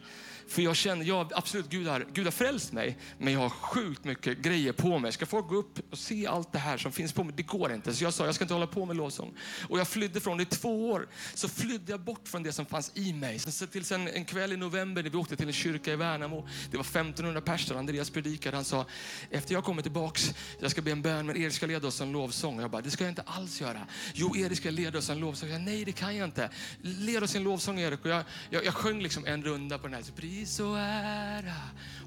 För 0.47 0.61
jag 0.61 0.75
känner, 0.75 1.05
ja, 1.05 1.29
absolut, 1.33 1.69
Gud 1.69 1.87
har, 1.87 2.07
Gud 2.13 2.25
har 2.25 2.31
frälst 2.31 2.71
mig, 2.71 2.97
men 3.17 3.33
jag 3.33 3.39
har 3.39 3.49
sjukt 3.49 4.03
mycket 4.03 4.37
grejer 4.37 4.73
på 4.73 4.99
mig. 4.99 5.11
Ska 5.11 5.25
folk 5.25 5.47
gå 5.47 5.55
upp 5.55 5.79
och 5.91 5.97
se 5.97 6.27
allt 6.27 6.51
det 6.51 6.59
här 6.59 6.77
som 6.77 6.91
finns 6.91 7.13
på 7.13 7.23
mig? 7.23 7.33
Det 7.37 7.43
går 7.43 7.73
inte. 7.73 7.93
Så 7.93 8.03
jag 8.03 8.13
sa, 8.13 8.25
jag 8.25 8.35
ska 8.35 8.43
inte 8.43 8.53
hålla 8.53 8.67
på 8.67 8.85
med 8.85 8.95
lovsång. 8.95 9.33
Och 9.69 9.79
jag 9.79 9.87
flydde 9.87 10.19
från 10.19 10.37
det 10.37 10.43
i 10.43 10.45
två 10.45 10.89
år. 10.89 11.07
Så 11.33 11.49
flydde 11.49 11.91
jag 11.91 11.99
bort 11.99 12.27
från 12.27 12.43
det 12.43 12.51
som 12.51 12.65
fanns 12.65 12.91
i 12.93 13.13
mig. 13.13 13.39
Så 13.39 13.67
tills 13.67 13.91
en, 13.91 14.07
en 14.07 14.25
kväll 14.25 14.53
i 14.53 14.57
november 14.57 15.03
när 15.03 15.09
vi 15.09 15.17
åkte 15.17 15.35
till 15.35 15.47
en 15.47 15.53
kyrka 15.53 15.93
i 15.93 15.95
Värnamo. 15.95 16.47
Det 16.71 16.77
var 16.77 16.83
1500 16.83 17.41
personer. 17.41 17.79
Andreas 17.79 18.09
predikade. 18.09 18.57
Han 18.57 18.65
sa, 18.65 18.85
efter 19.31 19.53
jag 19.53 19.63
kommer 19.63 19.81
tillbaks, 19.81 20.33
jag 20.59 20.71
ska 20.71 20.81
be 20.81 20.91
en 20.91 21.01
bön, 21.01 21.25
men 21.25 21.37
Erik 21.37 21.53
ska 21.53 21.65
leda 21.65 21.87
oss 21.87 22.01
en 22.01 22.11
lovsång. 22.11 22.59
Jag 22.59 22.71
bara, 22.71 22.81
det 22.81 22.91
ska 22.91 23.03
jag 23.03 23.11
inte 23.11 23.21
alls 23.21 23.61
göra. 23.61 23.87
Jo, 24.13 24.35
Erik 24.35 24.57
ska 24.57 24.69
leda 24.69 24.97
oss 24.97 25.09
en 25.09 25.19
lovsång. 25.19 25.49
Jag, 25.49 25.61
Nej, 25.61 25.85
det 25.85 25.91
kan 25.91 26.15
jag 26.15 26.27
inte. 26.27 26.49
Led 26.81 27.23
oss 27.23 27.35
en 27.35 27.43
lovsång, 27.43 27.79
Erik. 27.79 28.05
Och 28.05 28.11
jag, 28.11 28.23
jag, 28.49 28.65
jag 28.65 28.73
sjöng 28.73 29.01
liksom 29.01 29.25
en 29.25 29.43
runda 29.43 29.77
på 29.77 29.87
den 29.87 29.93
här. 29.93 30.01
Så, 30.01 30.11
pris 30.35 30.59
och 30.59 30.79
ära. 30.79 31.61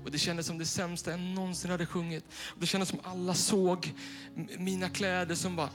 Och 0.05 0.11
det 0.11 0.19
kändes 0.19 0.47
som 0.47 0.59
det 0.59 0.67
sämsta 0.67 1.11
jag 1.11 1.21
någonsin 1.21 1.71
hade 1.71 1.87
sjungit. 1.87 2.25
Och 2.49 2.61
det 2.61 2.67
kändes 2.67 2.88
som 2.88 2.99
alla 3.03 3.35
såg 3.35 3.95
mina 4.59 4.88
kläder 4.88 5.35
som 5.35 5.57
var 5.57 5.69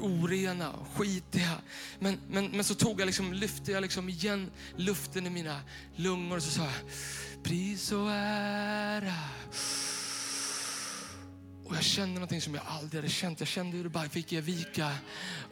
orena 0.00 0.70
och 0.70 0.86
skitiga. 0.96 1.56
Men, 1.98 2.18
men, 2.30 2.46
men 2.46 2.64
så 2.64 2.74
tog 2.74 3.00
jag 3.00 3.06
liksom, 3.06 3.32
lyfte 3.32 3.72
jag 3.72 3.80
liksom 3.80 4.08
igen 4.08 4.50
luften 4.76 5.26
i 5.26 5.30
mina 5.30 5.60
lungor 5.96 6.36
och 6.36 6.42
så 6.42 6.50
sa 6.50 6.62
jag, 6.62 7.42
pris 7.42 7.92
och 7.92 8.10
ära. 8.12 9.14
Och 11.72 11.78
jag 11.78 11.84
kände 11.84 12.14
någonting 12.14 12.40
som 12.40 12.54
jag 12.54 12.62
aldrig 12.66 13.02
hade 13.02 13.12
känt. 13.12 13.40
Jag 13.40 13.48
kände 13.48 13.76
hur 13.76 13.84
det 13.84 13.90
bara 13.90 14.08
fick 14.08 14.32
ge 14.32 14.40
vika. 14.40 14.90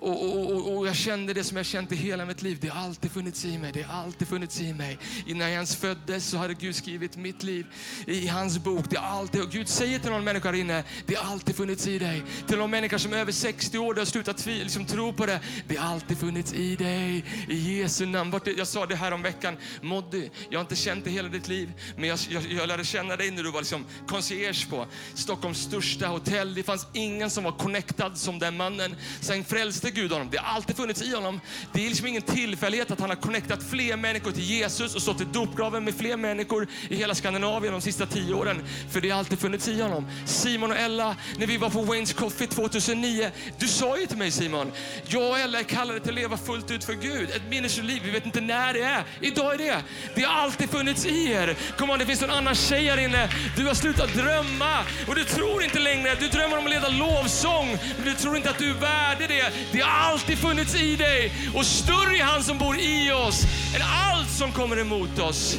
Och, 0.00 0.24
och, 0.24 0.52
och, 0.52 0.76
och, 0.76 0.86
jag 0.86 0.96
kände 0.96 1.34
det 1.34 1.44
som 1.44 1.56
jag 1.56 1.66
känt 1.66 1.92
i 1.92 1.96
hela 1.96 2.24
mitt 2.24 2.42
liv. 2.42 2.58
Det 2.60 2.68
har 2.68 2.84
alltid 2.84 3.10
funnits 3.10 3.44
i 3.44 3.58
mig. 3.58 3.72
Det 3.72 3.82
har 3.82 4.02
alltid 4.02 4.28
funnits 4.28 4.60
i 4.60 4.72
mig. 4.72 4.98
Innan 5.26 5.48
jag 5.48 5.54
ens 5.54 5.76
föddes 5.76 6.26
så 6.26 6.36
hade 6.36 6.54
Gud 6.54 6.76
skrivit 6.76 7.16
mitt 7.16 7.42
liv 7.42 7.66
i 8.06 8.26
hans 8.26 8.58
bok. 8.58 8.84
Det 8.90 8.96
har 8.96 9.18
alltid, 9.18 9.42
och 9.42 9.50
Gud 9.50 9.68
säger 9.68 9.98
till 9.98 10.10
någon 10.10 10.24
människa 10.24 10.54
inne, 10.54 10.84
det 11.06 11.14
har 11.14 11.32
alltid 11.32 11.56
funnits 11.56 11.86
i 11.86 11.98
dig. 11.98 12.22
Till 12.46 12.58
någon 12.58 12.70
människa 12.70 12.98
som 12.98 13.12
är 13.12 13.16
över 13.16 13.32
60 13.32 13.78
år, 13.78 13.94
du 13.94 14.00
har 14.00 14.06
slutat 14.06 14.38
tvivla, 14.38 14.64
liksom 14.64 14.86
tro 14.86 15.12
på 15.12 15.26
det. 15.26 15.40
Det 15.68 15.76
har 15.76 15.94
alltid 15.94 16.18
funnits 16.18 16.52
i 16.52 16.76
dig. 16.76 17.24
I 17.48 17.78
Jesu 17.78 18.06
namn. 18.06 18.30
Vart, 18.30 18.46
Jag 18.46 18.66
sa 18.66 18.86
det 18.86 18.96
här 18.96 19.12
om 19.12 19.22
veckan. 19.22 19.56
Moddy, 19.82 20.28
jag 20.50 20.58
har 20.58 20.64
inte 20.64 20.76
känt 20.76 21.04
det 21.04 21.10
hela 21.10 21.28
ditt 21.28 21.48
liv, 21.48 21.72
men 21.96 22.08
jag, 22.08 22.18
jag, 22.28 22.52
jag 22.52 22.68
lärde 22.68 22.84
känna 22.84 23.16
dig 23.16 23.30
när 23.30 23.42
du 23.42 23.50
var 23.50 23.60
liksom 23.60 23.86
concierge 24.06 24.66
på 24.70 24.86
Stockholms 25.14 25.58
största 25.58 26.09
hotell. 26.12 26.54
Det 26.54 26.62
fanns 26.62 26.86
ingen 26.92 27.30
som 27.30 27.44
var 27.44 27.52
connectad 27.52 28.18
som 28.18 28.38
den 28.38 28.56
mannen. 28.56 28.96
Sen 29.20 29.44
frälste 29.44 29.90
Gud 29.90 30.12
honom. 30.12 30.28
Det 30.30 30.38
har 30.38 30.54
alltid 30.54 30.76
funnits 30.76 31.02
i 31.02 31.14
honom. 31.14 31.40
Det 31.72 31.84
är 31.84 31.88
liksom 31.88 32.06
ingen 32.06 32.22
tillfällighet 32.22 32.90
att 32.90 33.00
han 33.00 33.10
har 33.10 33.16
connectat 33.16 33.62
fler 33.70 33.96
människor 33.96 34.32
till 34.32 34.42
Jesus 34.42 34.94
och 34.94 35.02
stått 35.02 35.20
i 35.20 35.24
dopgraven 35.24 35.84
med 35.84 35.94
fler 35.94 36.16
människor 36.16 36.68
i 36.88 36.96
hela 36.96 37.14
Skandinavien 37.14 37.72
de 37.72 37.80
sista 37.80 38.06
tio 38.06 38.34
åren. 38.34 38.62
För 38.90 39.00
det 39.00 39.10
har 39.10 39.18
alltid 39.18 39.38
funnits 39.38 39.68
i 39.68 39.80
honom. 39.80 40.06
Simon 40.26 40.70
och 40.70 40.76
Ella, 40.76 41.16
när 41.38 41.46
vi 41.46 41.56
var 41.56 41.70
på 41.70 41.78
Wayne's 41.78 42.14
Coffee 42.14 42.46
2009. 42.46 43.30
Du 43.58 43.68
sa 43.68 43.98
ju 43.98 44.06
till 44.06 44.18
mig 44.18 44.30
Simon, 44.30 44.72
jag 45.06 45.30
och 45.30 45.38
Ella 45.38 45.58
är 45.58 45.64
kallade 45.64 46.00
till 46.00 46.08
att 46.08 46.14
leva 46.14 46.36
fullt 46.36 46.70
ut 46.70 46.84
för 46.84 46.94
Gud. 46.94 47.30
Ett 47.30 47.48
minnesliv, 47.50 48.02
vi 48.04 48.10
vet 48.10 48.26
inte 48.26 48.40
när 48.40 48.74
det 48.74 48.82
är. 48.82 49.04
Idag 49.20 49.54
är 49.54 49.58
det. 49.58 49.82
Det 50.14 50.22
har 50.22 50.42
alltid 50.42 50.70
funnits 50.70 51.06
i 51.06 51.32
er. 51.32 51.56
Kom 51.78 51.90
on, 51.90 51.98
det 51.98 52.06
finns 52.06 52.22
en 52.22 52.30
annan 52.30 52.54
tjej 52.54 52.84
här 52.84 52.98
inne. 52.98 53.28
Du 53.56 53.66
har 53.66 53.74
slutat 53.74 54.14
drömma 54.14 54.78
och 55.08 55.14
du 55.14 55.24
tror 55.24 55.62
inte 55.62 55.78
längre. 55.78 55.89
Du 56.20 56.28
drömmer 56.28 56.58
om 56.58 56.64
att 56.64 56.70
leda 56.70 56.88
lovsång, 56.88 57.78
men 57.96 58.04
du 58.04 58.14
tror 58.14 58.36
inte 58.36 58.50
att 58.50 58.58
du 58.58 58.70
är 58.70 58.74
värdig 58.74 59.28
det. 59.28 59.52
Det 59.72 59.80
har 59.80 59.90
alltid 59.90 60.38
funnits 60.38 60.74
i 60.74 60.96
dig 60.96 61.32
och 61.54 61.66
större 61.66 62.16
är 62.16 62.22
han 62.24 62.42
som 62.42 62.58
bor 62.58 62.76
i 62.78 63.10
oss 63.12 63.44
än 63.74 63.82
allt 63.82 64.30
som 64.30 64.52
kommer 64.52 64.78
emot 64.78 65.18
oss, 65.18 65.58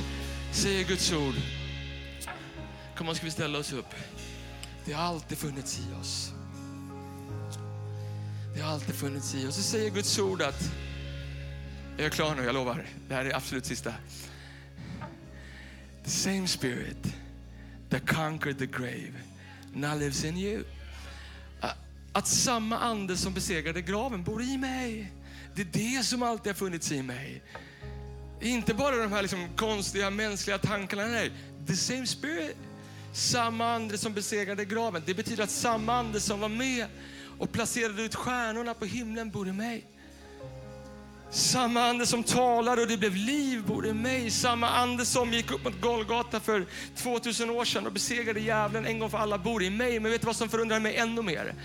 säger 0.52 0.84
Guds 0.84 1.14
ord. 1.14 1.34
Kom 2.96 3.10
on, 3.10 3.16
ska 3.16 3.26
vi 3.26 3.32
ställa 3.32 3.60
oss 3.60 3.74
upp? 3.74 3.96
Det 4.86 4.94
har 4.94 5.04
alltid 5.04 5.38
funnits 5.38 5.80
i 5.80 6.02
oss. 6.02 6.32
Det 8.56 8.62
har 8.62 8.72
alltid 8.74 8.96
funnits 8.96 9.36
i 9.36 9.48
oss. 9.48 9.56
Så 9.56 9.62
säger 9.62 9.90
Guds 9.90 10.20
ord 10.20 10.42
att, 10.42 10.72
jag 11.98 12.06
är 12.06 12.10
klar 12.10 12.36
nu, 12.36 12.44
jag 12.44 12.54
lovar. 12.54 12.86
Det 13.08 13.16
här 13.16 13.26
är 13.26 13.36
absolut 13.36 13.66
sista. 13.66 13.94
The 16.04 16.10
same 16.10 16.48
spirit 16.48 17.16
that 17.90 18.08
conquered 18.08 18.60
the 18.60 18.66
grave 18.66 19.14
now 19.74 20.00
lives 20.00 20.26
in 20.26 20.38
you. 20.38 20.64
Att 22.14 22.28
samma 22.28 22.78
ande 22.80 23.18
som 23.18 23.34
besegrade 23.34 23.82
graven 23.82 24.24
bor 24.24 24.42
i 24.42 24.58
mig. 24.58 25.12
Det 25.56 25.62
är 25.62 25.98
det 25.98 26.06
som 26.06 26.24
alltid 26.24 26.50
har 26.50 26.54
funnits 26.54 26.92
i 26.92 27.04
mig. 27.04 27.42
Inte 28.42 28.74
bara 28.74 28.96
de 28.96 29.12
här 29.12 29.22
liksom 29.22 29.50
konstiga 29.56 30.10
mänskliga 30.10 30.58
tankarna. 30.58 31.08
Nej, 31.08 31.32
the 31.68 31.76
same 31.76 32.08
spirit. 32.08 32.58
Samma 33.14 33.74
ande 33.74 33.98
som 33.98 34.14
besegrade 34.14 34.66
graven. 34.66 35.04
Det 35.06 35.14
betyder 35.14 35.44
att 35.44 35.50
samma 35.50 35.94
ande 35.94 36.20
som 36.20 36.40
var 36.40 36.50
med 36.50 36.86
och 37.40 37.52
placerade 37.52 38.04
ut 38.04 38.16
stjärnorna 38.16 38.74
på 38.74 38.86
himlen 38.86 39.30
bor 39.30 39.48
i 39.48 39.52
mig. 39.52 39.86
Samma 41.34 41.84
ande 41.84 42.06
som 42.06 42.24
talade 42.24 42.82
och 42.82 42.88
det 42.88 42.98
blev 42.98 43.16
liv 43.16 43.64
bor 43.64 43.88
i 43.88 43.94
mig. 43.94 44.32
Samma 44.32 44.70
ande 44.70 45.06
som 45.06 45.34
gick 45.34 45.52
upp 45.52 45.64
mot 45.64 45.82
Golgata 45.82 46.40
för 46.40 46.66
2000 46.96 47.50
år 47.50 47.66
sedan 47.66 47.86
och 47.86 47.94
besegrade 47.94 48.40
djävulen 48.40 48.86
en 48.86 49.00
gång 49.00 49.10
för 49.10 49.18
alla 49.18 49.38
bor 49.38 49.64
i 49.64 49.70
mig. 49.70 50.00
Men 50.00 50.12
vet 50.12 50.22
du 50.22 50.26
vad 50.26 50.36
som 50.36 50.50
förundrar 50.50 50.80
mig 50.80 50.96
ännu 50.96 51.22
mer? 51.22 51.56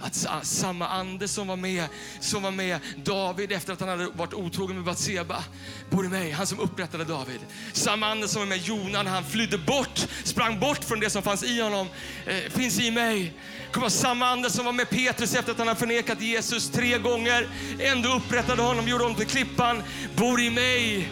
Att 0.00 0.46
samma 0.46 0.88
ande 0.88 1.28
som 1.28 1.46
var 1.46 1.56
med, 1.56 1.84
som 2.20 2.42
var 2.42 2.50
med 2.50 2.80
David 3.04 3.52
efter 3.52 3.72
att 3.72 3.80
han 3.80 3.88
hade 3.88 4.06
varit 4.06 4.34
otrogen 4.34 4.76
med 4.76 4.84
Batseba, 4.84 5.44
bor 5.90 6.06
i 6.06 6.08
mig, 6.08 6.30
han 6.30 6.46
som 6.46 6.60
upprättade 6.60 7.04
David. 7.04 7.40
Samma 7.72 8.06
ande 8.06 8.28
som 8.28 8.40
var 8.40 8.46
med 8.46 8.58
Jona 8.58 9.02
när 9.02 9.10
han 9.10 9.24
flydde 9.24 9.58
bort, 9.58 10.06
sprang 10.24 10.60
bort 10.60 10.84
från 10.84 11.00
det 11.00 11.10
som 11.10 11.22
fanns 11.22 11.42
i 11.42 11.60
honom, 11.60 11.86
eh, 12.26 12.36
finns 12.36 12.80
i 12.80 12.90
mig. 12.90 13.32
Kom 13.72 13.90
samma 13.90 14.26
ande 14.26 14.50
som 14.50 14.64
var 14.64 14.72
med 14.72 14.90
Petrus 14.90 15.34
efter 15.34 15.52
att 15.52 15.58
han 15.58 15.68
hade 15.68 15.80
förnekat 15.80 16.20
Jesus 16.20 16.70
tre 16.70 16.98
gånger, 16.98 17.48
ändå 17.80 18.08
upprättade 18.08 18.62
honom, 18.62 18.88
gjorde 18.88 19.04
honom 19.04 19.16
till 19.16 19.26
klippan, 19.26 19.82
bor 20.16 20.40
i 20.40 20.50
mig. 20.50 21.08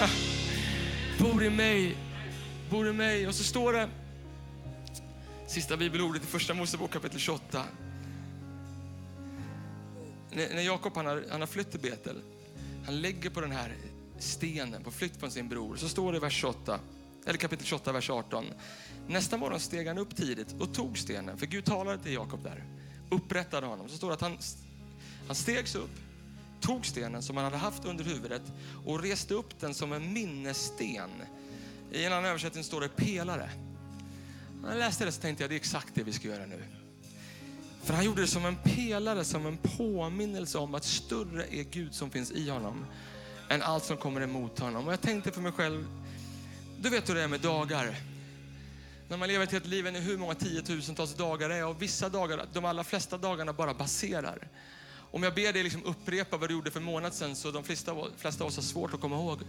bor 1.18 1.44
i 1.44 1.50
mig, 1.50 1.96
bor 2.70 2.88
i 2.88 2.92
mig. 2.92 3.28
Och 3.28 3.34
så 3.34 3.44
står 3.44 3.72
det, 3.72 3.88
sista 5.46 5.76
bibelordet 5.76 6.22
i 6.22 6.26
första 6.26 6.54
Mosebok 6.54 6.92
kapitel 6.92 7.20
28 7.20 7.64
när 10.32 10.62
Jakob 10.62 10.96
han 10.96 11.06
har, 11.06 11.24
han 11.30 11.40
har 11.40 11.46
flytt 11.46 11.70
till 11.70 11.80
Betel, 11.80 12.22
han 12.86 13.00
lägger 13.00 13.30
på 13.30 13.40
den 13.40 13.52
här 13.52 13.76
stenen 14.18 14.84
på 14.84 14.90
flykt 14.90 15.20
från 15.20 15.30
sin 15.30 15.48
bror. 15.48 15.76
Så 15.76 15.88
står 15.88 16.12
det 16.12 16.16
i 16.16 16.20
vers 16.20 16.40
28, 16.40 16.80
eller 17.26 17.38
kapitel 17.38 17.66
28, 17.66 17.92
vers 17.92 18.10
18. 18.10 18.44
Nästa 19.08 19.36
morgon 19.36 19.60
steg 19.60 19.86
han 19.86 19.98
upp 19.98 20.16
tidigt 20.16 20.54
och 20.60 20.74
tog 20.74 20.98
stenen, 20.98 21.38
för 21.38 21.46
Gud 21.46 21.64
talade 21.64 22.02
till 22.02 22.12
Jakob 22.12 22.42
där. 22.42 22.64
Upprättade 23.10 23.66
honom. 23.66 23.88
Så 23.88 23.96
står 23.96 24.08
det 24.08 24.14
att 24.14 24.20
han, 24.20 24.38
han 25.26 25.36
stegs 25.36 25.74
upp, 25.74 25.90
tog 26.60 26.86
stenen 26.86 27.22
som 27.22 27.36
han 27.36 27.44
hade 27.44 27.56
haft 27.56 27.84
under 27.84 28.04
huvudet 28.04 28.42
och 28.86 29.02
reste 29.02 29.34
upp 29.34 29.60
den 29.60 29.74
som 29.74 29.92
en 29.92 30.12
minnessten. 30.12 31.10
I 31.92 32.04
en 32.04 32.12
annan 32.12 32.24
översättning 32.24 32.64
står 32.64 32.80
det 32.80 32.88
pelare. 32.88 33.50
När 34.62 34.68
jag 34.68 34.78
läste 34.78 35.04
det 35.04 35.12
så 35.12 35.20
tänkte 35.20 35.42
jag 35.44 35.50
det 35.50 35.54
är 35.54 35.56
exakt 35.56 35.94
det 35.94 36.02
vi 36.02 36.12
ska 36.12 36.28
göra 36.28 36.46
nu. 36.46 36.64
För 37.82 37.94
han 37.94 38.04
gjorde 38.04 38.20
det 38.20 38.26
som 38.26 38.44
en 38.44 38.56
pelare, 38.56 39.24
som 39.24 39.46
en 39.46 39.56
påminnelse 39.56 40.58
om 40.58 40.74
att 40.74 40.84
större 40.84 41.46
är 41.50 41.62
Gud 41.62 41.94
som 41.94 42.10
finns 42.10 42.30
i 42.30 42.50
honom 42.50 42.86
än 43.48 43.62
allt 43.62 43.84
som 43.84 43.96
kommer 43.96 44.20
emot 44.20 44.58
honom. 44.58 44.86
Och 44.86 44.92
jag 44.92 45.00
tänkte 45.00 45.30
för 45.30 45.40
mig 45.40 45.52
själv, 45.52 45.86
du 46.80 46.90
vet 46.90 47.08
hur 47.08 47.14
det 47.14 47.22
är 47.22 47.28
med 47.28 47.40
dagar. 47.40 47.96
När 49.08 49.16
man 49.16 49.28
lever 49.28 49.44
ett 49.44 49.52
helt 49.52 49.66
liv, 49.66 49.86
hur 49.86 50.18
många 50.18 50.34
tiotusentals 50.34 51.14
dagar 51.14 51.48
det 51.48 51.56
är 51.56 51.66
och 51.66 51.82
vissa 51.82 52.08
dagar, 52.08 52.46
de 52.52 52.64
allra 52.64 52.84
flesta 52.84 53.18
dagarna 53.18 53.52
bara 53.52 53.74
passerar. 53.74 54.48
Om 55.12 55.22
jag 55.22 55.34
ber 55.34 55.52
dig 55.52 55.62
liksom 55.62 55.84
upprepa 55.84 56.36
vad 56.36 56.50
du 56.50 56.54
gjorde 56.54 56.70
för 56.70 56.80
en 56.80 56.86
månad 56.86 57.14
sedan 57.14 57.36
så 57.36 57.50
de 57.50 57.64
flesta, 57.64 57.96
flesta 58.16 58.44
av 58.44 58.48
oss 58.48 58.56
har 58.56 58.62
svårt 58.62 58.94
att 58.94 59.00
komma 59.00 59.16
ihåg. 59.16 59.40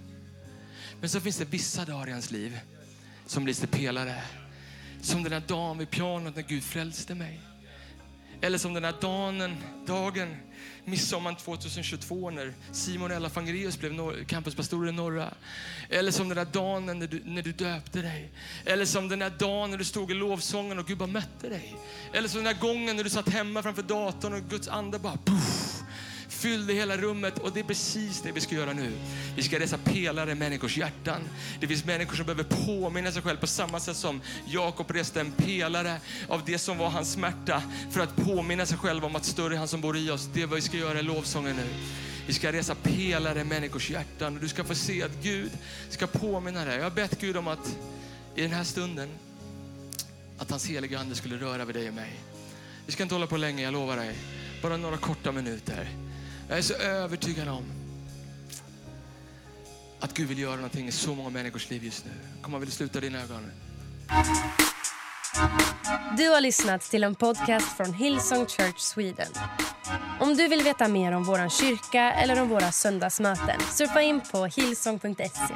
Men 1.00 1.10
så 1.10 1.20
finns 1.20 1.38
det 1.38 1.46
vissa 1.46 1.86
dagar 1.86 2.08
i 2.08 2.10
ens 2.10 2.32
liv 2.32 2.60
som 3.26 3.44
blir 3.44 3.54
lite 3.54 3.68
pelare. 3.68 4.24
Som 5.02 5.24
den 5.24 5.32
där 5.32 5.44
dagen 5.48 5.78
vid 5.78 5.90
pianot 5.90 6.36
när 6.36 6.44
Gud 6.44 6.64
frälste 6.64 7.16
mig. 7.16 7.51
Eller 8.42 8.58
som 8.58 8.74
den 8.74 8.84
här 8.84 8.96
dagen, 9.02 9.58
dagen 9.86 10.36
midsommar 10.86 11.34
2022 11.34 12.30
när 12.30 12.54
Simon 12.72 13.12
Ella 13.12 13.30
Fangreus 13.30 13.80
blev 13.80 14.26
campuspastor 14.26 14.90
i 14.90 14.92
norra. 14.92 15.34
Eller 15.90 16.12
som 16.12 16.30
den 16.30 16.38
där 16.38 16.46
dagen 16.46 16.86
när 16.86 17.08
du, 17.08 17.22
när 17.26 17.42
du 17.42 17.52
döpte 17.52 18.02
dig. 18.02 18.32
Eller 18.66 18.86
som 18.86 19.08
den 19.08 19.20
där 19.20 19.30
dagen 19.30 19.72
när 19.72 19.78
du 19.78 19.84
stod 19.84 20.12
i 20.12 20.14
lovsången 20.14 20.80
och 20.80 20.86
Gud 20.86 20.98
bara 20.98 21.08
mötte 21.08 21.50
dig. 21.50 21.76
Eller 22.14 22.28
som 22.28 22.44
den 22.44 22.54
där 22.54 22.62
gången 22.62 22.96
när 22.96 23.04
du 23.04 23.10
satt 23.10 23.30
hemma 23.30 23.64
framför 23.64 23.84
datorn 23.84 24.34
och 24.34 24.42
Guds 24.50 24.68
ande 24.68 25.00
bara 25.00 25.18
puff, 25.26 25.71
fyllde 26.42 26.74
hela 26.74 26.98
rummet. 26.98 27.40
Och 27.40 27.52
det 27.54 27.60
är 27.60 27.64
precis 27.64 28.22
det 28.22 28.32
vi 28.32 28.42
ska 28.42 28.56
göra 28.56 28.74
nu. 28.74 28.92
Vi 29.36 29.44
ska 29.44 29.60
resa 29.60 29.78
pelare 29.78 30.32
i 30.32 30.36
människors 30.36 30.78
hjärtan. 30.78 31.22
Det 31.60 31.68
finns 31.68 31.86
människor 31.86 32.16
som 32.16 32.26
behöver 32.26 32.44
påminna 32.44 33.12
sig 33.12 33.22
själv 33.22 33.38
på 33.38 33.48
samma 33.48 33.80
sätt 33.80 33.98
som 33.98 34.22
Jakob 34.48 34.92
reste 34.92 35.22
en 35.22 35.32
pelare 35.32 35.98
av 36.28 36.42
det 36.46 36.58
som 36.58 36.78
var 36.78 36.90
hans 36.90 37.12
smärta 37.12 37.64
för 37.92 38.02
att 38.02 38.16
påminna 38.16 38.66
sig 38.66 38.78
själv 38.78 39.06
om 39.06 39.16
att 39.16 39.26
större 39.26 39.54
är 39.54 39.58
han 39.58 39.68
som 39.68 39.82
bor 39.82 39.98
i 39.98 40.10
oss. 40.10 40.30
Det 40.34 40.42
är 40.42 40.48
vad 40.48 40.56
vi 40.56 40.62
ska 40.62 40.78
göra 40.78 41.00
i 41.00 41.04
lovsången 41.04 41.56
nu. 41.56 41.68
Vi 42.28 42.34
ska 42.34 42.52
resa 42.52 42.76
pelare 42.76 43.42
i 43.42 43.44
människors 43.44 43.90
hjärtan 43.90 44.36
och 44.36 44.42
du 44.42 44.48
ska 44.48 44.64
få 44.64 44.76
se 44.76 45.04
att 45.04 45.24
Gud 45.24 45.52
ska 45.90 46.08
påminna 46.08 46.66
dig. 46.66 46.78
Jag 46.78 46.84
har 46.84 46.92
bett 46.92 47.22
Gud 47.22 47.38
om 47.38 47.48
att 47.48 47.78
i 48.36 48.42
den 48.42 48.52
här 48.52 48.64
stunden 48.64 49.10
att 50.38 50.50
hans 50.50 50.66
heliga 50.66 51.00
Ande 51.00 51.16
skulle 51.16 51.38
röra 51.38 51.66
vid 51.66 51.76
dig 51.76 51.88
och 51.88 51.94
mig. 51.94 52.20
Vi 52.86 52.92
ska 52.92 53.04
inte 53.04 53.16
hålla 53.16 53.28
på 53.28 53.38
länge, 53.38 53.64
jag 53.64 53.74
lovar 53.74 53.98
dig. 53.98 54.16
Bara 54.62 54.78
några 54.78 54.98
korta 54.98 55.32
minuter. 55.32 55.90
Jag 56.52 56.58
är 56.58 56.64
så 56.64 56.74
övertygad 56.74 57.48
om 57.48 57.64
att 60.00 60.14
Gud 60.14 60.28
vill 60.28 60.40
göra 60.40 60.56
någonting 60.56 60.88
i 60.88 60.92
så 60.92 61.16
många 61.16 61.30
människors 61.30 61.70
liv 61.70 61.84
just 61.84 62.06
nu. 62.06 62.12
Kom, 62.42 62.60
vill 62.60 62.70
du 62.70 62.76
sluta 62.76 63.00
dina 63.00 63.22
ögon? 63.22 63.52
Du 66.18 66.30
har 66.30 66.42
lyssnat 66.42 66.82
till 66.82 67.04
en 67.04 67.16
podcast 67.16 67.78
från 67.78 67.94
Hillsong 67.94 68.46
Church 68.46 68.80
Sweden. 68.80 69.32
Om 70.20 70.36
du 70.36 70.48
vill 70.48 70.64
veta 70.64 70.88
mer 70.88 71.12
om 71.12 71.24
vår 71.24 71.50
kyrka 71.50 72.14
eller 72.14 72.42
om 72.42 72.50
våra 72.50 72.72
söndagsmöten 72.72 73.60
surfa 73.72 74.02
in 74.02 74.22
på 74.32 74.46
hillsong.se. 74.46 75.56